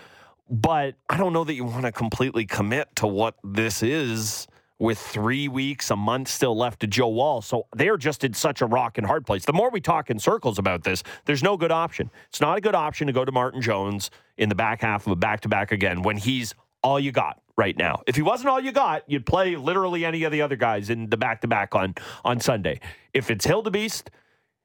But 0.50 0.96
I 1.10 1.18
don't 1.18 1.34
know 1.34 1.44
that 1.44 1.54
you 1.54 1.66
want 1.66 1.84
to 1.84 1.92
completely 1.92 2.46
commit 2.46 2.96
to 2.98 3.08
what 3.08 3.36
this 3.44 3.84
is 3.84 4.48
with 4.80 4.98
three 5.00 5.48
weeks, 5.48 5.90
a 5.90 5.96
month 5.96 6.28
still 6.28 6.56
left 6.56 6.80
to 6.82 6.88
Joe 6.88 7.10
Woll. 7.10 7.42
So 7.42 7.66
they're 7.76 7.98
just 7.98 8.24
in 8.24 8.34
such 8.34 8.62
a 8.62 8.66
rock 8.66 8.98
and 8.98 9.06
hard 9.06 9.26
place. 9.26 9.44
The 9.44 9.54
more 9.54 9.70
we 9.72 9.82
talk 9.82 10.10
in 10.10 10.20
circles 10.20 10.60
about 10.60 10.84
this, 10.84 11.04
there's 11.26 11.44
no 11.44 11.58
good 11.58 11.72
option. 11.72 12.12
It's 12.30 12.40
not 12.40 12.58
a 12.58 12.62
good 12.62 12.76
option 12.76 13.08
to 13.08 13.14
go 13.14 13.26
to 13.26 13.32
Martin 13.32 13.62
Jones 13.62 14.10
in 14.38 14.50
the 14.50 14.56
back 14.56 14.82
half 14.82 15.06
of 15.06 15.12
a 15.12 15.16
back 15.16 15.42
to 15.42 15.50
back 15.50 15.72
again 15.72 16.04
when 16.04 16.18
he's 16.18 16.54
all 16.84 17.00
you 17.00 17.12
got 17.12 17.42
right 17.58 17.78
now. 17.78 18.02
If 18.08 18.16
he 18.16 18.22
wasn't 18.22 18.50
all 18.50 18.60
you 18.60 18.72
got, 18.72 19.04
you'd 19.08 19.26
play 19.26 19.56
literally 19.56 20.06
any 20.06 20.24
of 20.24 20.32
the 20.32 20.42
other 20.42 20.56
guys 20.56 20.90
in 20.90 21.10
the 21.10 21.18
back 21.18 21.42
to 21.42 21.48
back 21.48 21.76
on 21.76 21.96
on 22.24 22.40
Sunday. 22.40 22.80
If 23.14 23.32
it's 23.32 23.46
Hildebeest, 23.46 24.10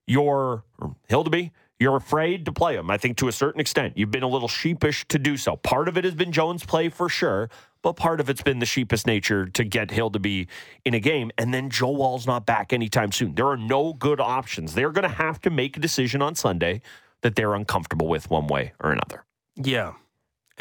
you're 0.06 0.64
Hildeby, 1.08 1.50
you're 1.80 1.96
afraid 1.96 2.44
to 2.44 2.52
play 2.52 2.76
him. 2.76 2.90
I 2.90 2.96
think 2.98 3.16
to 3.18 3.28
a 3.28 3.32
certain 3.32 3.60
extent, 3.60 3.96
you've 3.96 4.10
been 4.10 4.22
a 4.22 4.28
little 4.28 4.48
sheepish 4.48 5.06
to 5.08 5.18
do 5.18 5.36
so. 5.36 5.56
Part 5.56 5.88
of 5.88 5.96
it 5.96 6.04
has 6.04 6.14
been 6.14 6.30
Jones' 6.30 6.64
play 6.64 6.88
for 6.88 7.08
sure, 7.08 7.50
but 7.82 7.94
part 7.94 8.20
of 8.20 8.30
it's 8.30 8.42
been 8.42 8.60
the 8.60 8.66
sheepish 8.66 9.06
nature 9.06 9.46
to 9.46 9.64
get 9.64 9.88
Hildeby 9.88 10.46
in 10.84 10.94
a 10.94 11.00
game. 11.00 11.30
And 11.38 11.52
then 11.52 11.70
Joe 11.70 11.90
Woll's 11.90 12.26
not 12.26 12.46
back 12.46 12.72
anytime 12.72 13.10
soon. 13.10 13.34
There 13.34 13.48
are 13.48 13.56
no 13.56 13.94
good 13.94 14.20
options. 14.20 14.74
They're 14.74 14.92
going 14.92 15.08
to 15.08 15.16
have 15.16 15.40
to 15.40 15.50
make 15.50 15.76
a 15.76 15.80
decision 15.80 16.22
on 16.22 16.34
Sunday 16.34 16.82
that 17.22 17.34
they're 17.34 17.54
uncomfortable 17.54 18.06
with 18.08 18.30
one 18.30 18.46
way 18.46 18.72
or 18.80 18.92
another. 18.92 19.24
Yeah. 19.56 19.94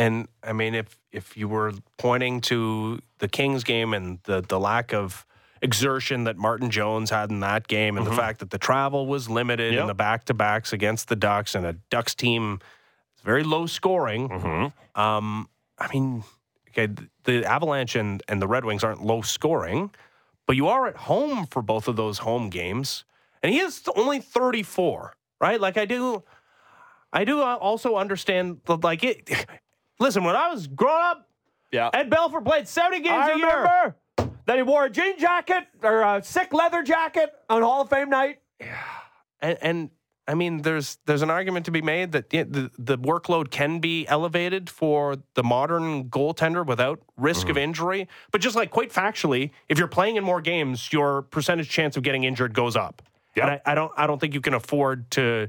And 0.02 0.28
I 0.44 0.54
mean, 0.54 0.74
if 0.74 1.00
if 1.12 1.38
you 1.38 1.48
were 1.48 1.74
pointing 1.98 2.42
to 2.42 3.00
the 3.20 3.28
Kings 3.28 3.64
game 3.64 3.94
and 3.94 4.18
the 4.24 4.42
the 4.42 4.60
lack 4.60 4.94
of 4.94 5.26
exertion 5.62 6.24
that 6.24 6.38
Martin 6.38 6.72
Jones 6.72 7.12
had 7.12 7.30
in 7.30 7.42
that 7.42 7.68
game, 7.68 7.98
and 7.98 8.08
the 8.08 8.12
fact 8.12 8.40
that 8.40 8.50
the 8.50 8.58
travel 8.58 9.06
was 9.06 9.30
limited 9.30 9.74
Yep. 9.74 9.82
and 9.82 9.90
the 9.90 9.94
back 9.94 10.26
to 10.26 10.34
backs 10.34 10.74
against 10.74 11.08
the 11.08 11.16
Ducks 11.16 11.54
and 11.54 11.66
a 11.68 11.74
Ducks 11.92 12.16
team 12.16 12.60
is 13.16 13.22
very 13.22 13.44
low 13.44 13.68
scoring. 13.68 14.72
Um, 14.96 15.48
I 15.78 15.88
mean, 15.94 16.24
okay, 16.70 16.88
th- 16.88 17.10
the 17.26 17.46
Avalanche 17.46 17.96
and, 17.96 18.24
and 18.28 18.42
the 18.42 18.48
Red 18.48 18.66
Wings 18.66 18.84
aren't 18.84 19.04
low 19.06 19.22
scoring, 19.22 19.92
but 20.48 20.56
you 20.56 20.68
are 20.68 20.88
at 20.88 20.96
home 20.96 21.46
for 21.46 21.62
both 21.62 21.88
of 21.88 21.96
those 21.96 22.18
home 22.20 22.50
games, 22.50 23.06
and 23.44 23.54
he 23.54 23.60
is 23.60 23.84
only 23.96 24.20
thirty 24.20 24.64
four, 24.64 25.16
right? 25.40 25.62
Like 25.62 25.78
I 25.78 25.86
do. 25.86 26.24
I 27.14 27.24
do 27.24 27.42
uh, 27.42 27.58
also 27.62 27.98
understand 27.98 28.62
like 28.68 29.04
it. 29.04 29.30
Listen, 30.02 30.24
when 30.24 30.36
I 30.36 30.50
was 30.50 30.68
growing 30.68 31.04
up, 31.04 31.30
Yeah. 31.72 31.90
Ed 31.94 32.10
Belfour 32.10 32.44
played 32.44 32.68
seventy 32.68 33.00
games 33.02 33.24
I 33.28 33.32
a 33.32 33.38
year. 33.38 33.48
remember 33.48 33.96
that 34.46 34.58
he 34.58 34.64
wore 34.64 34.86
a 34.86 34.90
jean 34.90 35.18
jacket 35.20 35.68
or 35.84 36.02
a 36.02 36.24
sick 36.24 36.52
leather 36.54 36.82
jacket 36.84 37.32
on 37.50 37.62
Hall 37.62 37.82
of 37.82 37.90
Fame 37.90 38.10
night. 38.10 38.40
And, 39.42 39.58
and 39.62 39.90
I 40.28 40.34
mean, 40.34 40.64
there's 40.64 40.98
there's 41.06 41.22
an 41.22 41.30
argument 41.30 41.66
to 41.66 41.72
be 41.72 41.82
made 41.82 42.12
that 42.14 42.26
yeah, 42.34 42.44
the 42.48 42.72
the 42.78 42.98
workload 42.98 43.52
can 43.52 43.80
be 43.80 44.08
elevated 44.08 44.70
for 44.70 45.18
the 45.36 45.44
modern 45.44 46.06
goaltender 46.10 46.66
without 46.66 47.00
risk 47.18 47.42
Mm-hmm. 47.42 47.52
of 47.52 47.58
injury. 47.58 48.08
But 48.32 48.42
just 48.42 48.56
like 48.56 48.72
quite 48.72 48.92
factually, 48.92 49.52
if 49.70 49.78
you're 49.78 49.88
playing 49.88 50.16
in 50.16 50.24
more 50.24 50.42
games, 50.42 50.92
your 50.92 51.22
percentage 51.24 51.70
chance 51.70 51.96
of 51.96 52.04
getting 52.04 52.24
injured 52.24 52.54
goes 52.54 52.76
up. 52.76 53.02
Yep. 53.36 53.44
And 53.46 53.52
I, 53.66 53.72
I 53.72 53.76
don't 53.76 53.92
I 53.98 54.08
don't 54.08 54.20
think 54.20 54.34
you 54.34 54.42
can 54.42 54.54
afford 54.56 55.10
to. 55.12 55.48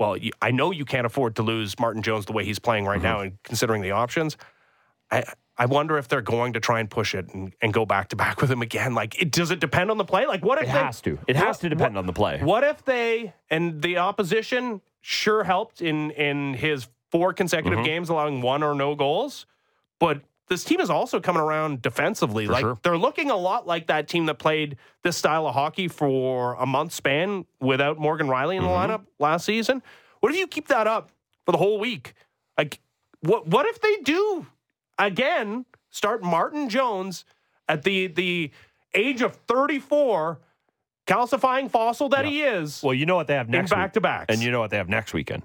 Well, 0.00 0.16
you, 0.16 0.32
I 0.42 0.50
know 0.50 0.70
you 0.72 0.84
can't 0.86 1.04
afford 1.06 1.36
to 1.36 1.42
lose 1.42 1.78
Martin 1.78 2.02
Jones 2.02 2.24
the 2.24 2.32
way 2.32 2.44
he's 2.44 2.58
playing 2.58 2.86
right 2.86 2.96
Mm-hmm. 2.96 3.02
now, 3.04 3.20
and 3.20 3.38
considering 3.44 3.82
the 3.82 3.92
options. 3.92 4.36
I 5.10 5.24
I 5.58 5.66
wonder 5.66 5.98
if 5.98 6.08
they're 6.08 6.22
going 6.22 6.54
to 6.54 6.60
try 6.60 6.80
and 6.80 6.88
push 6.88 7.14
it 7.14 7.28
and, 7.34 7.52
and 7.60 7.70
go 7.70 7.84
back 7.84 8.08
to 8.08 8.16
back 8.16 8.40
with 8.40 8.50
him 8.50 8.62
again. 8.62 8.94
Like, 8.94 9.20
it, 9.20 9.30
does 9.30 9.50
it 9.50 9.60
depend 9.60 9.90
on 9.90 9.98
the 9.98 10.06
play? 10.06 10.26
Like, 10.26 10.42
what 10.42 10.56
if 10.56 10.64
It 10.64 10.66
they- 10.72 10.72
has 10.72 11.02
to. 11.02 11.18
It 11.28 11.36
has 11.36 11.58
to 11.58 11.68
depend 11.68 11.98
on 11.98 12.06
the 12.06 12.14
play. 12.14 12.40
What 12.42 12.64
if 12.64 12.82
they 12.84 13.34
and 13.50 13.82
the 13.82 13.98
opposition 13.98 14.80
sure 15.02 15.44
helped 15.44 15.82
in 15.82 16.10
in 16.12 16.54
his 16.54 16.88
four 17.10 17.34
consecutive 17.34 17.78
Mm-hmm. 17.80 17.84
games, 17.86 18.08
allowing 18.08 18.40
one 18.40 18.62
or 18.62 18.74
no 18.74 18.94
goals, 18.94 19.44
but 19.98 20.22
this 20.50 20.64
team 20.64 20.80
is 20.80 20.90
also 20.90 21.20
coming 21.20 21.40
around 21.40 21.80
defensively. 21.80 22.46
like 22.48 22.60
sure. 22.60 22.76
they're 22.82 22.98
looking 22.98 23.30
a 23.30 23.36
lot 23.36 23.66
like 23.66 23.86
that 23.86 24.08
team 24.08 24.26
that 24.26 24.34
played 24.38 24.76
this 25.02 25.16
style 25.16 25.46
of 25.46 25.54
hockey 25.54 25.86
for 25.88 26.54
a 26.54 26.66
month 26.66 26.92
span 26.92 27.46
without 27.60 27.98
Morgan 27.98 28.26
Rielly 28.26 28.56
in 28.56 28.62
the 28.64 28.68
Mm-hmm. 28.68 28.92
lineup 28.92 29.06
last 29.18 29.46
season. 29.46 29.80
What 30.18 30.32
if 30.32 30.38
you 30.38 30.46
keep 30.48 30.68
that 30.68 30.86
up 30.86 31.10
for 31.46 31.52
the 31.52 31.58
whole 31.58 31.78
week? 31.78 32.14
Like, 32.58 32.80
what 33.20 33.46
what 33.46 33.64
if 33.66 33.80
they 33.80 33.96
do 34.02 34.44
again 34.98 35.64
start 35.90 36.22
Martin 36.22 36.68
Jones 36.68 37.24
at 37.68 37.84
the 37.84 38.08
the 38.08 38.50
age 38.94 39.22
of 39.22 39.36
34, 39.46 40.40
calcifying 41.06 41.70
fossil 41.70 42.08
that 42.08 42.24
he 42.24 42.42
is 42.42 42.82
Well, 42.82 42.92
you 42.94 43.06
know 43.06 43.14
what 43.14 43.28
they 43.28 43.34
have 43.34 43.48
next 43.48 43.70
back 43.70 43.92
to 43.94 44.00
back, 44.00 44.26
And 44.28 44.40
you 44.42 44.50
know 44.50 44.58
what 44.60 44.70
they 44.70 44.76
have 44.78 44.88
next 44.88 45.14
weekend? 45.14 45.44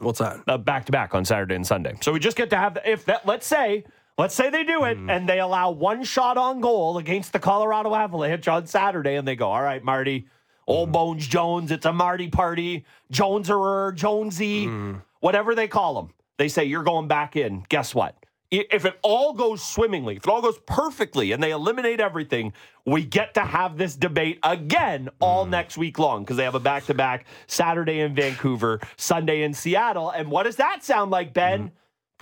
what's 0.00 0.18
that? 0.18 0.40
Uh, 0.48 0.56
back 0.58 0.86
to 0.86 0.92
back 0.92 1.14
on 1.14 1.24
Saturday 1.24 1.54
and 1.54 1.66
Sunday. 1.66 1.94
So 2.00 2.10
we 2.12 2.18
just 2.18 2.36
get 2.36 2.50
to 2.50 2.56
have 2.56 2.78
if 2.84 3.04
that. 3.04 3.26
Let's 3.26 3.46
say. 3.46 3.84
Let's 4.20 4.34
say 4.34 4.50
they 4.50 4.64
do 4.64 4.84
it 4.84 4.98
Hmm. 4.98 5.08
and 5.08 5.26
they 5.26 5.40
allow 5.40 5.70
one 5.70 6.04
shot 6.04 6.36
on 6.36 6.60
goal 6.60 6.98
against 6.98 7.32
the 7.32 7.38
Colorado 7.38 7.94
Avalanche 7.94 8.46
on 8.48 8.66
Saturday, 8.66 9.16
and 9.16 9.26
they 9.26 9.34
go, 9.34 9.50
"All 9.50 9.62
right, 9.62 9.82
Marty, 9.82 10.26
old 10.66 10.90
Hmm. 10.90 10.92
Bones 10.92 11.26
Jones, 11.26 11.72
it's 11.72 11.86
a 11.86 11.92
Marty 11.92 12.28
party, 12.28 12.84
Joneserer, 13.10 13.94
Jonesy, 13.94 14.66
Hmm. 14.66 14.94
whatever 15.20 15.54
they 15.54 15.68
call 15.68 15.94
them." 15.94 16.10
They 16.36 16.48
say 16.48 16.64
you're 16.64 16.82
going 16.82 17.08
back 17.08 17.34
in. 17.34 17.64
Guess 17.70 17.94
what? 17.94 18.14
If 18.50 18.84
it 18.84 18.98
all 19.02 19.32
goes 19.32 19.62
swimmingly, 19.62 20.16
if 20.16 20.24
it 20.24 20.28
all 20.28 20.42
goes 20.42 20.58
perfectly, 20.66 21.30
and 21.32 21.40
they 21.42 21.52
eliminate 21.52 22.00
everything, 22.00 22.52
we 22.84 23.04
get 23.04 23.32
to 23.34 23.42
have 23.42 23.78
this 23.78 23.94
debate 23.94 24.40
again 24.42 25.08
all 25.20 25.46
next 25.46 25.78
week 25.78 25.98
long 26.00 26.24
because 26.24 26.36
they 26.36 26.42
have 26.44 26.56
a 26.56 26.60
back 26.60 26.84
to 26.86 26.94
back 26.94 27.26
Saturday 27.46 28.00
in 28.00 28.12
Vancouver, 28.14 28.80
Sunday 28.96 29.42
in 29.44 29.54
Seattle. 29.54 30.10
And 30.10 30.30
what 30.30 30.42
does 30.42 30.56
that 30.56 30.82
sound 30.84 31.10
like, 31.10 31.32
Ben? 31.32 31.70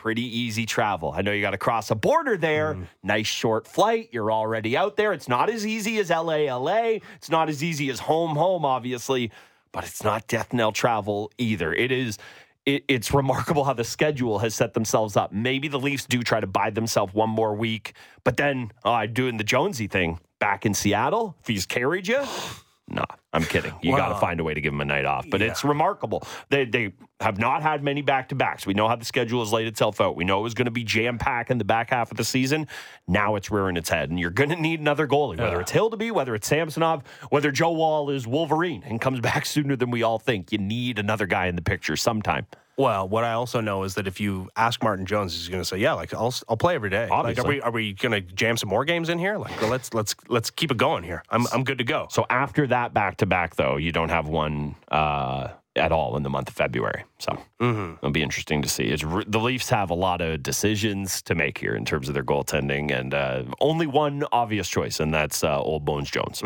Pretty 0.00 0.22
easy 0.22 0.64
travel. 0.64 1.12
I 1.12 1.22
know 1.22 1.32
you 1.32 1.40
got 1.40 1.50
to 1.50 1.58
cross 1.58 1.90
a 1.90 1.96
border 1.96 2.36
there. 2.36 2.74
Mm-hmm. 2.74 2.84
Nice 3.02 3.26
short 3.26 3.66
flight. 3.66 4.10
You're 4.12 4.30
already 4.30 4.76
out 4.76 4.96
there. 4.96 5.12
It's 5.12 5.26
not 5.26 5.50
as 5.50 5.66
easy 5.66 5.98
as 5.98 6.08
LA, 6.08 6.54
LA. 6.54 6.98
It's 7.16 7.28
not 7.28 7.48
as 7.48 7.64
easy 7.64 7.90
as 7.90 7.98
home, 7.98 8.36
home, 8.36 8.64
obviously, 8.64 9.32
but 9.72 9.82
it's 9.82 10.04
not 10.04 10.28
death 10.28 10.52
knell 10.52 10.70
travel 10.70 11.32
either. 11.36 11.74
It 11.74 11.90
is. 11.90 12.16
It, 12.64 12.84
it's 12.86 13.12
remarkable 13.12 13.64
how 13.64 13.72
the 13.72 13.82
schedule 13.82 14.38
has 14.38 14.54
set 14.54 14.72
themselves 14.72 15.16
up. 15.16 15.32
Maybe 15.32 15.66
the 15.66 15.80
Leafs 15.80 16.06
do 16.06 16.22
try 16.22 16.38
to 16.38 16.46
buy 16.46 16.70
themselves 16.70 17.12
one 17.12 17.30
more 17.30 17.56
week, 17.56 17.94
but 18.22 18.36
then 18.36 18.70
oh, 18.84 18.92
I'm 18.92 19.12
doing 19.12 19.36
the 19.36 19.44
Jonesy 19.44 19.88
thing 19.88 20.20
back 20.38 20.64
in 20.64 20.74
Seattle. 20.74 21.34
If 21.40 21.48
he's 21.48 21.66
carried 21.66 22.06
you, 22.06 22.22
No, 22.90 23.04
I'm 23.34 23.44
kidding. 23.44 23.74
You 23.82 23.94
got 23.94 24.08
to 24.08 24.14
find 24.14 24.40
a 24.40 24.44
way 24.44 24.54
to 24.54 24.60
give 24.62 24.72
them 24.72 24.80
a 24.80 24.84
night 24.84 25.04
off. 25.04 25.26
But 25.28 25.40
Yeah. 25.40 25.48
it's 25.48 25.62
remarkable. 25.62 26.22
They 26.48 26.64
they 26.64 26.94
have 27.20 27.38
not 27.38 27.62
had 27.62 27.84
many 27.84 28.00
back 28.00 28.30
to 28.30 28.34
backs. 28.34 28.66
We 28.66 28.72
know 28.72 28.88
how 28.88 28.96
the 28.96 29.04
schedule 29.04 29.40
has 29.40 29.52
laid 29.52 29.66
itself 29.66 30.00
out. 30.00 30.16
We 30.16 30.24
know 30.24 30.40
it 30.40 30.42
was 30.42 30.54
going 30.54 30.64
to 30.66 30.70
be 30.70 30.84
jam 30.84 31.18
packed 31.18 31.50
in 31.50 31.58
the 31.58 31.64
back 31.64 31.90
half 31.90 32.10
of 32.10 32.16
the 32.16 32.24
season. 32.24 32.66
Now 33.06 33.34
it's 33.36 33.50
rearing 33.50 33.76
its 33.76 33.90
head, 33.90 34.08
and 34.08 34.18
you're 34.18 34.30
going 34.30 34.50
to 34.50 34.56
need 34.56 34.80
another 34.80 35.06
goalie, 35.06 35.38
whether 35.38 35.60
it's 35.60 35.72
Hildeby, 35.72 36.12
whether 36.12 36.34
it's 36.34 36.48
Samsonov, 36.48 37.02
whether 37.28 37.50
Joe 37.50 37.72
Woll 37.72 38.08
is 38.10 38.26
Wolverine 38.26 38.82
and 38.86 39.00
comes 39.00 39.20
back 39.28 39.44
sooner 39.44 39.76
than 39.76 39.90
we 39.90 40.02
all 40.02 40.18
think. 40.18 40.50
You 40.50 40.58
need 40.58 40.98
another 40.98 41.26
guy 41.26 41.46
in 41.46 41.56
the 41.56 41.62
picture 41.62 41.96
sometime. 41.96 42.46
Well, 42.78 43.08
what 43.08 43.24
I 43.24 43.32
also 43.32 43.60
know 43.60 43.82
is 43.82 43.96
that 43.96 44.06
if 44.06 44.20
you 44.20 44.48
ask 44.54 44.80
Martin 44.84 45.04
Jones, 45.04 45.34
he's 45.34 45.48
going 45.48 45.60
to 45.60 45.64
say, 45.64 45.78
"Yeah, 45.78 45.94
like 45.94 46.14
I'll 46.14 46.32
I'll 46.48 46.56
play 46.56 46.76
every 46.76 46.90
day." 46.90 47.08
Like, 47.08 47.10
are 47.10 47.26
Obviously. 47.26 47.54
we 47.56 47.60
are 47.60 47.70
we 47.72 47.92
going 47.92 48.12
to 48.12 48.20
jam 48.20 48.56
some 48.56 48.68
more 48.68 48.84
games 48.84 49.08
in 49.08 49.18
here? 49.18 49.36
Like, 49.36 49.60
well, 49.60 49.68
let's 49.70 49.92
let's 49.92 50.14
let's 50.28 50.50
keep 50.50 50.70
it 50.70 50.76
going 50.76 51.02
here. 51.02 51.24
I'm 51.30 51.46
I'm 51.52 51.64
good 51.64 51.78
to 51.78 51.84
go. 51.84 52.06
So 52.10 52.24
after 52.30 52.68
that 52.68 52.94
back 52.94 53.16
to 53.18 53.26
back, 53.26 53.56
though, 53.56 53.76
you 53.78 53.90
don't 53.90 54.10
have 54.10 54.28
one 54.28 54.76
uh, 54.92 55.48
at 55.74 55.90
all 55.90 56.16
in 56.16 56.22
the 56.22 56.30
month 56.30 56.48
of 56.48 56.54
February. 56.54 57.02
So 57.18 57.36
it'll 57.60 58.10
be 58.12 58.22
interesting 58.22 58.62
to 58.62 58.68
see. 58.68 58.84
It's, 58.84 59.02
the 59.02 59.40
Leafs 59.40 59.68
have 59.70 59.90
a 59.90 59.94
lot 59.94 60.20
of 60.20 60.44
decisions 60.44 61.20
to 61.22 61.34
make 61.34 61.58
here 61.58 61.74
in 61.74 61.84
terms 61.84 62.06
of 62.06 62.14
their 62.14 62.24
goaltending, 62.24 62.92
and 62.92 63.12
uh, 63.12 63.42
only 63.60 63.88
one 63.88 64.24
obvious 64.30 64.68
choice, 64.68 65.00
and 65.00 65.12
that's 65.12 65.42
uh, 65.42 65.60
Old 65.60 65.84
Bones 65.84 66.10
Jones. 66.10 66.42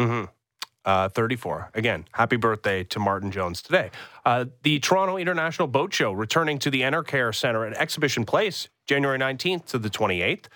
Uh, 0.84 1.08
34. 1.08 1.70
Again, 1.74 2.04
happy 2.10 2.34
birthday 2.34 2.82
to 2.82 2.98
Martin 2.98 3.30
Jones 3.30 3.62
today. 3.62 3.92
Uh, 4.24 4.46
the 4.64 4.80
Toronto 4.80 5.16
International 5.16 5.68
Boat 5.68 5.94
Show 5.94 6.10
returning 6.10 6.58
to 6.58 6.70
the 6.70 6.80
Enercare 6.80 7.32
Center 7.32 7.64
at 7.64 7.72
Exhibition 7.74 8.24
Place, 8.24 8.68
January 8.86 9.16
19th 9.16 9.66
to 9.66 9.78
the 9.78 9.88
28th. 9.88 10.46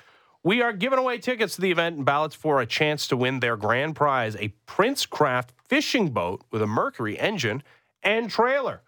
We 0.43 0.63
are 0.63 0.73
giving 0.73 0.99
away 0.99 1.19
tickets 1.19 1.55
to 1.57 1.61
the 1.61 1.71
event 1.71 1.97
and 1.97 2.05
ballots 2.05 2.35
for 2.35 2.61
a 2.61 2.67
chance 2.67 3.07
to 3.09 3.17
win 3.17 3.41
their 3.41 3.57
grand 3.57 3.95
prize, 3.95 4.37
a 4.37 4.55
Princecraft 4.67 5.51
fishing 5.69 6.11
boat 6.11 6.43
with 6.51 6.61
a 6.61 6.67
Mercury 6.67 7.19
engine 7.19 7.63
and 8.03 8.31
trailer. 8.31 8.83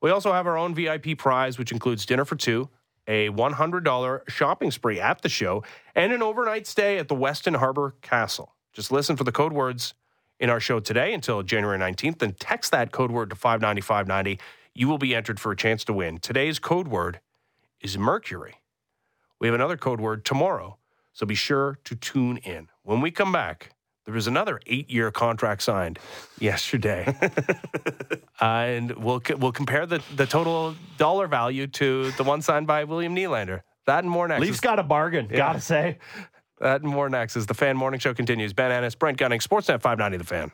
We 0.00 0.10
also 0.10 0.32
have 0.32 0.46
our 0.46 0.56
own 0.56 0.74
VIP 0.74 1.16
prize, 1.16 1.58
which 1.58 1.72
includes 1.72 2.04
dinner 2.04 2.24
for 2.24 2.36
two, 2.36 2.68
a 3.06 3.30
$100 3.30 4.28
shopping 4.28 4.70
spree 4.70 5.00
at 5.00 5.22
the 5.22 5.28
show, 5.28 5.62
and 5.94 6.12
an 6.12 6.22
overnight 6.22 6.66
stay 6.66 6.98
at 6.98 7.08
the 7.08 7.14
Westin 7.14 7.56
Harbor 7.56 7.94
Castle. 8.02 8.54
Just 8.72 8.90
listen 8.92 9.16
for 9.16 9.24
the 9.24 9.32
code 9.32 9.52
words 9.52 9.94
in 10.40 10.50
our 10.50 10.60
show 10.60 10.80
today 10.80 11.14
until 11.14 11.42
January 11.42 11.78
19th, 11.78 12.18
then 12.18 12.32
text 12.38 12.72
that 12.72 12.92
code 12.92 13.10
word 13.10 13.30
to 13.30 13.36
59590. 13.36 14.38
You 14.74 14.88
will 14.88 14.98
be 14.98 15.14
entered 15.14 15.38
for 15.38 15.52
a 15.52 15.56
chance 15.56 15.84
to 15.84 15.92
win. 15.92 16.18
Today's 16.18 16.58
code 16.58 16.88
word 16.88 17.20
is 17.80 17.96
Mercury. 17.96 18.56
We 19.40 19.48
have 19.48 19.54
another 19.54 19.76
code 19.76 20.00
word 20.00 20.24
tomorrow, 20.24 20.78
so 21.12 21.26
be 21.26 21.34
sure 21.34 21.78
to 21.84 21.94
tune 21.94 22.38
in. 22.38 22.68
When 22.82 23.00
we 23.00 23.10
come 23.10 23.30
back, 23.30 23.74
there 24.04 24.14
was 24.14 24.26
another 24.26 24.60
eight-year 24.66 25.10
contract 25.10 25.62
signed 25.62 25.98
yesterday, 26.38 27.16
uh, 28.40 28.44
and 28.44 28.90
we'll 28.92 29.22
we'll 29.38 29.52
compare 29.52 29.86
the, 29.86 30.02
the 30.14 30.26
total 30.26 30.74
dollar 30.98 31.26
value 31.26 31.66
to 31.68 32.10
the 32.12 32.24
one 32.24 32.42
signed 32.42 32.66
by 32.66 32.84
William 32.84 33.14
Nylander. 33.14 33.62
That 33.86 34.04
and 34.04 34.10
more 34.10 34.28
next. 34.28 34.40
Leafs 34.40 34.60
got 34.60 34.78
a 34.78 34.82
bargain, 34.82 35.28
gotta 35.28 35.60
say. 35.60 35.98
That 36.58 36.82
and 36.82 36.90
more 36.90 37.08
next 37.08 37.36
as 37.36 37.46
the 37.46 37.54
Fan 37.54 37.76
Morning 37.76 38.00
Show 38.00 38.14
continues. 38.14 38.52
Ben 38.52 38.70
Ennis, 38.70 38.94
Brent 38.94 39.18
Gunning, 39.18 39.40
Sportsnet 39.40 39.80
590 39.80 40.18
The 40.18 40.24
Fan. 40.24 40.52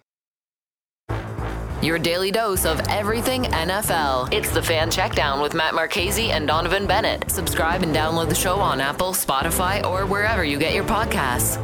Your 1.82 1.98
daily 1.98 2.30
dose 2.30 2.66
of 2.66 2.78
everything 2.88 3.44
NFL. 3.44 4.32
It's 4.34 4.50
the 4.50 4.62
Fan 4.62 4.90
Checkdown 4.90 5.40
with 5.40 5.54
Matt 5.54 5.74
Marchese 5.74 6.30
and 6.30 6.46
Donovan 6.46 6.86
Bennett. 6.86 7.30
Subscribe 7.30 7.82
and 7.82 7.94
download 7.94 8.28
the 8.28 8.34
show 8.34 8.56
on 8.56 8.82
Apple, 8.82 9.12
Spotify, 9.12 9.82
or 9.86 10.04
wherever 10.04 10.44
you 10.44 10.58
get 10.58 10.74
your 10.74 10.84
podcasts. 10.84 11.56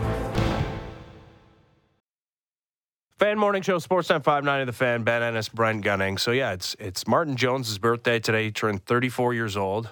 Fan 3.19 3.39
Morning 3.39 3.63
Show, 3.63 3.79
Sportsnet 3.79 4.25
590 4.25 4.65
The 4.67 4.73
Fan, 4.73 5.03
Ben 5.03 5.23
Ennis, 5.23 5.49
Brent 5.51 5.83
Gunning. 5.83 6.17
So 6.19 6.33
yeah, 6.33 6.53
it's 6.53 6.77
it's 6.79 7.07
Martin 7.07 7.37
Jones' 7.37 7.79
birthday 7.79 8.19
today. 8.19 8.45
He 8.45 8.51
turned 8.53 8.85
34 8.85 9.35
years 9.35 9.57
old. 9.57 9.91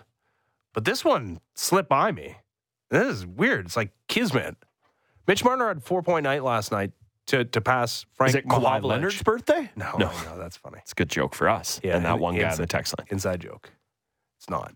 But 0.73 0.85
this 0.85 1.05
one 1.05 1.41
slipped 1.55 1.89
by 1.89 2.13
me. 2.13 2.37
This 2.95 3.17
is 3.19 3.27
weird. 3.27 3.67
It's 3.67 3.77
like 3.77 3.91
Kismet. 4.09 4.57
Mitch 5.27 5.45
Marner 5.45 5.69
had 5.69 5.85
4.9 5.85 6.43
last 6.43 6.71
night 6.71 6.93
to, 7.27 7.45
to 7.45 7.61
pass 7.61 8.05
Frank 8.15 8.31
Is 8.31 8.35
it 8.37 8.47
Kawhi. 8.47 8.83
Leonard's 8.83 9.23
birthday? 9.23 9.71
No, 9.77 9.93
No. 9.99 10.11
no, 10.25 10.39
that's 10.39 10.57
funny. 10.57 10.79
It's 10.83 10.93
a 10.93 10.95
good 10.95 11.09
joke 11.09 11.35
for 11.35 11.49
us. 11.49 11.81
Yeah, 11.83 11.97
and 11.97 12.05
that 12.05 12.19
one 12.19 12.37
guy 12.37 12.51
in 12.53 12.57
the 12.59 12.67
text 12.67 12.95
line. 12.99 13.07
Inside 13.11 13.41
joke. 13.41 13.71
It's 14.39 14.49
not. 14.51 14.75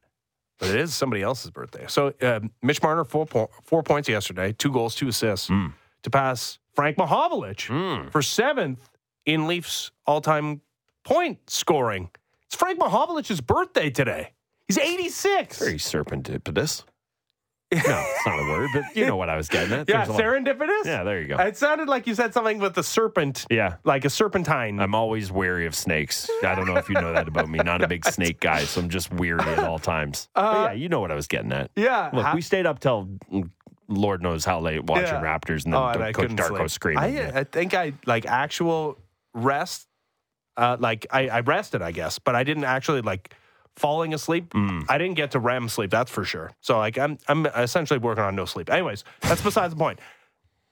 But 0.58 0.70
it 0.70 0.76
is 0.76 0.94
somebody 0.94 1.22
else's 1.22 1.50
birthday. 1.50 1.84
So 1.88 2.12
uh, 2.20 2.40
Mitch 2.62 2.82
Marner, 2.82 3.04
four, 3.04 3.26
po- 3.26 3.50
four 3.62 3.82
points 3.82 4.08
yesterday, 4.08 4.52
two 4.52 4.72
goals, 4.72 4.94
two 4.94 5.08
assists 5.08 5.48
Hmm. 5.48 5.68
to 6.02 6.10
pass 6.10 6.58
Frank 6.74 6.96
Mahovlich 6.96 8.10
for 8.10 8.22
seventh 8.22 8.88
in 9.26 9.46
Leafs 9.46 9.90
all 10.06 10.20
time 10.20 10.62
point 11.04 11.38
scoring. 11.50 12.10
It's 12.46 12.56
Frank 12.56 12.80
Mahovlich's 12.80 13.40
birthday 13.40 13.90
today. 13.90 14.32
He's 14.66 14.78
86. 14.78 15.58
Very 15.58 15.74
serpentipitous. 15.78 16.82
No, 17.72 17.80
it's 17.82 18.26
not 18.26 18.38
a 18.38 18.42
word, 18.48 18.70
but 18.72 18.96
you 18.96 19.04
know 19.06 19.16
what 19.16 19.28
I 19.28 19.36
was 19.36 19.48
getting 19.48 19.72
at. 19.72 19.88
yeah, 19.88 19.96
There's 20.04 20.08
a 20.08 20.12
lot- 20.12 20.20
serendipitous? 20.22 20.84
Yeah, 20.86 21.04
there 21.04 21.20
you 21.20 21.28
go. 21.28 21.36
It 21.36 21.56
sounded 21.56 21.88
like 21.88 22.06
you 22.06 22.14
said 22.14 22.32
something 22.32 22.58
with 22.58 22.74
the 22.74 22.82
serpent, 22.82 23.46
yeah. 23.50 23.76
like 23.84 24.04
a 24.06 24.10
serpentine. 24.10 24.80
I'm 24.80 24.94
always 24.94 25.30
wary 25.30 25.66
of 25.66 25.74
snakes. 25.74 26.30
I 26.42 26.54
don't 26.54 26.66
know 26.66 26.76
if 26.76 26.88
you 26.88 26.94
know 26.94 27.12
that 27.12 27.28
about 27.28 27.48
me. 27.50 27.58
Not 27.58 27.82
a 27.82 27.88
big 27.88 28.04
snake 28.10 28.40
guy, 28.40 28.64
so 28.64 28.80
I'm 28.80 28.88
just 28.88 29.12
weary 29.12 29.40
at 29.40 29.58
all 29.58 29.78
times. 29.78 30.28
but 30.34 30.52
yeah, 30.52 30.72
you 30.72 30.88
know 30.88 31.00
what 31.00 31.10
I 31.10 31.14
was 31.14 31.26
getting 31.26 31.52
at. 31.52 31.70
yeah. 31.76 32.10
Look, 32.12 32.32
we 32.32 32.40
stayed 32.40 32.64
up 32.66 32.80
till 32.80 33.08
Lord 33.88 34.22
knows 34.22 34.44
how 34.44 34.60
late 34.60 34.84
watching 34.84 35.06
Yeah. 35.06 35.22
Raptors 35.22 35.64
and 35.64 35.72
then 35.74 35.80
Oh, 35.80 35.88
and 35.88 36.14
Coach 36.14 36.30
Darko 36.30 36.56
sleep. 36.58 36.70
screaming. 36.70 37.18
I, 37.18 37.40
I 37.40 37.44
think 37.44 37.74
I 37.74 37.92
like 38.06 38.24
actual 38.26 38.98
rest. 39.34 39.86
Uh, 40.56 40.76
like 40.80 41.06
I, 41.10 41.28
I 41.28 41.40
rested, 41.40 41.82
I 41.82 41.92
guess, 41.92 42.18
but 42.18 42.34
I 42.34 42.42
didn't 42.44 42.64
actually 42.64 43.00
like 43.02 43.32
falling 43.78 44.12
asleep. 44.14 44.50
Mm. 44.50 44.84
I 44.88 44.98
didn't 44.98 45.14
get 45.16 45.30
to 45.32 45.38
REM 45.38 45.68
sleep, 45.68 45.90
that's 45.90 46.10
for 46.10 46.24
sure. 46.24 46.50
So 46.60 46.78
like 46.78 46.98
I'm 46.98 47.18
I'm 47.28 47.46
essentially 47.46 47.98
working 47.98 48.24
on 48.24 48.34
no 48.36 48.44
sleep. 48.44 48.70
Anyways, 48.70 49.04
that's 49.20 49.42
besides 49.42 49.74
the 49.74 49.78
point. 49.78 49.98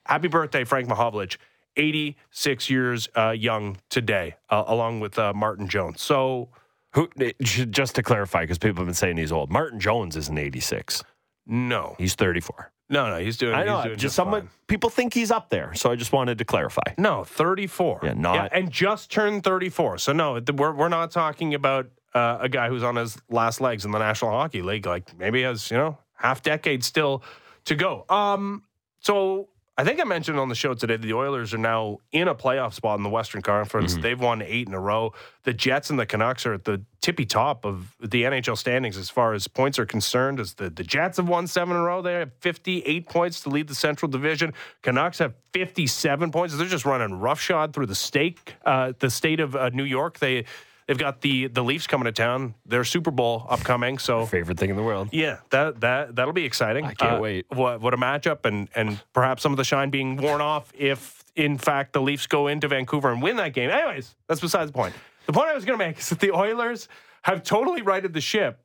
Happy 0.05 0.27
birthday, 0.27 0.63
Frank 0.63 0.87
Mahovlich, 0.87 1.37
86 1.75 2.69
years 2.69 3.09
uh, 3.15 3.31
young 3.31 3.77
today, 3.89 4.35
uh, 4.49 4.63
along 4.67 4.99
with 4.99 5.17
uh, 5.19 5.33
Martin 5.33 5.67
Jones. 5.67 6.01
So 6.01 6.49
Who, 6.93 7.09
eh, 7.19 7.31
just 7.41 7.95
to 7.95 8.03
clarify, 8.03 8.41
because 8.43 8.57
people 8.57 8.77
have 8.81 8.87
been 8.87 8.93
saying 8.95 9.17
he's 9.17 9.31
old. 9.31 9.51
Martin 9.51 9.79
Jones 9.79 10.15
isn't 10.15 10.37
86. 10.37 11.03
no, 11.45 11.95
He's 11.97 12.15
34. 12.15 12.71
no, 12.89 13.09
no, 13.09 13.19
he's 13.19 13.37
doing. 13.37 13.53
I 13.53 13.63
know. 13.63 13.83
doing 13.83 13.97
just 13.97 14.15
someone 14.15 14.49
people 14.67 14.89
think 14.89 15.13
he's 15.13 15.29
up 15.31 15.49
there, 15.49 15.73
so 15.75 15.91
I 15.91 15.95
just 15.95 16.13
wanted 16.13 16.37
to 16.37 16.45
clarify. 16.45 16.93
No, 16.97 17.23
34. 17.25 17.99
Yeah, 18.03 18.13
not- 18.13 18.49
and 18.53 18.71
just 18.71 19.11
turned 19.11 19.43
34. 19.43 19.97
So 19.97 20.13
no, 20.13 20.39
we're 20.55 20.73
we're 20.73 20.87
not 20.89 21.11
talking 21.11 21.53
about 21.53 21.89
uh, 22.17 22.37
a 22.41 22.49
guy 22.49 22.67
who's 22.69 22.83
on 22.83 22.95
his 22.95 23.17
last 23.29 23.61
legs 23.61 23.85
in 23.85 23.91
the 23.91 23.99
National 23.99 24.31
Hockey 24.31 24.61
League. 24.61 24.85
Like 24.85 25.17
maybe 25.17 25.43
has 25.43 25.69
you 25.69 25.77
know 25.77 25.97
half 26.15 26.41
decade 26.41 26.83
still 26.83 27.23
to 27.65 27.75
go. 27.75 28.05
Um, 28.09 28.63
so 28.99 29.49
I 29.79 29.83
think 29.83 30.01
I 30.01 30.05
mentioned 30.05 30.39
on 30.39 30.49
the 30.49 30.55
show 30.55 30.73
today 30.73 30.95
that 30.95 31.05
the 31.05 31.13
Oilers 31.13 31.53
are 31.53 31.59
now 31.59 31.99
in 32.11 32.27
a 32.27 32.33
playoff 32.33 32.73
spot 32.73 32.97
in 32.97 33.03
the 33.03 33.11
Western 33.11 33.43
Conference. 33.43 33.95
They've 33.95 34.19
won 34.19 34.41
eight 34.41 34.67
in 34.67 34.73
a 34.73 34.79
row. 34.79 35.13
The 35.43 35.53
Jets 35.53 35.91
and 35.91 35.99
the 35.99 36.05
Canucks 36.07 36.47
are 36.47 36.53
at 36.53 36.63
the 36.63 36.81
tippy 36.99 37.27
top 37.27 37.63
of 37.63 37.95
the 37.99 38.23
NHL 38.23 38.57
standings 38.57 38.97
as 38.97 39.11
far 39.11 39.35
as 39.35 39.47
points 39.47 39.77
are 39.77 39.85
concerned. 39.85 40.39
As 40.39 40.55
the, 40.55 40.71
the 40.71 40.83
Jets 40.83 41.17
have 41.17 41.29
won 41.29 41.45
seven 41.45 41.75
in 41.75 41.81
a 41.83 41.85
row, 41.85 42.01
they 42.01 42.13
have 42.13 42.31
58 42.39 43.07
points 43.07 43.41
to 43.41 43.49
lead 43.49 43.67
the 43.67 43.75
Central 43.75 44.09
Division. 44.09 44.51
Canucks 44.81 45.19
have 45.19 45.35
57 45.53 46.31
points. 46.31 46.57
They're 46.57 46.65
just 46.65 46.85
running 46.85 47.19
roughshod 47.19 47.73
through 47.73 47.85
the 47.85 47.95
state, 47.95 48.55
uh, 48.65 48.93
the 48.97 49.11
state 49.11 49.39
of 49.39 49.55
uh, 49.55 49.69
New 49.69 49.83
York. 49.83 50.17
They 50.17 50.45
they've 50.87 50.97
got 50.97 51.21
the 51.21 51.47
the 51.47 51.63
Leafs 51.63 51.85
coming 51.87 52.05
to 52.05 52.11
town. 52.11 52.55
Their 52.65 52.83
Super 52.83 53.11
Bowl 53.11 53.45
upcoming, 53.49 53.97
so 53.99 54.25
Favorite 54.25 54.57
thing 54.57 54.69
in 54.69 54.75
the 54.75 54.83
world. 54.83 55.09
yeah, 55.11 55.37
that 55.51 55.79
that 55.81 56.15
that'll 56.15 56.33
be 56.33 56.45
exciting. 56.45 56.85
I 56.85 56.93
can't 56.93 57.17
Uh, 57.17 57.21
wait. 57.21 57.45
What 57.49 57.81
what 57.81 57.93
a 57.93 57.97
matchup, 57.97 58.45
and 58.45 58.69
and 58.75 58.99
perhaps 59.13 59.43
some 59.43 59.51
of 59.53 59.57
the 59.57 59.63
shine 59.63 59.89
being 59.89 60.17
worn 60.17 60.41
off 60.41 60.71
if 60.75 61.23
in 61.35 61.57
fact 61.57 61.93
the 61.93 62.01
Leafs 62.01 62.25
go 62.27 62.47
into 62.47 62.67
Vancouver 62.67 63.11
and 63.11 63.21
win 63.21 63.35
that 63.37 63.53
game. 63.53 63.69
Anyways, 63.69 64.15
that's 64.27 64.41
besides 64.41 64.71
the 64.71 64.75
point. 64.75 64.95
The 65.27 65.33
point 65.33 65.49
I 65.49 65.53
was 65.53 65.65
going 65.65 65.77
to 65.77 65.85
make 65.85 65.99
is 65.99 66.09
that 66.09 66.19
the 66.19 66.31
Oilers 66.31 66.87
have 67.23 67.43
totally 67.43 67.81
righted 67.81 68.13
the 68.13 68.21
ship. 68.21 68.59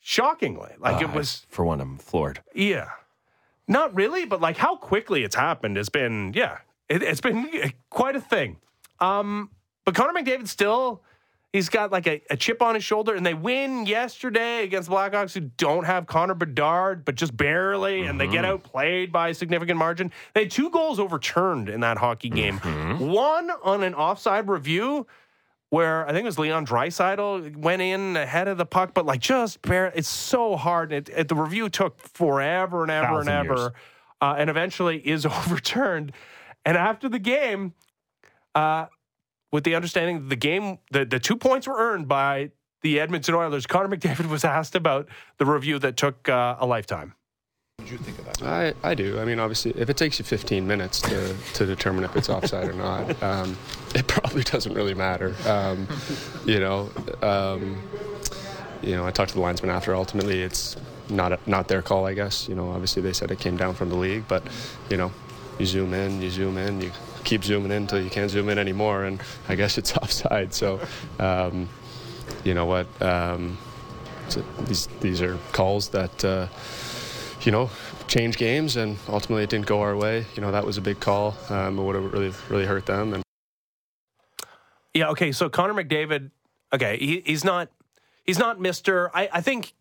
Shockingly, 0.00 0.72
like 0.78 1.00
it 1.00 1.08
Uh, 1.08 1.12
was, 1.14 1.46
for 1.48 1.64
one, 1.64 1.80
I'm 1.80 1.96
floored. 1.96 2.42
yeah, 2.54 2.90
not 3.66 3.94
really, 3.94 4.26
but 4.26 4.38
like 4.40 4.58
how 4.58 4.76
quickly 4.76 5.24
it's 5.24 5.34
happened 5.34 5.78
has 5.78 5.88
been, 5.88 6.32
yeah, 6.34 6.58
it, 6.90 7.02
it's 7.02 7.22
been 7.22 7.72
quite 7.88 8.14
a 8.14 8.20
thing. 8.20 8.58
Um, 9.00 9.48
but 9.86 9.94
Connor 9.94 10.12
McDavid 10.12 10.46
still, 10.48 11.02
he's 11.54 11.68
got 11.68 11.92
like 11.92 12.06
a, 12.08 12.20
a 12.30 12.36
chip 12.36 12.60
on 12.60 12.74
his 12.74 12.84
shoulder, 12.84 13.14
and 13.14 13.24
they 13.24 13.32
win 13.32 13.86
yesterday 13.86 14.64
against 14.64 14.90
the 14.90 14.94
Blackhawks, 14.94 15.32
who 15.32 15.40
don't 15.56 15.84
have 15.84 16.06
Connor 16.06 16.34
Bedard, 16.34 17.04
but 17.04 17.14
just 17.14 17.34
barely, 17.34 18.02
and 18.06 18.20
they 18.20 18.26
get 18.26 18.44
outplayed 18.44 19.12
by 19.12 19.28
a 19.28 19.34
significant 19.34 19.78
margin. 19.78 20.10
They 20.34 20.42
had 20.42 20.50
two 20.50 20.68
goals 20.68 20.98
overturned 20.98 21.68
in 21.70 21.80
that 21.80 21.96
hockey 21.96 22.28
game. 22.28 22.58
One 22.98 23.50
on 23.62 23.82
an 23.82 23.94
offside 23.94 24.48
review. 24.48 25.06
Where 25.70 26.06
I 26.06 26.12
think 26.12 26.22
it 26.22 26.26
was 26.26 26.38
Leon 26.38 26.66
Draisaitl 26.66 27.56
went 27.56 27.82
in 27.82 28.16
ahead 28.16 28.46
of 28.46 28.58
the 28.58 28.66
puck, 28.66 28.94
but 28.94 29.06
like 29.06 29.18
just 29.18 29.60
bare. 29.62 29.86
It's 29.86 30.06
so 30.06 30.54
hard. 30.54 30.92
It, 30.92 31.08
it, 31.08 31.26
the 31.26 31.34
review 31.34 31.68
took 31.68 31.98
forever 31.98 32.82
and 32.82 32.92
ever 32.92 33.18
and 33.18 33.26
Thousand 33.26 33.50
ever, 33.50 33.72
uh, 34.20 34.36
and 34.38 34.48
eventually 34.48 34.98
is 34.98 35.26
overturned. 35.26 36.12
And 36.64 36.76
after 36.76 37.08
the 37.08 37.18
game, 37.18 37.74
uh, 38.54 38.86
with 39.54 39.62
the 39.62 39.76
understanding 39.76 40.18
that 40.18 40.28
the 40.30 40.36
game, 40.36 40.78
the, 40.90 41.04
the 41.04 41.20
two 41.20 41.36
points 41.36 41.68
were 41.68 41.76
earned 41.78 42.08
by 42.08 42.50
the 42.82 42.98
Edmonton 42.98 43.36
Oilers. 43.36 43.68
Connor 43.68 43.96
McDavid 43.96 44.28
was 44.28 44.44
asked 44.44 44.74
about 44.74 45.08
the 45.38 45.46
review 45.46 45.78
that 45.78 45.96
took 45.96 46.28
uh, 46.28 46.56
a 46.58 46.66
lifetime. 46.66 47.14
What 47.76 47.86
did 47.86 47.92
you 47.92 47.98
think 47.98 48.18
of 48.18 48.24
that? 48.24 48.42
I, 48.42 48.74
I 48.82 48.96
do. 48.96 49.20
I 49.20 49.24
mean, 49.24 49.38
obviously, 49.38 49.70
if 49.76 49.88
it 49.88 49.96
takes 49.96 50.18
you 50.18 50.24
15 50.24 50.66
minutes 50.66 51.00
to, 51.02 51.36
to 51.54 51.66
determine 51.66 52.02
if 52.02 52.16
it's 52.16 52.28
offside 52.28 52.68
or 52.68 52.72
not, 52.72 53.22
um, 53.22 53.56
it 53.94 54.08
probably 54.08 54.42
doesn't 54.42 54.74
really 54.74 54.92
matter. 54.92 55.32
Um, 55.46 55.86
you 56.44 56.58
know, 56.58 56.90
um, 57.22 57.80
you 58.82 58.96
know, 58.96 59.06
I 59.06 59.12
talked 59.12 59.28
to 59.28 59.36
the 59.36 59.40
linesman 59.40 59.70
after. 59.70 59.94
Ultimately, 59.94 60.42
it's 60.42 60.76
not 61.08 61.46
not 61.46 61.68
their 61.68 61.80
call, 61.80 62.06
I 62.06 62.14
guess. 62.14 62.48
You 62.48 62.56
know, 62.56 62.70
obviously 62.72 63.02
they 63.02 63.12
said 63.12 63.30
it 63.30 63.38
came 63.38 63.56
down 63.56 63.74
from 63.74 63.88
the 63.88 63.96
league, 63.96 64.26
but 64.26 64.42
you 64.90 64.96
know, 64.96 65.12
you 65.60 65.66
zoom 65.66 65.94
in, 65.94 66.20
you 66.20 66.30
zoom 66.30 66.58
in, 66.58 66.80
you 66.80 66.90
keep 67.24 67.44
zooming 67.44 67.72
in 67.72 67.82
until 67.82 68.00
you 68.00 68.10
can't 68.10 68.30
zoom 68.30 68.48
in 68.48 68.58
anymore, 68.58 69.04
and 69.04 69.20
I 69.48 69.54
guess 69.54 69.78
it's 69.78 69.96
offside. 69.96 70.54
So, 70.54 70.80
um, 71.18 71.68
you 72.44 72.54
know 72.54 72.66
what? 72.66 72.86
Um, 73.02 73.58
so 74.28 74.44
these 74.66 74.86
these 75.00 75.22
are 75.22 75.38
calls 75.52 75.88
that. 75.90 76.24
Uh, 76.24 76.48
you 77.44 77.52
know, 77.52 77.70
change 78.08 78.36
games, 78.36 78.76
and 78.76 78.96
ultimately 79.08 79.44
it 79.44 79.50
didn't 79.50 79.66
go 79.66 79.80
our 79.80 79.96
way. 79.96 80.26
You 80.34 80.40
know, 80.42 80.52
that 80.52 80.64
was 80.64 80.78
a 80.78 80.80
big 80.80 81.00
call. 81.00 81.36
Um, 81.48 81.78
it 81.78 81.82
would 81.82 81.94
have 81.94 82.12
really, 82.12 82.32
really 82.48 82.66
hurt 82.66 82.86
them. 82.86 83.14
And 83.14 83.22
yeah, 84.94 85.08
okay. 85.10 85.32
So 85.32 85.48
Connor 85.48 85.74
McDavid, 85.74 86.30
okay, 86.72 86.96
he, 86.98 87.22
he's 87.24 87.44
not, 87.44 87.70
he's 88.24 88.38
not 88.38 88.60
Mister. 88.60 89.10
I, 89.14 89.28
I 89.32 89.40
think 89.40 89.74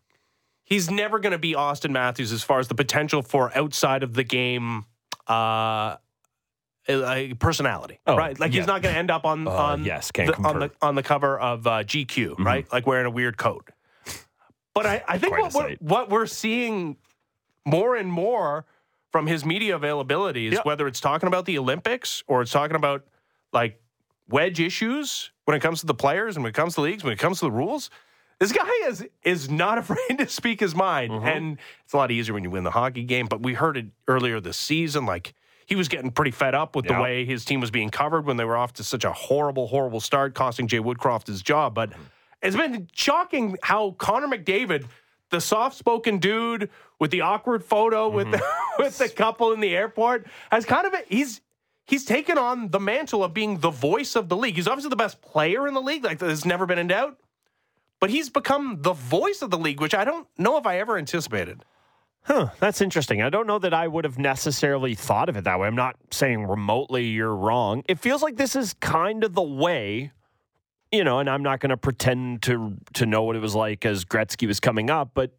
he's 0.64 0.90
never 0.90 1.20
going 1.20 1.32
to 1.32 1.38
be 1.38 1.54
Auston 1.54 1.92
Matthews 1.92 2.32
as 2.32 2.44
far 2.44 2.60
as 2.60 2.68
the 2.68 2.76
potential 2.76 3.22
for 3.22 3.56
outside 3.58 4.04
of 4.04 4.14
the 4.14 4.24
game. 4.24 4.86
Uh, 5.28 5.98
a 6.88 7.34
personality, 7.36 8.00
oh, 8.08 8.18
right? 8.18 8.38
Like 8.40 8.52
yeah. 8.54 8.62
he's 8.62 8.68
not 8.68 8.82
going 8.82 8.94
to 8.94 9.00
end 9.00 9.12
up 9.12 9.26
on 9.26 9.48
uh, 9.48 9.52
on 9.52 9.86
yes, 9.86 10.12
the, 10.14 10.36
on 10.44 10.60
the 10.60 10.72
on 10.82 10.96
the 10.96 11.04
cover 11.04 11.40
of 11.40 11.66
uh, 11.66 11.84
GQ, 11.84 12.08
mm-hmm. 12.08 12.46
right? 12.46 12.72
Like 12.72 12.86
wearing 12.86 13.06
a 13.06 13.12
weird 13.12 13.38
coat. 13.38 13.70
But 14.74 14.86
I, 14.86 15.04
I 15.08 15.18
think 15.20 15.38
what 15.38 15.54
we're, 15.54 15.76
what 15.80 16.10
we're 16.10 16.26
seeing 16.26 16.98
more 17.66 17.96
and 17.96 18.12
more 18.12 18.66
from 19.12 19.28
his 19.28 19.46
media 19.46 19.78
availabilities, 19.78 20.54
yep. 20.54 20.66
whether 20.66 20.88
it's 20.88 21.00
talking 21.00 21.28
about 21.28 21.46
the 21.46 21.58
Olympics 21.60 22.24
or 22.28 22.42
it's 22.42 22.52
talking 22.52 22.76
about 22.76 23.06
like 23.52 23.80
wedge 24.28 24.60
issues 24.60 25.32
when 25.46 25.56
it 25.56 25.60
comes 25.60 25.82
to 25.82 25.86
the 25.86 25.94
players 25.94 26.36
and 26.36 26.44
when 26.44 26.50
it 26.50 26.56
comes 26.56 26.74
to 26.76 26.82
leagues, 26.82 27.04
when 27.04 27.14
it 27.14 27.20
comes 27.20 27.40
to 27.40 27.46
the 27.46 27.52
rules. 27.52 27.90
This 28.40 28.52
guy 28.52 28.70
is 28.88 29.06
is 29.24 29.50
not 29.50 29.78
afraid 29.78 30.18
to 30.18 30.28
speak 30.28 30.60
his 30.60 30.74
mind, 30.74 31.12
mm-hmm. 31.12 31.28
and 31.28 31.58
it's 31.86 31.94
a 31.94 31.98
lot 31.98 32.12
easier 32.12 32.34
when 32.34 32.44
you 32.44 32.50
win 32.50 32.64
the 32.64 32.72
hockey 32.72 33.04
game. 33.04 33.28
But 33.28 33.44
we 33.44 33.54
heard 33.54 33.78
it 33.78 33.86
earlier 34.08 34.40
this 34.42 34.58
season, 34.58 35.06
like 35.06 35.36
he 35.66 35.76
was 35.76 35.88
getting 35.88 36.12
pretty 36.12 36.32
fed 36.32 36.56
up 36.56 36.76
with 36.76 36.86
the 36.86 37.00
way 37.00 37.26
his 37.26 37.46
team 37.46 37.60
was 37.60 37.72
being 37.72 37.90
covered 37.90 38.26
when 38.26 38.38
they 38.38 38.46
were 38.46 38.58
off 38.58 38.74
to 38.74 38.84
such 38.84 39.04
a 39.04 39.12
horrible, 39.12 39.68
horrible 39.68 40.00
start, 40.00 40.36
costing 40.36 40.68
Jay 40.68 40.80
Woodcroft 40.80 41.28
his 41.28 41.42
job. 41.42 41.74
But 41.74 41.94
it's 42.42 42.56
been 42.56 42.88
shocking 42.94 43.58
how 43.64 43.92
Connor 43.92 44.28
McDavid, 44.28 44.86
the 45.30 45.42
soft-spoken 45.42 46.20
dude 46.20 46.70
with 47.00 47.12
the 47.12 47.22
awkward 47.22 47.64
photo 47.64 48.08
mm-hmm. 48.08 48.16
with 48.16 48.32
the, 48.32 48.44
with 48.80 48.98
the 48.98 49.10
couple 49.10 49.54
in 49.54 49.60
the 49.60 49.76
airport, 49.76 50.28
has 50.52 50.66
kind 50.66 50.86
of 50.86 50.94
a, 50.94 51.02
he's 51.08 51.42
he's 51.86 52.06
taken 52.06 52.38
on 52.38 52.70
the 52.70 52.80
mantle 52.80 53.24
of 53.24 53.34
being 53.34 53.60
the 53.60 53.70
voice 53.70 54.16
of 54.16 54.30
the 54.30 54.38
league. 54.38 54.56
He's 54.56 54.68
obviously 54.68 54.90
the 54.90 54.96
best 54.96 55.22
player 55.22 55.68
in 55.68 55.74
the 55.74 55.82
league, 55.82 56.04
like 56.04 56.20
there's 56.20 56.46
never 56.46 56.66
been 56.66 56.80
in 56.80 56.88
doubt. 56.88 57.20
But 58.00 58.10
he's 58.10 58.30
become 58.30 58.82
the 58.82 58.94
voice 58.94 59.42
of 59.42 59.50
the 59.50 59.58
league, 59.58 59.80
which 59.80 59.96
I 59.96 60.04
don't 60.04 60.28
know 60.38 60.58
if 60.58 60.66
I 60.66 60.80
ever 60.80 60.98
anticipated. 60.98 61.64
Huh, 62.26 62.50
that's 62.60 62.80
interesting. 62.80 63.22
I 63.22 63.30
don't 63.30 63.48
know 63.48 63.60
that 63.60 63.74
I 63.74 63.88
would 63.88 64.06
have 64.06 64.18
necessarily 64.18 64.96
thought 64.96 65.28
of 65.28 65.36
it 65.36 65.44
that 65.44 65.60
way. 65.60 65.68
I'm 65.68 65.76
not 65.76 65.98
saying 66.10 66.46
remotely 66.48 67.06
you're 67.08 67.36
wrong. 67.36 67.84
It 67.88 68.00
feels 68.00 68.22
like 68.22 68.38
this 68.38 68.56
is 68.56 68.74
kind 68.76 69.26
of 69.26 69.34
the 69.34 69.42
way, 69.42 70.12
you 70.92 71.04
know, 71.04 71.20
and 71.20 71.30
I'm 71.30 71.44
not 71.44 71.60
going 71.60 71.72
to 71.72 71.78
pretend 71.78 72.42
to 72.44 72.78
to 72.94 73.06
know 73.06 73.24
what 73.24 73.36
it 73.36 73.40
was 73.40 73.56
like 73.56 73.86
as 73.86 74.06
Gretzky 74.06 74.48
was 74.48 74.62
coming 74.62 74.90
up, 74.90 75.12
but 75.14 75.32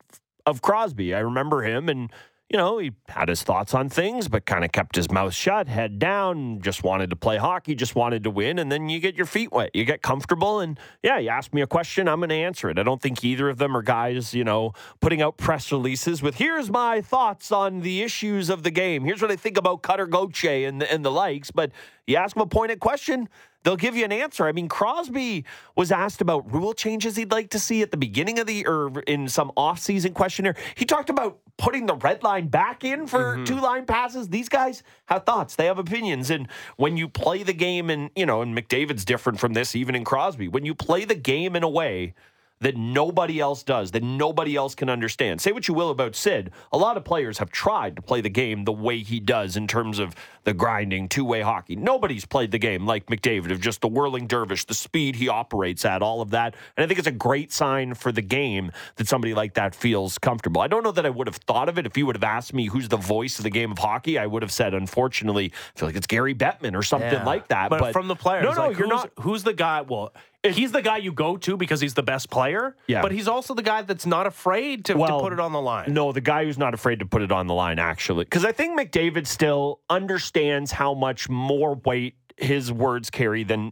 of 0.44 0.60
Crosby, 0.60 1.14
I 1.14 1.20
remember 1.20 1.62
him 1.62 1.88
and 1.88 2.12
you 2.54 2.58
know, 2.58 2.78
he 2.78 2.92
had 3.08 3.28
his 3.28 3.42
thoughts 3.42 3.74
on 3.74 3.88
things, 3.88 4.28
but 4.28 4.46
kind 4.46 4.64
of 4.64 4.70
kept 4.70 4.94
his 4.94 5.10
mouth 5.10 5.34
shut, 5.34 5.66
head 5.66 5.98
down, 5.98 6.60
just 6.60 6.84
wanted 6.84 7.10
to 7.10 7.16
play 7.16 7.36
hockey, 7.36 7.74
just 7.74 7.96
wanted 7.96 8.22
to 8.22 8.30
win. 8.30 8.60
And 8.60 8.70
then 8.70 8.88
you 8.88 9.00
get 9.00 9.16
your 9.16 9.26
feet 9.26 9.50
wet, 9.50 9.72
you 9.74 9.84
get 9.84 10.02
comfortable. 10.02 10.60
And 10.60 10.78
yeah, 11.02 11.18
you 11.18 11.30
ask 11.30 11.52
me 11.52 11.62
a 11.62 11.66
question, 11.66 12.06
I'm 12.06 12.20
going 12.20 12.28
to 12.28 12.36
answer 12.36 12.70
it. 12.70 12.78
I 12.78 12.84
don't 12.84 13.02
think 13.02 13.24
either 13.24 13.48
of 13.48 13.58
them 13.58 13.76
are 13.76 13.82
guys, 13.82 14.34
you 14.34 14.44
know, 14.44 14.72
putting 15.00 15.20
out 15.20 15.36
press 15.36 15.72
releases 15.72 16.22
with 16.22 16.36
here's 16.36 16.70
my 16.70 17.00
thoughts 17.00 17.50
on 17.50 17.80
the 17.80 18.02
issues 18.02 18.48
of 18.48 18.62
the 18.62 18.70
game. 18.70 19.04
Here's 19.04 19.20
what 19.20 19.32
I 19.32 19.36
think 19.36 19.58
about 19.58 19.82
Cutter 19.82 20.06
Gauthier 20.06 20.68
and 20.68 20.80
and 20.80 21.04
the 21.04 21.10
likes. 21.10 21.50
But 21.50 21.72
you 22.06 22.14
ask 22.14 22.36
them 22.36 22.42
a 22.42 22.46
pointed 22.46 22.78
question, 22.78 23.28
they'll 23.64 23.76
give 23.76 23.96
you 23.96 24.04
an 24.04 24.12
answer. 24.12 24.46
I 24.46 24.52
mean, 24.52 24.68
Crosby 24.68 25.44
was 25.74 25.90
asked 25.90 26.20
about 26.20 26.52
rule 26.52 26.72
changes 26.72 27.16
he'd 27.16 27.32
like 27.32 27.50
to 27.50 27.58
see 27.58 27.82
at 27.82 27.90
the 27.90 27.96
beginning 27.96 28.38
of 28.38 28.46
the 28.46 28.66
or 28.66 29.00
in 29.00 29.28
some 29.28 29.50
offseason 29.56 30.14
questionnaire. 30.14 30.54
He 30.76 30.84
talked 30.84 31.10
about 31.10 31.40
putting 31.56 31.86
the 31.86 31.96
red 31.96 32.22
line 32.22 32.48
back 32.48 32.84
in 32.84 33.06
for 33.06 33.36
mm-hmm. 33.36 33.44
two 33.44 33.60
line 33.60 33.86
passes. 33.86 34.28
These 34.28 34.48
guys 34.48 34.82
have 35.06 35.24
thoughts, 35.24 35.56
they 35.56 35.66
have 35.66 35.78
opinions. 35.78 36.30
And 36.30 36.48
when 36.76 36.96
you 36.96 37.08
play 37.08 37.42
the 37.42 37.52
game, 37.52 37.90
and 37.90 38.10
you 38.14 38.26
know, 38.26 38.42
and 38.42 38.56
McDavid's 38.56 39.04
different 39.04 39.40
from 39.40 39.54
this, 39.54 39.74
even 39.74 39.94
in 39.94 40.04
Crosby, 40.04 40.48
when 40.48 40.64
you 40.64 40.74
play 40.74 41.04
the 41.04 41.14
game 41.14 41.56
in 41.56 41.62
a 41.62 41.68
way 41.68 42.14
that 42.60 42.76
nobody 42.76 43.40
else 43.40 43.62
does, 43.62 43.90
that 43.90 44.02
nobody 44.02 44.56
else 44.56 44.74
can 44.74 44.88
understand. 44.88 45.40
Say 45.40 45.52
what 45.52 45.68
you 45.68 45.74
will 45.74 45.90
about 45.90 46.14
Sid. 46.14 46.50
A 46.72 46.78
lot 46.78 46.96
of 46.96 47.04
players 47.04 47.38
have 47.38 47.50
tried 47.50 47.96
to 47.96 48.02
play 48.02 48.20
the 48.20 48.30
game 48.30 48.64
the 48.64 48.72
way 48.72 49.00
he 49.00 49.20
does 49.20 49.56
in 49.56 49.66
terms 49.66 49.98
of 49.98 50.14
the 50.44 50.54
grinding, 50.54 51.08
two 51.08 51.24
way 51.24 51.40
hockey. 51.42 51.76
Nobody's 51.76 52.24
played 52.24 52.50
the 52.50 52.58
game 52.58 52.86
like 52.86 53.06
McDavid 53.06 53.50
of 53.50 53.60
just 53.60 53.80
the 53.80 53.88
whirling 53.88 54.26
dervish, 54.26 54.64
the 54.64 54.74
speed 54.74 55.16
he 55.16 55.28
operates 55.28 55.84
at, 55.84 56.02
all 56.02 56.20
of 56.20 56.30
that. 56.30 56.54
And 56.76 56.84
I 56.84 56.86
think 56.86 56.98
it's 56.98 57.08
a 57.08 57.12
great 57.12 57.52
sign 57.52 57.94
for 57.94 58.12
the 58.12 58.22
game 58.22 58.70
that 58.96 59.08
somebody 59.08 59.34
like 59.34 59.54
that 59.54 59.74
feels 59.74 60.18
comfortable. 60.18 60.60
I 60.60 60.68
don't 60.68 60.82
know 60.82 60.92
that 60.92 61.04
I 61.04 61.10
would 61.10 61.26
have 61.26 61.36
thought 61.36 61.68
of 61.68 61.78
it 61.78 61.86
if 61.86 61.96
you 61.96 62.06
would 62.06 62.16
have 62.16 62.24
asked 62.24 62.54
me 62.54 62.66
who's 62.66 62.88
the 62.88 62.96
voice 62.96 63.38
of 63.38 63.42
the 63.42 63.50
game 63.50 63.72
of 63.72 63.78
hockey. 63.78 64.18
I 64.18 64.26
would 64.26 64.42
have 64.42 64.52
said, 64.52 64.74
unfortunately, 64.74 65.52
I 65.74 65.78
feel 65.78 65.88
like 65.88 65.96
it's 65.96 66.06
Gary 66.06 66.34
Bettman 66.34 66.76
or 66.76 66.82
something 66.82 67.12
yeah. 67.12 67.24
like 67.24 67.48
that. 67.48 67.70
But, 67.70 67.80
but, 67.80 67.92
from 67.92 68.08
the 68.08 68.16
players, 68.16 68.44
no, 68.44 68.52
no, 68.52 68.68
like, 68.68 68.78
you're 68.78 68.86
not. 68.86 69.10
Who's 69.20 69.42
the 69.42 69.52
guy? 69.52 69.82
Well, 69.82 70.12
he's 70.44 70.72
the 70.72 70.82
guy 70.82 70.98
you 70.98 71.12
go 71.12 71.36
to 71.38 71.56
because 71.56 71.80
he's 71.80 71.94
the 71.94 72.02
best 72.02 72.30
player. 72.30 72.76
Yeah. 72.86 73.02
But 73.02 73.12
he's 73.12 73.28
also 73.28 73.54
the 73.54 73.62
guy 73.62 73.82
that's 73.82 74.06
not 74.06 74.26
afraid 74.26 74.84
to, 74.86 74.96
well, 74.96 75.18
to 75.18 75.24
put 75.24 75.32
it 75.32 75.40
on 75.40 75.52
the 75.52 75.60
line. 75.60 75.92
No, 75.92 76.12
the 76.12 76.20
guy 76.20 76.44
who's 76.44 76.58
not 76.58 76.74
afraid 76.74 76.98
to 76.98 77.06
put 77.06 77.22
it 77.22 77.32
on 77.32 77.46
the 77.46 77.54
line, 77.54 77.78
actually. 77.78 78.24
Because 78.24 78.44
I 78.44 78.52
think 78.52 78.78
McDavid 78.78 79.26
still 79.26 79.80
understands 79.88 80.72
how 80.72 80.94
much 80.94 81.28
more 81.28 81.74
weight 81.84 82.16
his 82.36 82.70
words 82.72 83.10
carry 83.10 83.44
than 83.44 83.70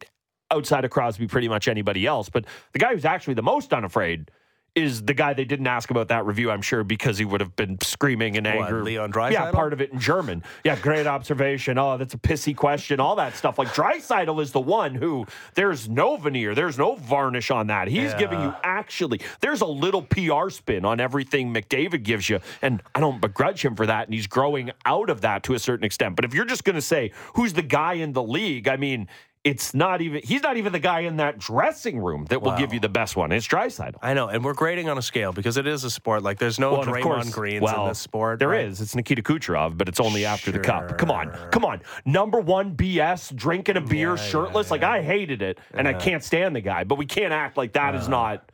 outside 0.50 0.84
of 0.84 0.90
Crosby, 0.90 1.26
pretty 1.26 1.48
much 1.48 1.68
anybody 1.68 2.06
else. 2.06 2.28
But 2.28 2.44
the 2.72 2.78
guy 2.78 2.94
who's 2.94 3.04
actually 3.04 3.34
the 3.34 3.42
most 3.42 3.72
unafraid 3.72 4.30
is 4.74 5.02
the 5.02 5.12
guy 5.12 5.34
they 5.34 5.44
didn't 5.44 5.66
ask 5.66 5.90
about 5.90 6.08
that 6.08 6.24
review, 6.24 6.50
I'm 6.50 6.62
sure, 6.62 6.82
because 6.82 7.18
he 7.18 7.24
would 7.24 7.40
have 7.40 7.54
been 7.56 7.78
screaming 7.82 8.36
in 8.36 8.46
anger. 8.46 8.78
What, 8.78 8.84
Leon 8.84 9.12
Draisaitl? 9.12 9.32
Yeah, 9.32 9.50
part 9.50 9.72
of 9.72 9.82
it 9.82 9.92
in 9.92 9.98
German. 9.98 10.42
Yeah, 10.64 10.76
great 10.76 11.06
observation. 11.06 11.76
Oh, 11.76 11.98
that's 11.98 12.14
a 12.14 12.18
pissy 12.18 12.56
question. 12.56 12.98
All 12.98 13.16
that 13.16 13.36
stuff. 13.36 13.58
Like 13.58 13.68
Draisaitl 13.68 14.40
is 14.40 14.52
the 14.52 14.60
one 14.60 14.94
who 14.94 15.26
there's 15.54 15.88
no 15.88 16.16
veneer, 16.16 16.54
there's 16.54 16.78
no 16.78 16.94
varnish 16.94 17.50
on 17.50 17.66
that. 17.66 17.88
He's 17.88 18.12
yeah. 18.12 18.18
giving 18.18 18.40
you 18.40 18.54
actually. 18.62 19.20
There's 19.40 19.60
a 19.60 19.66
little 19.66 20.02
PR 20.02 20.48
spin 20.48 20.84
on 20.84 21.00
everything 21.00 21.52
McDavid 21.52 22.02
gives 22.02 22.30
you, 22.30 22.40
and 22.62 22.82
I 22.94 23.00
don't 23.00 23.20
begrudge 23.20 23.62
him 23.64 23.76
for 23.76 23.86
that. 23.86 24.06
And 24.06 24.14
he's 24.14 24.26
growing 24.26 24.70
out 24.86 25.10
of 25.10 25.20
that 25.20 25.42
to 25.44 25.54
a 25.54 25.58
certain 25.58 25.84
extent. 25.84 26.16
But 26.16 26.24
if 26.24 26.32
you're 26.32 26.46
just 26.46 26.64
going 26.64 26.76
to 26.76 26.82
say 26.82 27.12
who's 27.34 27.52
the 27.52 27.62
guy 27.62 27.94
in 27.94 28.12
the 28.12 28.22
league, 28.22 28.68
I 28.68 28.76
mean 28.76 29.08
it's 29.44 29.74
not 29.74 30.00
even 30.00 30.20
he's 30.22 30.42
not 30.42 30.56
even 30.56 30.72
the 30.72 30.78
guy 30.78 31.00
in 31.00 31.16
that 31.16 31.38
dressing 31.38 31.98
room 31.98 32.26
that 32.26 32.42
will 32.42 32.56
give 32.56 32.72
you 32.72 32.78
the 32.78 32.88
best 32.88 33.16
one. 33.16 33.32
It's 33.32 33.46
Draisaitl. 33.46 33.96
I 34.00 34.14
know, 34.14 34.28
and 34.28 34.44
we're 34.44 34.54
grading 34.54 34.88
on 34.88 34.98
a 34.98 35.02
scale 35.02 35.32
because 35.32 35.56
it 35.56 35.66
is 35.66 35.82
a 35.82 35.90
sport. 35.90 36.22
Like 36.22 36.38
there's 36.38 36.60
no 36.60 36.72
well, 36.72 36.84
Draymond 36.84 37.02
course, 37.02 37.30
Greens 37.30 37.62
well, 37.62 37.82
in 37.82 37.88
this 37.88 37.98
sport. 37.98 38.38
There 38.38 38.50
right? 38.50 38.66
is. 38.66 38.80
It's 38.80 38.94
Nikita 38.94 39.22
Kucherov, 39.22 39.76
but 39.76 39.88
it's 39.88 39.98
only 39.98 40.24
after 40.24 40.52
the 40.52 40.60
cup. 40.60 40.96
Come 40.96 41.10
on, 41.10 41.30
come 41.50 41.64
on. 41.64 41.80
Number 42.04 42.40
one 42.40 42.76
BS, 42.76 43.34
drinking 43.34 43.76
a 43.76 43.80
beer 43.80 44.10
yeah, 44.10 44.22
shirtless. 44.22 44.70
Yeah, 44.70 44.76
yeah. 44.76 44.88
Like 44.90 45.00
I 45.00 45.02
hated 45.02 45.42
it, 45.42 45.58
and 45.74 45.88
I 45.88 45.94
can't 45.94 46.22
stand 46.22 46.54
the 46.54 46.60
guy. 46.60 46.84
But 46.84 46.96
we 46.96 47.06
can't 47.06 47.32
act 47.32 47.56
like 47.56 47.72
that 47.72 47.94
is 47.96 48.08
not 48.08 48.48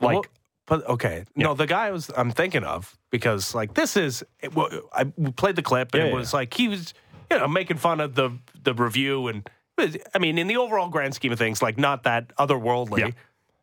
like. 0.00 0.14
Well, 0.14 0.24
but 0.66 0.84
okay, 0.88 1.24
no, 1.36 1.54
the 1.54 1.66
guy 1.66 1.86
I 1.86 1.90
was 1.92 2.10
I'm 2.16 2.32
thinking 2.32 2.64
of 2.64 2.98
because 3.10 3.54
like 3.54 3.74
this 3.74 3.96
is 3.96 4.24
well, 4.54 4.68
I 4.92 5.04
played 5.36 5.54
the 5.54 5.62
clip 5.62 5.94
and 5.94 6.02
it 6.02 6.12
was 6.12 6.34
like 6.34 6.52
he 6.52 6.66
was 6.66 6.92
you 7.30 7.38
know 7.38 7.46
making 7.46 7.76
fun 7.76 8.00
of 8.00 8.16
the 8.16 8.36
the 8.64 8.74
review 8.74 9.28
and 9.28 9.48
I 9.78 10.18
mean, 10.18 10.38
in 10.38 10.46
the 10.46 10.56
overall 10.56 10.88
grand 10.88 11.14
scheme 11.14 11.32
of 11.32 11.38
things, 11.38 11.62
like 11.62 11.78
not 11.78 12.04
that 12.04 12.34
otherworldly 12.36 12.98
yeah. 12.98 13.10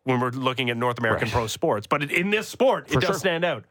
when 0.03 0.19
we're 0.19 0.31
looking 0.31 0.69
at 0.69 0.77
North 0.77 0.99
American 0.99 1.27
right. 1.27 1.33
pro 1.33 1.47
sports, 1.47 1.87
but 1.87 2.11
in 2.11 2.29
this 2.29 2.47
sport, 2.47 2.89
For 2.89 2.99
it 2.99 3.01
does 3.01 3.07
sure. 3.07 3.19
stand 3.19 3.43
out. 3.43 3.65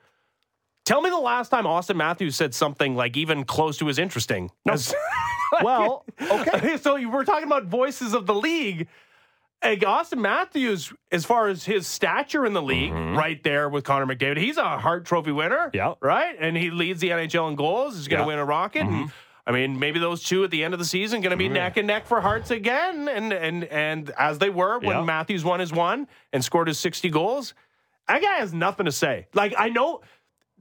Tell 0.85 1.01
me 1.01 1.11
the 1.11 1.19
last 1.19 1.51
time 1.51 1.65
Auston 1.65 1.97
Matthews 1.97 2.35
said 2.35 2.55
something 2.55 2.97
like 2.97 3.17
even 3.17 3.45
close 3.45 3.79
to 3.79 3.89
as 3.89 3.99
interesting. 3.99 4.51
No. 4.65 4.73
As, 4.73 4.93
well, 5.63 6.05
okay. 6.21 6.77
So 6.83 6.95
we're 7.09 7.25
talking 7.25 7.47
about 7.47 7.67
voices 7.67 8.15
of 8.15 8.27
the 8.27 8.35
league. 8.35 8.89
Hey, 9.63 9.77
Auston 9.77 10.19
Matthews, 10.19 10.93
as 11.13 11.25
far 11.25 11.47
as 11.47 11.65
his 11.65 11.87
stature 11.87 12.45
in 12.45 12.53
the 12.53 12.63
league, 12.63 12.91
mm-hmm. 12.91 13.17
right 13.17 13.41
there 13.45 13.69
with 13.69 13.85
Connor 13.85 14.13
McDavid, 14.13 14.39
he's 14.39 14.57
a 14.57 14.79
Hart 14.79 15.05
Trophy 15.05 15.31
winner. 15.31 15.71
Yeah. 15.73 15.95
Right? 16.01 16.35
And 16.37 16.57
he 16.57 16.73
leads 16.73 17.01
the 17.01 17.11
NHL 17.11 17.49
in 17.49 17.55
goals. 17.55 17.95
He's 17.95 18.09
going 18.09 18.19
to 18.19 18.25
yeah. 18.25 18.27
win 18.27 18.39
a 18.41 18.45
rocket. 18.45 18.83
Mm-hmm. 18.83 19.03
And 19.03 19.13
I 19.47 19.53
mean, 19.53 19.79
maybe 19.79 19.99
those 19.99 20.23
two 20.23 20.45
at 20.45 20.51
the 20.51 20.63
end 20.63 20.73
of 20.73 20.79
the 20.79 20.87
season 20.87 21.21
going 21.21 21.33
to 21.33 21.37
be 21.37 21.47
mm-hmm. 21.47 21.55
neck 21.55 21.77
and 21.77 21.87
neck 21.87 22.07
for 22.07 22.21
hearts 22.21 22.51
again, 22.51 23.09
and 23.09 23.33
and 23.33 23.65
and 23.65 24.11
as 24.11 24.39
they 24.39 24.51
were 24.51 24.79
when 24.79 24.99
Yeah. 24.99 25.05
Matthews 25.05 25.45
won 25.45 25.61
his 25.61 25.73
one 25.73 26.07
and 26.33 26.45
scored 26.45 26.69
his 26.69 26.79
sixty 26.79 27.11
goals. 27.11 27.55
That 28.07 28.23
guy 28.23 28.35
has 28.35 28.53
nothing 28.53 28.87
to 28.87 28.93
say. 28.93 29.27
Like 29.35 29.55
I 29.59 29.69
know 29.69 30.03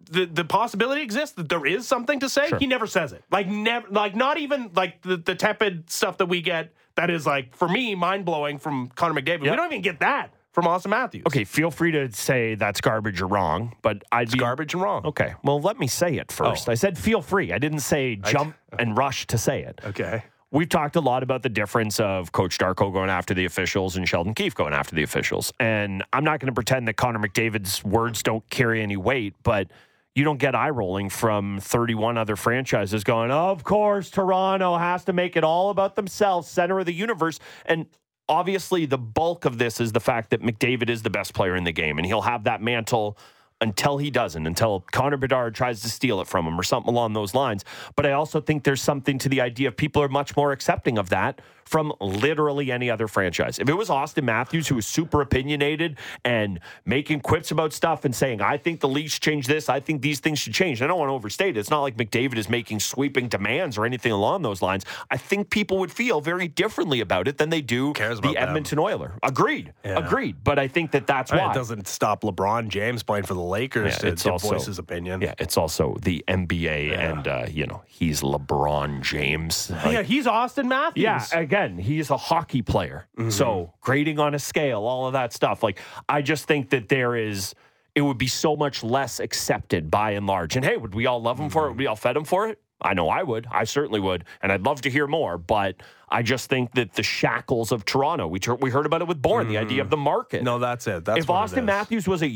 the 0.09 0.25
the 0.25 0.43
possibility 0.43 1.01
exists 1.01 1.35
that 1.35 1.47
there 1.47 1.65
is 1.65 1.87
something 1.87 2.19
to 2.21 2.29
say. 2.29 2.49
He 2.57 2.65
never 2.65 2.87
says 2.87 3.13
it. 3.13 3.23
Like 3.31 3.47
never. 3.47 3.87
Like 3.89 4.15
not 4.15 4.39
even 4.39 4.71
like 4.75 5.01
the 5.03 5.17
the 5.17 5.35
tepid 5.35 5.89
stuff 5.91 6.17
that 6.17 6.27
we 6.27 6.41
get. 6.41 6.73
That 6.95 7.09
is 7.09 7.25
like 7.25 7.55
for 7.55 7.67
me 7.67 7.93
mind 7.95 8.25
blowing 8.25 8.57
from 8.57 8.87
Connor 8.95 9.19
McDavid. 9.21 9.41
We 9.41 9.49
don't 9.49 9.71
even 9.71 9.81
get 9.81 9.99
that 9.99 10.33
from 10.51 10.65
Auston 10.65 10.89
Matthews. 10.89 11.23
Okay, 11.27 11.43
feel 11.43 11.71
free 11.71 11.91
to 11.91 12.11
say 12.11 12.55
that's 12.55 12.81
garbage 12.81 13.21
or 13.21 13.27
wrong, 13.27 13.75
but 13.81 14.03
I'd 14.11 14.31
be 14.31 14.37
garbage 14.37 14.73
and 14.73 14.83
wrong. 14.83 15.05
Okay, 15.05 15.33
well, 15.43 15.61
let 15.61 15.79
me 15.79 15.87
say 15.87 16.15
it 16.15 16.31
first. 16.31 16.67
Oh. 16.67 16.71
I 16.71 16.75
said 16.75 16.97
feel 16.97 17.21
free. 17.21 17.51
I 17.53 17.57
didn't 17.57 17.79
say 17.79 18.17
jump 18.17 18.55
and 18.77 18.97
rush 18.97 19.27
to 19.27 19.37
say 19.37 19.63
it. 19.63 19.81
Okay. 19.85 20.23
We've 20.53 20.67
talked 20.67 20.97
a 20.97 20.99
lot 20.99 21.23
about 21.23 21.43
the 21.43 21.49
difference 21.49 21.97
of 22.01 22.33
Coach 22.33 22.57
Darko 22.57 22.91
going 22.91 23.09
after 23.09 23.33
the 23.33 23.45
officials 23.45 23.95
and 23.95 24.07
Sheldon 24.07 24.33
Keefe 24.33 24.53
going 24.53 24.73
after 24.73 24.93
the 24.93 25.03
officials. 25.03 25.53
And 25.61 26.03
I'm 26.11 26.25
not 26.25 26.41
going 26.41 26.47
to 26.47 26.53
pretend 26.53 26.89
that 26.89 26.97
Connor 26.97 27.19
McDavid's 27.19 27.81
words 27.85 28.21
don't 28.21 28.47
carry 28.49 28.81
any 28.81 28.97
weight, 28.97 29.33
but 29.43 29.71
you 30.13 30.25
don't 30.25 30.39
get 30.39 30.53
eye 30.53 30.69
rolling 30.69 31.09
from 31.09 31.61
31 31.61 32.17
other 32.17 32.35
franchises 32.35 33.05
going, 33.05 33.31
of 33.31 33.63
course, 33.63 34.09
Toronto 34.09 34.75
has 34.75 35.05
to 35.05 35.13
make 35.13 35.37
it 35.37 35.45
all 35.45 35.69
about 35.69 35.95
themselves, 35.95 36.49
center 36.49 36.79
of 36.79 36.85
the 36.85 36.93
universe. 36.93 37.39
And 37.65 37.85
obviously, 38.31 38.85
the 38.85 38.97
bulk 38.97 39.45
of 39.45 39.57
this 39.57 39.79
is 39.79 39.91
the 39.91 39.99
fact 39.99 40.29
that 40.31 40.41
McDavid 40.41 40.89
is 40.89 41.03
the 41.03 41.09
best 41.09 41.33
player 41.33 41.55
in 41.55 41.65
the 41.65 41.71
game, 41.71 41.97
and 41.97 42.05
he'll 42.05 42.21
have 42.21 42.45
that 42.45 42.61
mantle 42.61 43.17
until 43.61 43.97
he 43.97 44.11
doesn't, 44.11 44.47
until 44.47 44.83
Connor 44.91 45.17
Bedard 45.17 45.55
tries 45.55 45.81
to 45.81 45.89
steal 45.89 46.19
it 46.19 46.27
from 46.27 46.47
him 46.47 46.59
or 46.59 46.63
something 46.63 46.91
along 46.91 47.13
those 47.13 47.33
lines. 47.33 47.63
But 47.95 48.05
I 48.05 48.11
also 48.11 48.41
think 48.41 48.63
there's 48.63 48.81
something 48.81 49.17
to 49.19 49.29
the 49.29 49.39
idea 49.41 49.67
of 49.67 49.77
people 49.77 50.01
are 50.01 50.09
much 50.09 50.35
more 50.35 50.51
accepting 50.51 50.97
of 50.97 51.09
that 51.09 51.41
from 51.63 51.93
literally 52.01 52.69
any 52.69 52.89
other 52.89 53.07
franchise. 53.07 53.57
If 53.57 53.69
it 53.69 53.73
was 53.73 53.87
Auston 53.87 54.23
Matthews 54.23 54.67
who 54.67 54.75
was 54.75 54.85
super 54.85 55.21
opinionated 55.21 55.97
and 56.25 56.59
making 56.85 57.21
quips 57.21 57.51
about 57.51 57.71
stuff 57.71 58.03
and 58.03 58.13
saying, 58.13 58.41
I 58.41 58.57
think 58.57 58.81
the 58.81 58.89
league 58.89 59.09
should 59.09 59.21
change 59.21 59.47
this, 59.47 59.69
I 59.69 59.79
think 59.79 60.01
these 60.01 60.19
things 60.19 60.39
should 60.39 60.53
change. 60.53 60.81
I 60.81 60.87
don't 60.87 60.99
want 60.99 61.07
to 61.07 61.13
overstate 61.13 61.55
it. 61.55 61.59
It's 61.61 61.69
not 61.69 61.79
like 61.81 61.95
McDavid 61.95 62.35
is 62.37 62.49
making 62.49 62.81
sweeping 62.81 63.29
demands 63.29 63.77
or 63.77 63.85
anything 63.85 64.11
along 64.11 64.41
those 64.41 64.61
lines. 64.61 64.83
I 65.09 65.15
think 65.15 65.49
people 65.49 65.77
would 65.77 65.93
feel 65.93 66.19
very 66.19 66.49
differently 66.49 66.99
about 66.99 67.29
it 67.29 67.37
than 67.37 67.49
they 67.51 67.61
do 67.61 67.93
cares 67.93 68.19
the 68.19 68.33
them? 68.33 68.49
Edmonton 68.49 68.77
Oiler. 68.77 69.13
Agreed. 69.23 69.71
Yeah. 69.85 70.05
Agreed. 70.05 70.43
But 70.43 70.59
I 70.59 70.67
think 70.67 70.91
that 70.91 71.07
that's 71.07 71.31
why. 71.31 71.51
It 71.51 71.53
doesn't 71.53 71.87
stop 71.87 72.23
LeBron 72.23 72.67
James 72.67 73.01
playing 73.01 73.25
for 73.25 73.33
the 73.33 73.41
Lakers 73.51 73.93
Yeah, 73.93 73.97
to, 73.99 74.07
it's 74.07 74.23
to 74.23 74.31
also- 74.31 74.59
his 74.59 74.79
opinion. 74.79 75.21
Yeah, 75.21 75.35
it's 75.37 75.57
also 75.57 75.97
the 76.01 76.23
NBA, 76.27 76.97
and 76.97 77.27
uh, 77.27 77.45
you 77.49 77.67
know 77.67 77.83
he's 77.87 78.21
LeBron 78.21 79.01
James. 79.01 79.69
Like, 79.69 79.93
yeah, 79.93 80.01
he's 80.01 80.25
Auston 80.25 80.67
Matthews. 80.67 81.03
yeah, 81.03 81.25
again, 81.33 81.77
he's 81.77 82.09
a 82.09 82.17
hockey 82.17 82.61
player. 82.61 83.07
Mm-hmm. 83.17 83.29
So 83.29 83.73
grading 83.81 84.19
on 84.19 84.33
a 84.33 84.39
scale, 84.39 84.83
all 84.83 85.07
of 85.07 85.13
that 85.13 85.33
stuff. 85.33 85.61
Like, 85.61 85.79
I 86.09 86.21
just 86.21 86.45
think 86.45 86.69
that 86.71 86.89
there 86.89 87.15
is, 87.15 87.53
it 87.93 88.01
would 88.01 88.17
be 88.17 88.27
so 88.27 88.55
much 88.55 88.83
less 88.83 89.19
accepted 89.19 89.91
by 89.91 90.11
and 90.11 90.25
large. 90.25 90.55
And 90.55 90.65
hey, 90.65 90.77
would 90.77 90.95
we 90.95 91.05
all 91.05 91.21
love 91.21 91.39
him 91.39 91.49
for 91.49 91.59
it? 91.59 91.61
Mm-hmm. 91.63 91.71
Would 91.71 91.79
we 91.79 91.87
all 91.87 91.95
fed 91.95 92.15
him 92.15 92.23
for 92.23 92.47
it? 92.47 92.59
I 92.81 92.93
know 92.93 93.09
I 93.09 93.23
would. 93.23 93.47
I 93.51 93.65
certainly 93.65 93.99
would. 93.99 94.25
And 94.41 94.51
I'd 94.51 94.63
love 94.63 94.81
to 94.81 94.89
hear 94.89 95.07
more. 95.07 95.37
But 95.37 95.75
I 96.09 96.23
just 96.23 96.49
think 96.49 96.73
that 96.73 96.93
the 96.93 97.03
shackles 97.03 97.71
of 97.71 97.85
Toronto, 97.85 98.27
we, 98.27 98.39
tur- 98.39 98.55
we 98.55 98.71
heard 98.71 98.85
about 98.85 99.01
it 99.01 99.07
with 99.07 99.21
Bourne, 99.21 99.47
the 99.47 99.57
idea 99.57 99.81
of 99.81 99.87
mm. 99.87 99.91
the 99.91 99.97
market. 99.97 100.43
No, 100.43 100.57
that's 100.59 100.87
it. 100.87 101.05
That's 101.05 101.19
if 101.19 101.27
Auston. 101.27 101.65
Matthews 101.65 102.07
was 102.07 102.21
a 102.21 102.27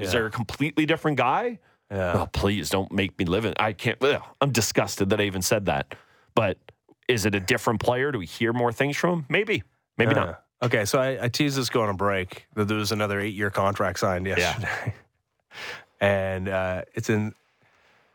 Yote, 0.00 0.04
is 0.04 0.12
Yeah. 0.12 0.18
there 0.20 0.26
a 0.26 0.30
completely 0.30 0.86
different 0.86 1.16
guy? 1.18 1.58
Yeah. 1.90 2.12
Oh, 2.14 2.26
please 2.26 2.70
don't 2.70 2.90
make 2.92 3.18
me 3.18 3.24
live 3.24 3.44
in. 3.44 3.54
I 3.58 3.72
can't. 3.72 4.02
ugh, 4.02 4.22
I'm 4.40 4.52
disgusted 4.52 5.10
that 5.10 5.20
I 5.20 5.24
even 5.24 5.42
said 5.42 5.66
that. 5.66 5.94
But 6.34 6.58
is 7.08 7.26
it 7.26 7.34
a 7.34 7.40
different 7.40 7.80
player? 7.80 8.12
Do 8.12 8.18
we 8.20 8.26
hear 8.26 8.52
more 8.52 8.72
things 8.72 8.96
from 8.96 9.10
him? 9.20 9.26
Maybe. 9.28 9.62
Maybe 9.98 10.12
Yeah. 10.14 10.24
not. 10.24 10.44
Okay, 10.62 10.84
so 10.84 11.00
I, 11.00 11.24
I 11.24 11.28
teased 11.28 11.56
this 11.56 11.68
going 11.70 11.88
on 11.88 11.96
break 11.96 12.46
that 12.54 12.68
there 12.68 12.76
was 12.76 12.92
another 12.92 13.18
eight 13.18 13.34
year 13.34 13.50
contract 13.50 13.98
signed 13.98 14.26
yesterday. 14.26 14.94
and 16.00 16.48
uh, 16.48 16.82
it's 16.94 17.10
in 17.10 17.34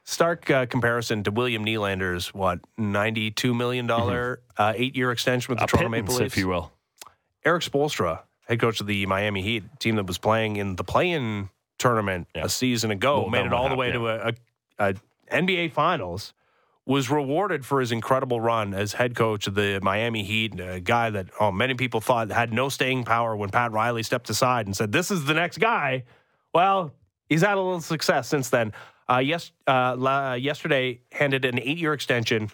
stark 0.03 0.49
uh, 0.49 0.65
comparison 0.67 1.23
to 1.23 1.31
William 1.31 1.65
Nylander's, 1.65 2.33
what, 2.33 2.59
$92 2.79 3.55
million 3.55 3.89
uh, 3.89 4.73
eight 4.75 4.95
year 4.95 5.11
extension 5.11 5.51
with 5.51 5.59
the 5.59 5.65
A 5.65 5.67
Toronto 5.67 5.89
Maple 5.89 6.15
Leafs? 6.15 6.33
if 6.33 6.37
you 6.37 6.47
will. 6.47 6.71
Erik 7.43 7.63
Spoelstra, 7.63 8.21
head 8.47 8.59
coach 8.59 8.79
of 8.79 8.87
the 8.87 9.05
Miami 9.05 9.41
Heat, 9.41 9.63
team 9.79 9.95
that 9.97 10.05
was 10.07 10.17
playing 10.17 10.55
in 10.57 10.75
the 10.75 10.83
play-in 10.83 11.49
tournament 11.77 12.27
Yeah. 12.35 12.45
a 12.45 12.49
season 12.49 12.91
ago, 12.91 13.21
Well, 13.21 13.29
made 13.29 13.45
it 13.45 13.53
all 13.53 13.69
the 13.69 13.75
way 13.75 13.91
happened? 13.91 14.37
to 14.79 14.83
a, 14.83 14.87
a, 14.87 14.93
a 15.31 15.41
NBA 15.43 15.71
Finals, 15.71 16.33
was 16.87 17.09
rewarded 17.09 17.65
for 17.65 17.79
his 17.79 17.91
incredible 17.91 18.39
run 18.39 18.73
as 18.75 18.93
head 18.93 19.15
coach 19.15 19.47
of 19.47 19.55
the 19.55 19.79
Miami 19.81 20.23
Heat, 20.23 20.59
a 20.59 20.79
guy 20.79 21.09
that 21.09 21.27
oh, 21.39 21.51
many 21.51 21.73
people 21.73 21.99
thought 21.99 22.29
had 22.29 22.53
no 22.53 22.69
staying 22.69 23.03
power 23.05 23.35
when 23.35 23.49
Pat 23.49 23.71
Riley 23.71 24.03
stepped 24.03 24.29
aside 24.29 24.67
and 24.67 24.75
said, 24.77 24.91
"This 24.91 25.09
is 25.09 25.25
the 25.25 25.33
next 25.33 25.57
guy." 25.57 26.03
Well, 26.53 26.93
he's 27.27 27.41
had 27.41 27.53
a 27.57 27.61
little 27.61 27.81
success 27.81 28.27
since 28.27 28.49
then. 28.49 28.71
Uh, 29.09 29.17
yes, 29.17 29.51
uh, 29.67 29.95
la- 29.97 30.33
yesterday 30.35 31.01
handed 31.11 31.43
an 31.43 31.57
eight-year 31.59 31.93
extension 31.93 32.49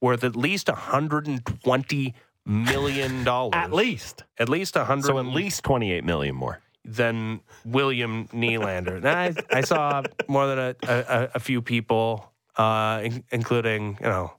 worth 0.00 0.24
at 0.24 0.34
least 0.34 0.68
120 0.70 2.14
million 2.46 3.24
dollars. 3.24 3.52
At 3.54 3.72
least. 3.72 4.24
At 4.38 4.48
least 4.48 4.76
a 4.76 4.84
hundred. 4.84 5.06
So 5.06 5.18
at 5.18 5.26
least 5.26 5.62
28 5.62 6.04
million 6.04 6.34
more. 6.34 6.60
Than 6.86 7.40
William 7.64 8.28
Nylander. 8.28 8.96
And 8.96 9.08
I, 9.08 9.34
I 9.50 9.62
saw 9.62 10.02
more 10.28 10.46
than 10.46 10.58
a, 10.58 10.76
a, 10.86 11.30
a 11.36 11.40
few 11.40 11.62
people, 11.62 12.30
uh, 12.56 13.00
in, 13.02 13.24
including 13.30 13.96
you 14.00 14.06
know 14.06 14.32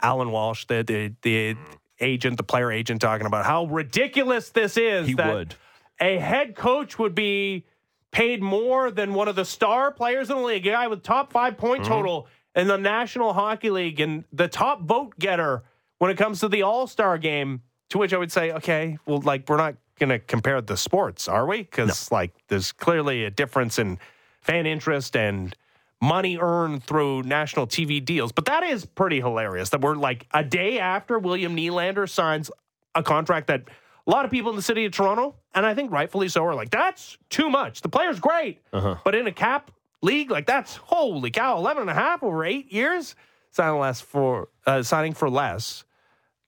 Allan 0.00 0.30
Walsh, 0.30 0.64
the, 0.66 0.82
the 0.82 1.12
the 1.20 1.56
agent, 2.00 2.38
the 2.38 2.42
player 2.42 2.72
agent, 2.72 3.02
talking 3.02 3.26
about 3.26 3.44
how 3.44 3.66
ridiculous 3.66 4.48
this 4.48 4.78
is. 4.78 5.08
He 5.08 5.14
that 5.14 5.34
would. 5.34 5.54
A 6.00 6.18
head 6.18 6.54
coach 6.54 6.98
would 6.98 7.14
be 7.14 7.66
paid 8.12 8.42
more 8.42 8.90
than 8.90 9.12
one 9.12 9.28
of 9.28 9.36
the 9.36 9.44
star 9.44 9.92
players 9.92 10.30
in 10.30 10.36
the 10.36 10.42
league, 10.42 10.66
a 10.66 10.70
guy 10.70 10.88
with 10.88 11.02
top 11.02 11.32
five 11.32 11.58
point 11.58 11.82
Mm-hmm. 11.82 11.92
total 11.92 12.28
in 12.54 12.66
the 12.66 12.78
National 12.78 13.34
Hockey 13.34 13.68
League 13.68 14.00
and 14.00 14.24
the 14.32 14.48
top 14.48 14.80
vote 14.82 15.18
getter 15.18 15.62
when 15.98 16.10
it 16.10 16.16
comes 16.16 16.40
to 16.40 16.48
the 16.48 16.62
All 16.62 16.86
Star 16.86 17.18
game. 17.18 17.60
To 17.90 17.98
which 17.98 18.14
I 18.14 18.18
would 18.18 18.32
say, 18.32 18.52
okay, 18.52 18.98
well, 19.04 19.20
like 19.20 19.48
we're 19.48 19.56
not 19.58 19.74
going 20.00 20.10
to 20.10 20.18
compare 20.18 20.60
the 20.60 20.76
sports, 20.76 21.28
are 21.28 21.46
we? 21.46 21.58
Because 21.58 22.10
like 22.10 22.32
there's 22.48 22.72
clearly 22.72 23.24
a 23.24 23.30
difference 23.30 23.78
in 23.78 23.98
fan 24.40 24.66
interest 24.66 25.14
and 25.14 25.54
money 26.00 26.38
earned 26.38 26.82
through 26.82 27.22
national 27.22 27.66
TV 27.66 28.04
deals. 28.04 28.32
But 28.32 28.46
that 28.46 28.62
is 28.62 28.84
pretty 28.86 29.20
hilarious 29.20 29.68
that 29.70 29.80
we're 29.80 29.94
like 29.94 30.26
a 30.32 30.42
day 30.42 30.78
after 30.78 31.18
William 31.18 31.54
Nylander 31.54 32.08
signs 32.08 32.50
a 32.94 33.02
contract 33.02 33.46
that 33.48 33.64
a 34.06 34.10
lot 34.10 34.24
of 34.24 34.30
people 34.30 34.50
in 34.50 34.56
the 34.56 34.62
city 34.62 34.86
of 34.86 34.92
Toronto, 34.92 35.36
and 35.54 35.64
I 35.64 35.74
think 35.74 35.92
rightfully 35.92 36.28
so, 36.28 36.44
are 36.44 36.54
like, 36.54 36.70
that's 36.70 37.18
too 37.28 37.50
much. 37.50 37.82
The 37.82 37.88
player's 37.88 38.18
great. 38.18 38.60
But 39.04 39.14
in 39.14 39.26
a 39.26 39.32
cap 39.32 39.70
league, 40.02 40.30
like 40.30 40.46
that's 40.46 40.76
holy 40.76 41.30
cow, 41.30 41.58
11 41.58 41.82
and 41.82 41.90
a 41.90 41.94
half 41.94 42.22
over 42.22 42.44
eight 42.44 42.72
years, 42.72 43.14
signing 43.50 43.78
less 43.78 44.00
for 44.00 44.48
uh, 44.66 44.82
signing 44.82 45.12
for 45.12 45.28
less 45.28 45.84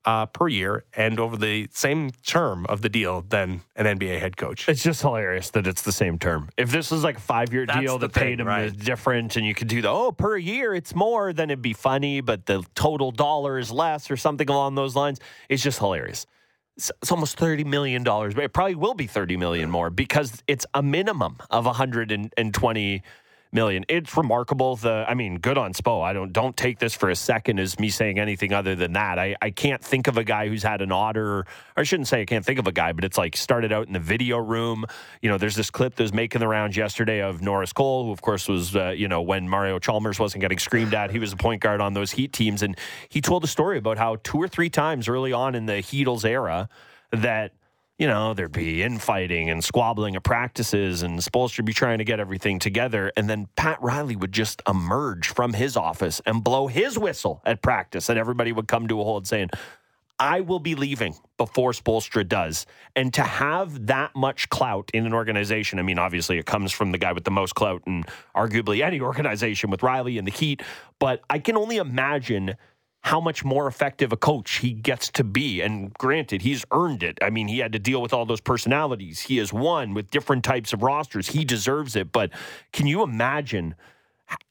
uh, 0.05 0.27
per 0.27 0.49
year 0.49 0.85
and 0.95 1.21
over 1.21 1.37
the 1.37 1.69
same 1.73 2.11
term 2.27 2.67
of 2.67 2.83
the 2.83 2.89
deal 2.89 3.23
than 3.29 3.63
an 3.77 3.87
NBA 3.99 4.19
head 4.19 4.37
coach. 4.37 4.69
It's 4.69 4.83
just 4.83 5.03
hilarious 5.03 5.51
that 5.51 5.67
it's 5.67 5.83
the 5.83 5.93
same 5.93 6.19
term. 6.19 6.49
If 6.57 6.71
this 6.71 6.91
was 6.91 7.05
like 7.05 7.19
a 7.19 7.21
five 7.21 7.53
year 7.53 7.67
deal 7.67 7.99
the 7.99 8.09
that 8.09 8.15
paid 8.15 8.41
him 8.41 8.47
right. 8.47 8.65
is 8.65 8.73
different 8.73 9.37
and 9.37 9.47
you 9.47 9.55
could 9.55 9.69
do 9.69 9.83
the, 9.83 9.89
oh, 9.89 10.13
per 10.13 10.37
year 10.37 10.75
it's 10.75 10.95
more, 10.95 11.33
then 11.33 11.51
it'd 11.51 11.63
be 11.63 11.73
funny, 11.73 12.21
but 12.21 12.47
the 12.47 12.65
total 12.75 13.11
dollar 13.11 13.59
is 13.59 13.71
less 13.71 14.11
or 14.11 14.17
something 14.17 14.49
along 14.49 14.75
those 14.75 14.97
lines. 14.97 15.21
It's 15.49 15.63
just 15.63 15.79
hilarious. 15.79 16.27
It's, 16.77 16.91
it's 17.03 17.13
almost 17.13 17.39
$30 17.39 17.67
million, 17.67 18.03
but 18.03 18.39
it 18.39 18.53
probably 18.53 18.75
will 18.75 18.95
be 18.95 19.07
30 19.07 19.37
million 19.37 19.71
more 19.71 19.91
because 19.91 20.43
it's 20.49 20.67
a 20.75 20.83
minimum 20.83 21.37
of 21.51 21.67
120 21.67 22.81
million. 22.81 23.03
It's 23.55 24.17
remarkable. 24.17 24.77
The 24.77 25.05
I 25.07 25.13
mean, 25.13 25.39
good 25.39 25.59
on 25.59 25.75
Spo. 25.75 26.03
I 26.03 26.15
don't 26.15 26.33
don't 26.33 26.57
take 26.57 26.79
this 26.79 26.95
for 26.95 27.11
a 27.11 27.17
second 27.17 27.61
as 27.61 27.79
me 27.79 27.91
saying 27.91 28.19
anything 28.19 28.55
other 28.55 28.75
than 28.75 28.95
that. 28.95 29.19
I, 29.19 29.37
I 29.43 29.51
can't 29.51 29.83
think 29.83 30.07
of 30.07 30.17
a 30.17 30.25
guy 30.25 30.49
who's 30.49 30.63
had 30.63 30.81
an 30.81 30.91
odder. 30.91 31.45
I 31.77 31.83
shouldn't 31.83 32.09
say 32.09 32.23
I 32.23 32.25
can't 32.25 32.45
think 32.47 32.59
of 32.59 32.67
a 32.67 32.73
guy, 32.73 32.93
but 32.93 33.05
it's 33.05 33.19
like 33.19 33.37
started 33.37 33.71
out 33.71 33.87
in 33.87 33.93
the 33.93 34.01
video 34.01 34.39
room. 34.39 34.87
You 35.21 35.29
know, 35.29 35.37
there's 35.37 35.55
this 35.55 35.71
clip 35.71 35.97
that 35.97 36.03
was 36.03 36.15
making 36.15 36.41
the 36.41 36.49
rounds 36.49 36.79
yesterday 36.79 37.21
of 37.21 37.43
Norris 37.43 37.75
Cole, 37.75 38.07
who 38.07 38.13
of 38.13 38.23
course 38.23 38.49
was 38.49 38.75
uh, 38.75 38.91
you 38.91 39.07
know 39.07 39.21
when 39.21 39.47
Mario 39.49 39.79
Chalmers 39.79 40.19
wasn't 40.19 40.41
getting 40.41 40.59
screamed 40.59 40.95
at. 40.95 41.11
He 41.11 41.19
was 41.19 41.35
a 41.35 41.37
point 41.37 41.61
guard 41.61 41.83
on 41.83 41.93
those 41.93 42.13
Heat 42.13 42.33
teams, 42.33 42.63
and 42.63 42.79
he 43.11 43.21
told 43.21 43.45
a 43.45 43.49
story 43.49 43.77
about 43.77 43.99
how 43.99 44.17
two 44.23 44.39
or 44.39 44.49
three 44.49 44.71
times 44.71 45.09
early 45.09 45.33
on 45.33 45.55
in 45.55 45.67
the 45.67 45.75
Heatles 45.75 46.25
era 46.25 46.71
that 47.11 47.53
you 48.03 48.09
know, 48.09 48.35
there'd 48.35 48.51
be 48.51 48.83
infighting 48.83 49.49
and 49.49 49.63
squabbling 49.63 50.17
at 50.17 50.25
practices, 50.25 51.05
and 51.05 51.21
Spoelstra 51.21 51.59
would 51.59 51.67
be 51.67 51.73
trying 51.73 51.99
to 51.99 52.05
get 52.05 52.19
everything 52.19 52.59
together. 52.59 53.13
And 53.17 53.31
then 53.31 53.47
Pat 53.55 53.81
Riley 53.81 54.17
would 54.17 54.33
just 54.33 54.61
emerge 54.67 55.29
from 55.29 55.53
his 55.53 55.77
office 55.77 56.21
and 56.27 56.43
blow 56.43 56.67
his 56.67 56.99
whistle 56.99 57.41
at 57.45 57.63
practice, 57.63 58.09
and 58.09 58.19
everybody 58.19 58.51
would 58.51 58.67
come 58.67 58.89
to 58.89 59.01
a 59.01 59.05
hold 59.05 59.29
saying, 59.29 59.51
I 60.19 60.41
will 60.41 60.59
be 60.59 60.75
leaving 60.75 61.15
before 61.37 61.71
Spoelstra 61.71 62.27
does. 62.27 62.67
And 62.97 63.15
to 63.15 63.23
have 63.23 63.87
that 63.87 64.17
much 64.17 64.49
clout 64.49 64.91
in 64.93 65.07
an 65.07 65.15
organization, 65.15 65.79
I 65.79 65.83
mean, 65.83 66.01
obviously 66.01 66.39
it 66.39 66.47
comes 66.47 66.73
from 66.73 66.91
the 66.91 66.99
guy 66.99 67.13
with 67.13 67.23
the 67.23 67.31
most 67.31 67.55
clout 67.55 67.85
in 67.87 68.03
arguably 68.35 68.85
any 68.85 69.01
organization 69.13 69.71
with 69.71 69.81
Riley 69.81 70.19
and 70.19 70.27
the 70.27 70.33
Heat, 70.33 70.61
but 70.99 71.23
I 71.31 71.39
can 71.39 71.57
only 71.57 71.77
imagine 71.77 72.57
how 73.03 73.21
much 73.21 73.45
more 73.45 73.67
effective 73.67 74.13
a 74.13 74.17
coach 74.17 74.59
he 74.59 74.73
gets 74.73 75.11
to 75.11 75.25
be. 75.25 75.61
And 75.61 75.93
granted, 75.95 76.43
he's 76.43 76.65
earned 76.71 77.03
it. 77.03 77.19
I 77.21 77.31
mean, 77.31 77.49
he 77.49 77.59
had 77.59 77.73
to 77.73 77.79
deal 77.79 78.01
with 78.01 78.13
all 78.13 78.25
those 78.25 78.41
personalities. 78.41 79.21
He 79.21 79.39
has 79.39 79.53
won 79.53 79.93
with 79.93 80.11
different 80.11 80.45
types 80.45 80.73
of 80.73 80.83
rosters. 80.83 81.29
He 81.29 81.45
deserves 81.45 81.97
it. 81.97 82.13
But 82.13 82.31
can 82.73 82.87
you 82.87 83.03
imagine? 83.03 83.75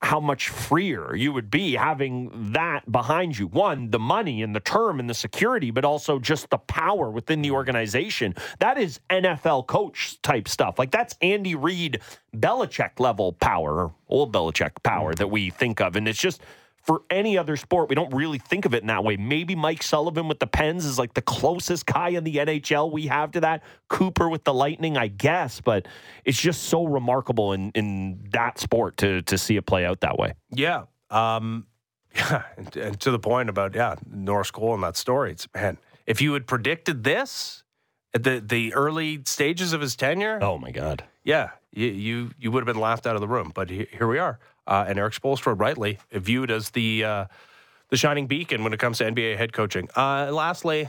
how 0.02 0.20
much 0.20 0.50
freer 0.50 1.16
you 1.16 1.34
would 1.34 1.50
be 1.50 1.74
having 1.74 2.52
that 2.54 2.92
behind 2.92 3.38
you. 3.38 3.48
One, 3.48 3.90
the 3.90 4.00
money 4.00 4.44
and 4.44 4.56
the 4.56 4.60
term 4.60 5.00
and 5.00 5.10
the 5.10 5.14
security, 5.14 5.72
but 5.72 5.86
also 5.86 6.20
just 6.20 6.50
the 6.50 6.58
power 6.58 7.10
within 7.10 7.42
the 7.42 7.52
organization. 7.52 8.36
That 8.60 8.78
is 8.78 9.00
NFL 9.10 9.68
coach 9.68 10.22
type 10.22 10.48
stuff. 10.48 10.78
Like 10.78 10.92
that's 10.92 11.16
Andy 11.22 11.56
Reid, 11.56 12.00
Belichick 12.36 13.00
level 13.00 13.34
power, 13.34 13.92
old 14.08 14.32
Belichick 14.34 14.84
power 14.84 15.14
that 15.16 15.28
we 15.30 15.50
think 15.50 15.82
of. 15.82 15.96
And 15.96 16.08
it's 16.08 16.20
just 16.20 16.42
for 16.84 17.04
any 17.10 17.38
other 17.38 17.56
sport, 17.58 17.90
we 17.90 17.96
don't 17.96 18.14
really 18.14 18.40
think 18.40 18.66
of 18.66 18.74
it 18.74 18.82
in 18.82 18.88
that 18.88 19.04
way. 19.04 19.18
Maybe 19.18 19.56
Mike 19.56 19.84
Sullivan 19.84 20.28
with 20.28 20.40
the 20.40 20.48
Pens 20.48 20.86
is 20.86 20.98
like 20.98 21.14
the 21.14 21.22
closest 21.22 21.86
guy 21.86 22.10
in 22.10 22.24
the 22.24 22.36
NHL 22.36 22.92
we 22.92 23.08
have 23.08 23.32
to 23.32 23.42
that. 23.42 23.64
Cooper 23.88 24.30
with 24.30 24.44
the 24.44 24.54
Lightning, 24.54 24.98
I 24.98 25.08
guess, 25.08 25.62
but 25.62 25.88
it's 26.26 26.40
just 26.40 26.64
so 26.64 26.86
remarkable 26.86 27.54
in, 27.54 27.72
in 27.72 28.28
that 28.32 28.60
sport 28.60 28.98
to 28.98 29.22
to 29.24 29.38
see 29.38 29.58
it 29.58 29.66
play 29.66 29.86
out 29.86 30.02
that 30.02 30.18
way. 30.18 30.34
Yeah. 30.50 30.86
Um, 31.10 31.68
yeah. 32.16 32.44
And, 32.58 32.76
and 32.76 33.00
to 33.02 33.12
the 33.12 33.20
point 33.20 33.50
about, 33.50 33.76
yeah, 33.76 33.96
Norris 34.10 34.52
Cole 34.52 34.74
and 34.74 34.84
that 34.84 34.98
story, 34.98 35.32
it's, 35.32 35.48
man, 35.54 35.78
if 36.08 36.22
you 36.22 36.34
had 36.34 36.48
predicted 36.48 37.04
this 37.04 37.64
at 38.14 38.24
the, 38.24 38.44
the 38.46 38.74
early 38.74 39.22
stages 39.26 39.74
of 39.74 39.82
his 39.82 39.96
tenure. 39.96 40.40
Oh, 40.42 40.58
my 40.58 40.72
God. 40.72 41.04
Yeah. 41.24 41.52
You, 41.72 41.88
you, 41.88 42.32
you 42.38 42.52
would 42.52 42.68
have 42.68 42.74
been 42.74 42.82
laughed 42.82 43.08
out 43.08 43.16
of 43.16 43.22
the 43.22 43.28
room. 43.28 43.52
But 43.54 43.70
here 43.70 44.08
we 44.08 44.18
are 44.18 44.40
uh, 44.68 44.86
and 44.88 44.98
Erik 45.00 45.14
Spoelstra 45.14 45.60
rightly 45.60 46.00
viewed 46.12 46.52
as 46.52 46.70
the 46.72 47.04
uh, 47.04 47.26
the 47.90 47.98
shining 47.98 48.28
beacon 48.28 48.64
when 48.64 48.74
it 48.74 48.80
comes 48.80 49.00
to 49.00 49.04
NBA 49.04 49.38
head 49.38 49.54
coaching. 49.54 49.90
Uh, 49.96 50.32
lastly, 50.32 50.88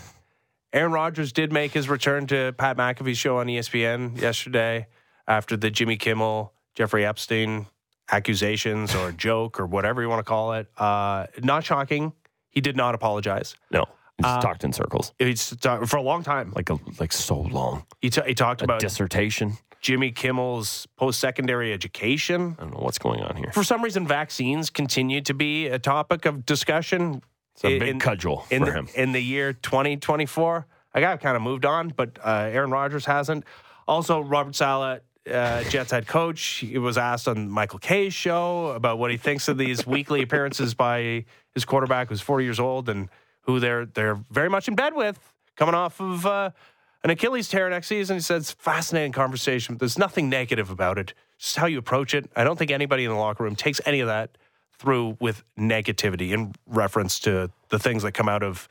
Aaron 0.72 0.92
Rodgers 0.92 1.32
did 1.32 1.52
make 1.52 1.72
his 1.72 1.88
return 1.88 2.26
to 2.26 2.52
Pat 2.58 2.76
McAfee's 2.76 3.18
show 3.18 3.38
on 3.38 3.46
ESPN 3.46 4.20
yesterday 4.20 4.86
after 5.26 5.56
the 5.56 5.70
Jimmy 5.70 5.96
Kimmel, 5.96 6.52
Jeffrey 6.74 7.06
Epstein 7.06 7.66
accusations 8.10 8.94
or 8.94 9.12
joke 9.12 9.60
or 9.60 9.66
whatever 9.66 10.02
you 10.02 10.08
want 10.08 10.20
to 10.20 10.28
call 10.28 10.54
it. 10.54 10.66
Uh, 10.76 11.26
not 11.42 11.64
shocking. 11.64 12.12
He 12.50 12.60
did 12.60 12.76
not 12.76 12.94
apologize. 12.94 13.54
No. 13.70 13.84
He's 14.16 14.26
uh, 14.26 14.40
talked 14.40 14.64
in 14.64 14.72
circles. 14.72 15.12
He's 15.18 15.54
for 15.60 15.96
a 15.96 16.02
long 16.02 16.24
time, 16.24 16.52
like 16.56 16.70
a, 16.70 16.78
like 16.98 17.12
so 17.12 17.38
long. 17.38 17.84
He, 18.00 18.10
t- 18.10 18.22
he 18.26 18.34
talked 18.34 18.62
a 18.62 18.64
about 18.64 18.80
dissertation. 18.80 19.56
Jimmy 19.80 20.10
Kimmel's 20.10 20.86
post 20.96 21.20
secondary 21.20 21.72
education. 21.72 22.56
I 22.58 22.62
don't 22.62 22.74
know 22.74 22.80
what's 22.80 22.98
going 22.98 23.20
on 23.20 23.36
here. 23.36 23.50
For 23.52 23.62
some 23.64 23.82
reason, 23.82 24.06
vaccines 24.06 24.70
continue 24.70 25.20
to 25.22 25.34
be 25.34 25.68
a 25.68 25.78
topic 25.78 26.24
of 26.24 26.44
discussion. 26.44 27.22
It's 27.54 27.64
a 27.64 27.78
big 27.78 27.88
in, 27.88 27.98
cudgel 27.98 28.44
in 28.50 28.64
for 28.64 28.70
the, 28.70 28.72
him. 28.72 28.88
In 28.94 29.12
the 29.12 29.20
year 29.20 29.52
2024, 29.52 30.66
I 30.94 31.00
got 31.00 31.20
kind 31.20 31.36
of 31.36 31.42
moved 31.42 31.64
on, 31.64 31.88
but 31.88 32.18
uh, 32.24 32.48
Aaron 32.52 32.70
Rodgers 32.70 33.04
hasn't. 33.04 33.44
Also, 33.86 34.20
Robert 34.20 34.54
Saleh, 34.54 35.00
uh, 35.30 35.62
Jets 35.64 35.90
head 35.90 36.06
coach, 36.06 36.40
he 36.40 36.78
was 36.78 36.98
asked 36.98 37.28
on 37.28 37.48
Michael 37.48 37.78
Kay's 37.78 38.14
show 38.14 38.68
about 38.68 38.98
what 38.98 39.10
he 39.10 39.16
thinks 39.16 39.48
of 39.48 39.58
these 39.58 39.86
weekly 39.86 40.22
appearances 40.22 40.74
by 40.74 41.24
his 41.54 41.64
quarterback 41.64 42.08
who's 42.08 42.20
40 42.20 42.44
years 42.44 42.60
old 42.60 42.88
and 42.88 43.08
who 43.42 43.60
they're 43.60 43.86
they're 43.86 44.22
very 44.30 44.50
much 44.50 44.68
in 44.68 44.74
bed 44.74 44.94
with, 44.94 45.18
coming 45.56 45.74
off 45.74 46.00
of 46.00 46.26
uh, 46.26 46.50
an 47.04 47.10
Achilles 47.10 47.48
tear 47.48 47.70
next 47.70 47.86
season. 47.86 48.16
He 48.16 48.20
says, 48.20 48.52
fascinating 48.52 49.12
conversation. 49.12 49.76
There's 49.78 49.98
nothing 49.98 50.28
negative 50.28 50.70
about 50.70 50.98
it. 50.98 51.14
Just 51.38 51.56
how 51.56 51.66
you 51.66 51.78
approach 51.78 52.14
it. 52.14 52.30
I 52.34 52.44
don't 52.44 52.58
think 52.58 52.70
anybody 52.70 53.04
in 53.04 53.10
the 53.10 53.16
locker 53.16 53.44
room 53.44 53.54
takes 53.54 53.80
any 53.86 54.00
of 54.00 54.08
that 54.08 54.36
through 54.78 55.16
with 55.20 55.44
negativity 55.58 56.30
in 56.32 56.54
reference 56.66 57.18
to 57.20 57.50
the 57.68 57.78
things 57.78 58.02
that 58.02 58.12
come 58.12 58.28
out 58.28 58.42
of 58.42 58.68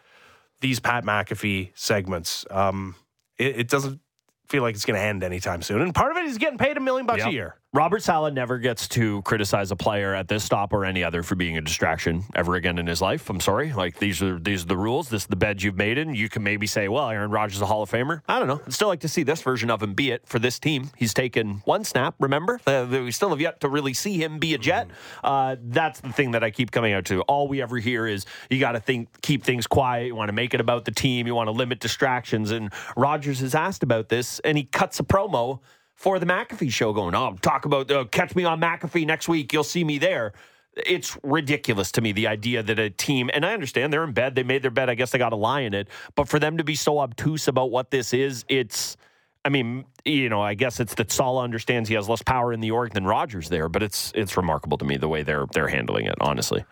these 0.61 0.79
Pat 0.79 1.03
McAfee 1.03 1.71
segments. 1.75 2.45
Um, 2.49 2.95
it, 3.37 3.59
it, 3.59 3.67
doesn't 3.67 3.99
feel 4.47 4.63
like 4.63 4.75
it's 4.75 4.85
going 4.85 4.99
to 4.99 5.05
end 5.05 5.23
anytime 5.23 5.61
soon. 5.61 5.81
And 5.81 5.93
part 5.93 6.11
of 6.11 6.17
it 6.17 6.25
is 6.25 6.37
getting 6.37 6.57
paid 6.57 6.77
a 6.77 6.79
million 6.79 7.05
bucks 7.05 7.19
yep. 7.19 7.27
a 7.27 7.31
year. 7.31 7.55
Robert 7.77 8.01
Saleh 8.01 8.33
never 8.33 8.57
gets 8.57 8.87
to 8.87 9.21
criticize 9.21 9.69
a 9.69 9.75
player 9.75 10.15
at 10.15 10.27
this 10.27 10.43
stop 10.43 10.73
or 10.73 10.83
any 10.83 11.03
other 11.03 11.21
for 11.21 11.35
being 11.35 11.59
a 11.59 11.61
distraction 11.61 12.23
ever 12.33 12.55
again 12.55 12.79
in 12.79 12.87
his 12.87 13.03
life. 13.03 13.29
I'm 13.29 13.39
sorry. 13.39 13.71
Like 13.71 13.99
these 13.99 14.19
are 14.23 14.39
these 14.39 14.63
are 14.63 14.65
the 14.65 14.75
rules. 14.75 15.09
This 15.09 15.21
is 15.21 15.27
the 15.27 15.35
bed 15.35 15.61
you've 15.61 15.77
made 15.77 15.99
in. 15.99 16.15
You 16.15 16.27
can 16.27 16.41
maybe 16.41 16.65
say, 16.65 16.87
well, 16.87 17.07
Aaron 17.07 17.29
Rodgers 17.29 17.57
is 17.57 17.61
a 17.61 17.67
Hall 17.67 17.83
of 17.83 17.91
Famer. 17.91 18.23
I 18.27 18.39
don't 18.39 18.47
know. 18.47 18.59
I'd 18.65 18.73
still 18.73 18.87
like 18.87 19.01
to 19.01 19.07
see 19.07 19.21
this 19.21 19.43
version 19.43 19.69
of 19.69 19.83
him 19.83 19.93
be 19.93 20.09
it 20.09 20.23
for 20.25 20.39
this 20.39 20.57
team. 20.57 20.89
He's 20.97 21.13
taken 21.13 21.61
one 21.65 21.83
snap. 21.83 22.15
Remember, 22.19 22.59
uh, 22.65 22.87
we 22.89 23.11
still 23.11 23.29
have 23.29 23.39
yet 23.39 23.59
to 23.59 23.69
really 23.69 23.93
see 23.93 24.23
him 24.23 24.39
be 24.39 24.55
a 24.55 24.57
Jet. 24.57 24.87
Uh, 25.23 25.57
that's 25.61 25.99
the 25.99 26.11
thing 26.11 26.31
that 26.31 26.43
I 26.43 26.49
keep 26.49 26.71
coming 26.71 26.93
out 26.93 27.05
to. 27.05 27.21
All 27.21 27.47
we 27.47 27.61
ever 27.61 27.77
hear 27.77 28.07
is 28.07 28.25
you 28.49 28.59
got 28.59 28.71
to 28.71 28.79
think, 28.79 29.21
keep 29.21 29.43
things 29.43 29.67
quiet. 29.67 30.07
You 30.07 30.15
want 30.15 30.29
to 30.29 30.33
make 30.33 30.55
it 30.55 30.61
about 30.61 30.85
the 30.85 30.91
team. 30.91 31.27
You 31.27 31.35
want 31.35 31.45
to 31.45 31.51
limit 31.51 31.79
distractions. 31.79 32.49
And 32.49 32.73
Rodgers 32.95 33.43
is 33.43 33.53
asked 33.53 33.83
about 33.83 34.09
this, 34.09 34.39
and 34.39 34.57
he 34.57 34.63
cuts 34.63 34.99
a 34.99 35.03
promo 35.03 35.59
for 35.97 36.19
the 36.19 36.25
McAfee 36.25 36.71
show 36.71 36.93
going, 36.93 37.15
oh, 37.15 37.35
talk 37.41 37.65
about, 37.65 37.91
uh, 37.91 38.05
catch 38.05 38.35
me 38.35 38.45
on 38.45 38.61
McAfee 38.61 39.05
next 39.05 39.27
week. 39.27 39.51
You'll 39.51 39.63
see 39.63 39.83
me 39.83 39.97
there. 39.97 40.31
It's 40.75 41.17
ridiculous 41.23 41.91
to 41.93 42.01
me, 42.01 42.11
the 42.11 42.27
idea 42.27 42.61
that 42.61 42.77
a 42.77 42.91
team, 42.91 43.31
and 43.33 43.43
I 43.43 43.53
understand 43.53 43.91
they're 43.91 44.03
in 44.03 44.13
bed, 44.13 44.35
they 44.35 44.43
made 44.43 44.61
their 44.61 44.71
bed, 44.71 44.91
I 44.91 44.95
guess 44.95 45.09
they 45.09 45.17
got 45.17 45.33
a 45.33 45.35
lie 45.35 45.61
in 45.61 45.73
it, 45.73 45.89
but 46.15 46.29
for 46.29 46.37
them 46.37 46.57
to 46.57 46.63
be 46.63 46.75
so 46.75 46.99
obtuse 46.99 47.47
about 47.47 47.71
what 47.71 47.89
this 47.89 48.13
is, 48.13 48.45
it's, 48.47 48.95
I 49.43 49.49
mean, 49.49 49.85
you 50.05 50.29
know, 50.29 50.41
I 50.41 50.53
guess 50.53 50.79
it's 50.79 50.93
that 50.95 51.11
Saleh 51.11 51.43
understands 51.43 51.89
he 51.89 51.95
has 51.95 52.07
less 52.07 52.21
power 52.21 52.53
in 52.53 52.59
the 52.59 52.71
org 52.71 52.93
than 52.93 53.05
Rodgers 53.05 53.49
there, 53.49 53.69
but 53.69 53.81
it's 53.81 54.11
it's 54.13 54.35
remarkable 54.35 54.77
to 54.77 54.83
me 54.83 54.97
the 54.97 55.07
way 55.07 55.23
they're 55.23 55.45
they're 55.53 55.69
handling 55.69 56.05
it, 56.05 56.15
honestly. 56.19 56.65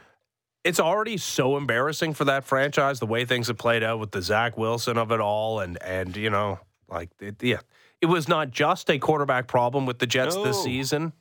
It's 0.65 0.79
already 0.79 1.15
so 1.17 1.55
embarrassing 1.55 2.15
for 2.15 2.25
that 2.25 2.43
franchise 2.43 2.99
the 2.99 3.05
way 3.05 3.23
things 3.23 3.47
have 3.47 3.57
played 3.57 3.81
out 3.81 3.99
with 3.99 4.11
the 4.11 4.21
Zach 4.21 4.57
Wilson 4.57 4.97
of 4.97 5.11
it 5.11 5.21
all, 5.21 5.61
and 5.61 5.81
and 5.81 6.17
you 6.17 6.29
know, 6.29 6.59
like 6.89 7.11
it, 7.21 7.41
yeah, 7.41 7.59
it 8.01 8.07
was 8.07 8.27
not 8.27 8.51
just 8.51 8.89
a 8.89 8.99
quarterback 8.99 9.47
problem 9.47 9.85
with 9.85 9.99
the 9.99 10.07
Jets 10.07 10.35
no. 10.35 10.43
this 10.43 10.63
season, 10.63 11.13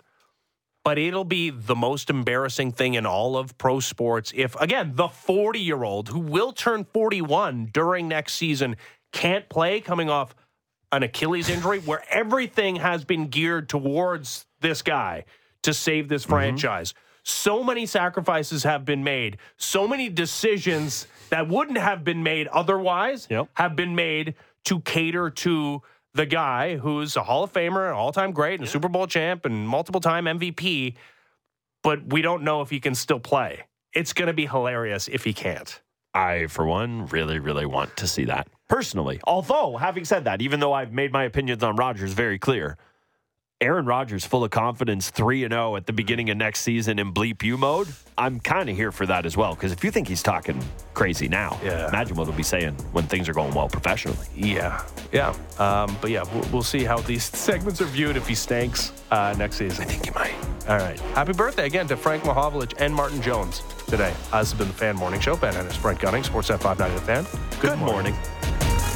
but 0.84 0.98
it'll 0.98 1.24
be 1.24 1.50
the 1.50 1.74
most 1.74 2.10
embarrassing 2.10 2.72
thing 2.72 2.94
in 2.94 3.06
all 3.06 3.36
of 3.36 3.56
pro 3.56 3.80
sports 3.80 4.32
if, 4.36 4.54
again, 4.60 4.92
the 4.94 5.08
40 5.08 5.58
year 5.58 5.82
old 5.82 6.08
who 6.08 6.18
will 6.18 6.52
turn 6.52 6.84
41 6.84 7.70
during 7.72 8.06
next 8.06 8.34
season 8.34 8.76
can't 9.12 9.48
play 9.48 9.80
coming 9.80 10.10
off 10.10 10.34
an 10.92 11.02
Achilles 11.02 11.48
injury 11.48 11.80
where 11.80 12.04
everything 12.10 12.76
has 12.76 13.04
been 13.04 13.28
geared 13.28 13.68
towards 13.68 14.46
this 14.60 14.82
guy 14.82 15.24
to 15.62 15.72
save 15.72 16.08
this 16.08 16.22
mm-hmm. 16.22 16.32
franchise. 16.32 16.92
Mm-hmm. 16.92 17.00
So 17.26 17.64
many 17.64 17.86
sacrifices 17.86 18.64
have 18.64 18.84
been 18.84 19.02
made. 19.02 19.38
So 19.56 19.88
many 19.88 20.10
decisions 20.10 21.06
that 21.30 21.48
wouldn't 21.48 21.78
have 21.78 22.04
been 22.04 22.22
made 22.22 22.48
otherwise 22.48 23.26
yep. 23.30 23.48
have 23.54 23.74
been 23.74 23.94
made 23.94 24.34
to 24.66 24.80
cater 24.80 25.30
to 25.30 25.82
the 26.14 26.26
guy 26.26 26.76
who's 26.76 27.16
a 27.16 27.22
Hall 27.22 27.44
of 27.44 27.52
Famer, 27.52 27.88
an 27.88 27.94
all 27.94 28.12
time 28.12 28.32
great, 28.32 28.54
and 28.54 28.62
yeah. 28.62 28.68
a 28.68 28.70
Super 28.70 28.88
Bowl 28.88 29.06
champ, 29.06 29.44
and 29.44 29.68
multiple 29.68 30.00
time 30.00 30.24
MVP, 30.24 30.94
but 31.82 32.12
we 32.12 32.22
don't 32.22 32.42
know 32.42 32.62
if 32.62 32.70
he 32.70 32.80
can 32.80 32.94
still 32.94 33.20
play. 33.20 33.64
It's 33.92 34.12
going 34.12 34.28
to 34.28 34.32
be 34.32 34.46
hilarious 34.46 35.08
if 35.08 35.24
he 35.24 35.32
can't. 35.32 35.80
I, 36.14 36.46
for 36.46 36.64
one, 36.64 37.06
really, 37.06 37.40
really 37.40 37.66
want 37.66 37.96
to 37.96 38.06
see 38.06 38.24
that 38.26 38.48
personally. 38.68 39.20
Although, 39.24 39.76
having 39.76 40.04
said 40.04 40.24
that, 40.24 40.40
even 40.40 40.60
though 40.60 40.72
I've 40.72 40.92
made 40.92 41.12
my 41.12 41.24
opinions 41.24 41.62
on 41.62 41.76
Rodgers 41.76 42.12
very 42.12 42.38
clear, 42.38 42.76
Aaron 43.64 43.86
Rodgers 43.86 44.26
full 44.26 44.44
of 44.44 44.50
confidence, 44.50 45.08
3 45.08 45.44
and 45.44 45.52
0 45.52 45.76
at 45.76 45.86
the 45.86 45.92
beginning 45.94 46.28
of 46.28 46.36
next 46.36 46.60
season 46.60 46.98
in 46.98 47.14
bleep 47.14 47.42
you 47.42 47.56
mode. 47.56 47.88
I'm 48.18 48.38
kind 48.38 48.68
of 48.68 48.76
here 48.76 48.92
for 48.92 49.06
that 49.06 49.24
as 49.24 49.38
well 49.38 49.54
because 49.54 49.72
if 49.72 49.82
you 49.82 49.90
think 49.90 50.06
he's 50.06 50.22
talking 50.22 50.62
crazy 50.92 51.28
now, 51.28 51.58
yeah. 51.64 51.88
imagine 51.88 52.14
what 52.14 52.28
he'll 52.28 52.36
be 52.36 52.42
saying 52.42 52.74
when 52.92 53.06
things 53.06 53.26
are 53.26 53.32
going 53.32 53.54
well 53.54 53.68
professionally. 53.68 54.26
Yeah. 54.36 54.84
Yeah. 55.12 55.34
Um, 55.58 55.96
but 56.02 56.10
yeah, 56.10 56.24
we'll, 56.34 56.46
we'll, 56.52 56.62
see 56.62 56.84
how 56.84 56.98
these 56.98 57.24
segments 57.38 57.80
are 57.80 57.86
viewed 57.86 58.16
if 58.18 58.28
he 58.28 58.34
stinks 58.34 58.92
uh, 59.10 59.34
next 59.38 59.56
season. 59.56 59.84
I 59.84 59.88
think 59.88 60.04
he 60.04 60.10
might. 60.10 60.34
All 60.68 60.76
right. 60.76 61.00
Happy 61.14 61.32
birthday 61.32 61.64
again 61.64 61.88
to 61.88 61.96
Frank 61.96 62.22
Mahovlich 62.24 62.74
and 62.78 62.94
Martin 62.94 63.22
Jones 63.22 63.62
today. 63.86 64.12
Uh, 64.30 64.40
this 64.40 64.52
has 64.52 64.54
been 64.54 64.68
the 64.68 64.74
Fan 64.74 64.94
Morning 64.94 65.20
Show. 65.20 65.36
Ben 65.36 65.56
Ennis, 65.56 65.78
Brent 65.78 65.98
Gunning, 66.00 66.22
Sports 66.22 66.50
Sportsnet 66.50 66.60
590 66.60 67.00
The 67.00 67.06
Fan. 67.06 67.60
Good, 67.60 67.70
Good 67.70 67.78
morning. 67.78 68.12
morning. 68.12 68.93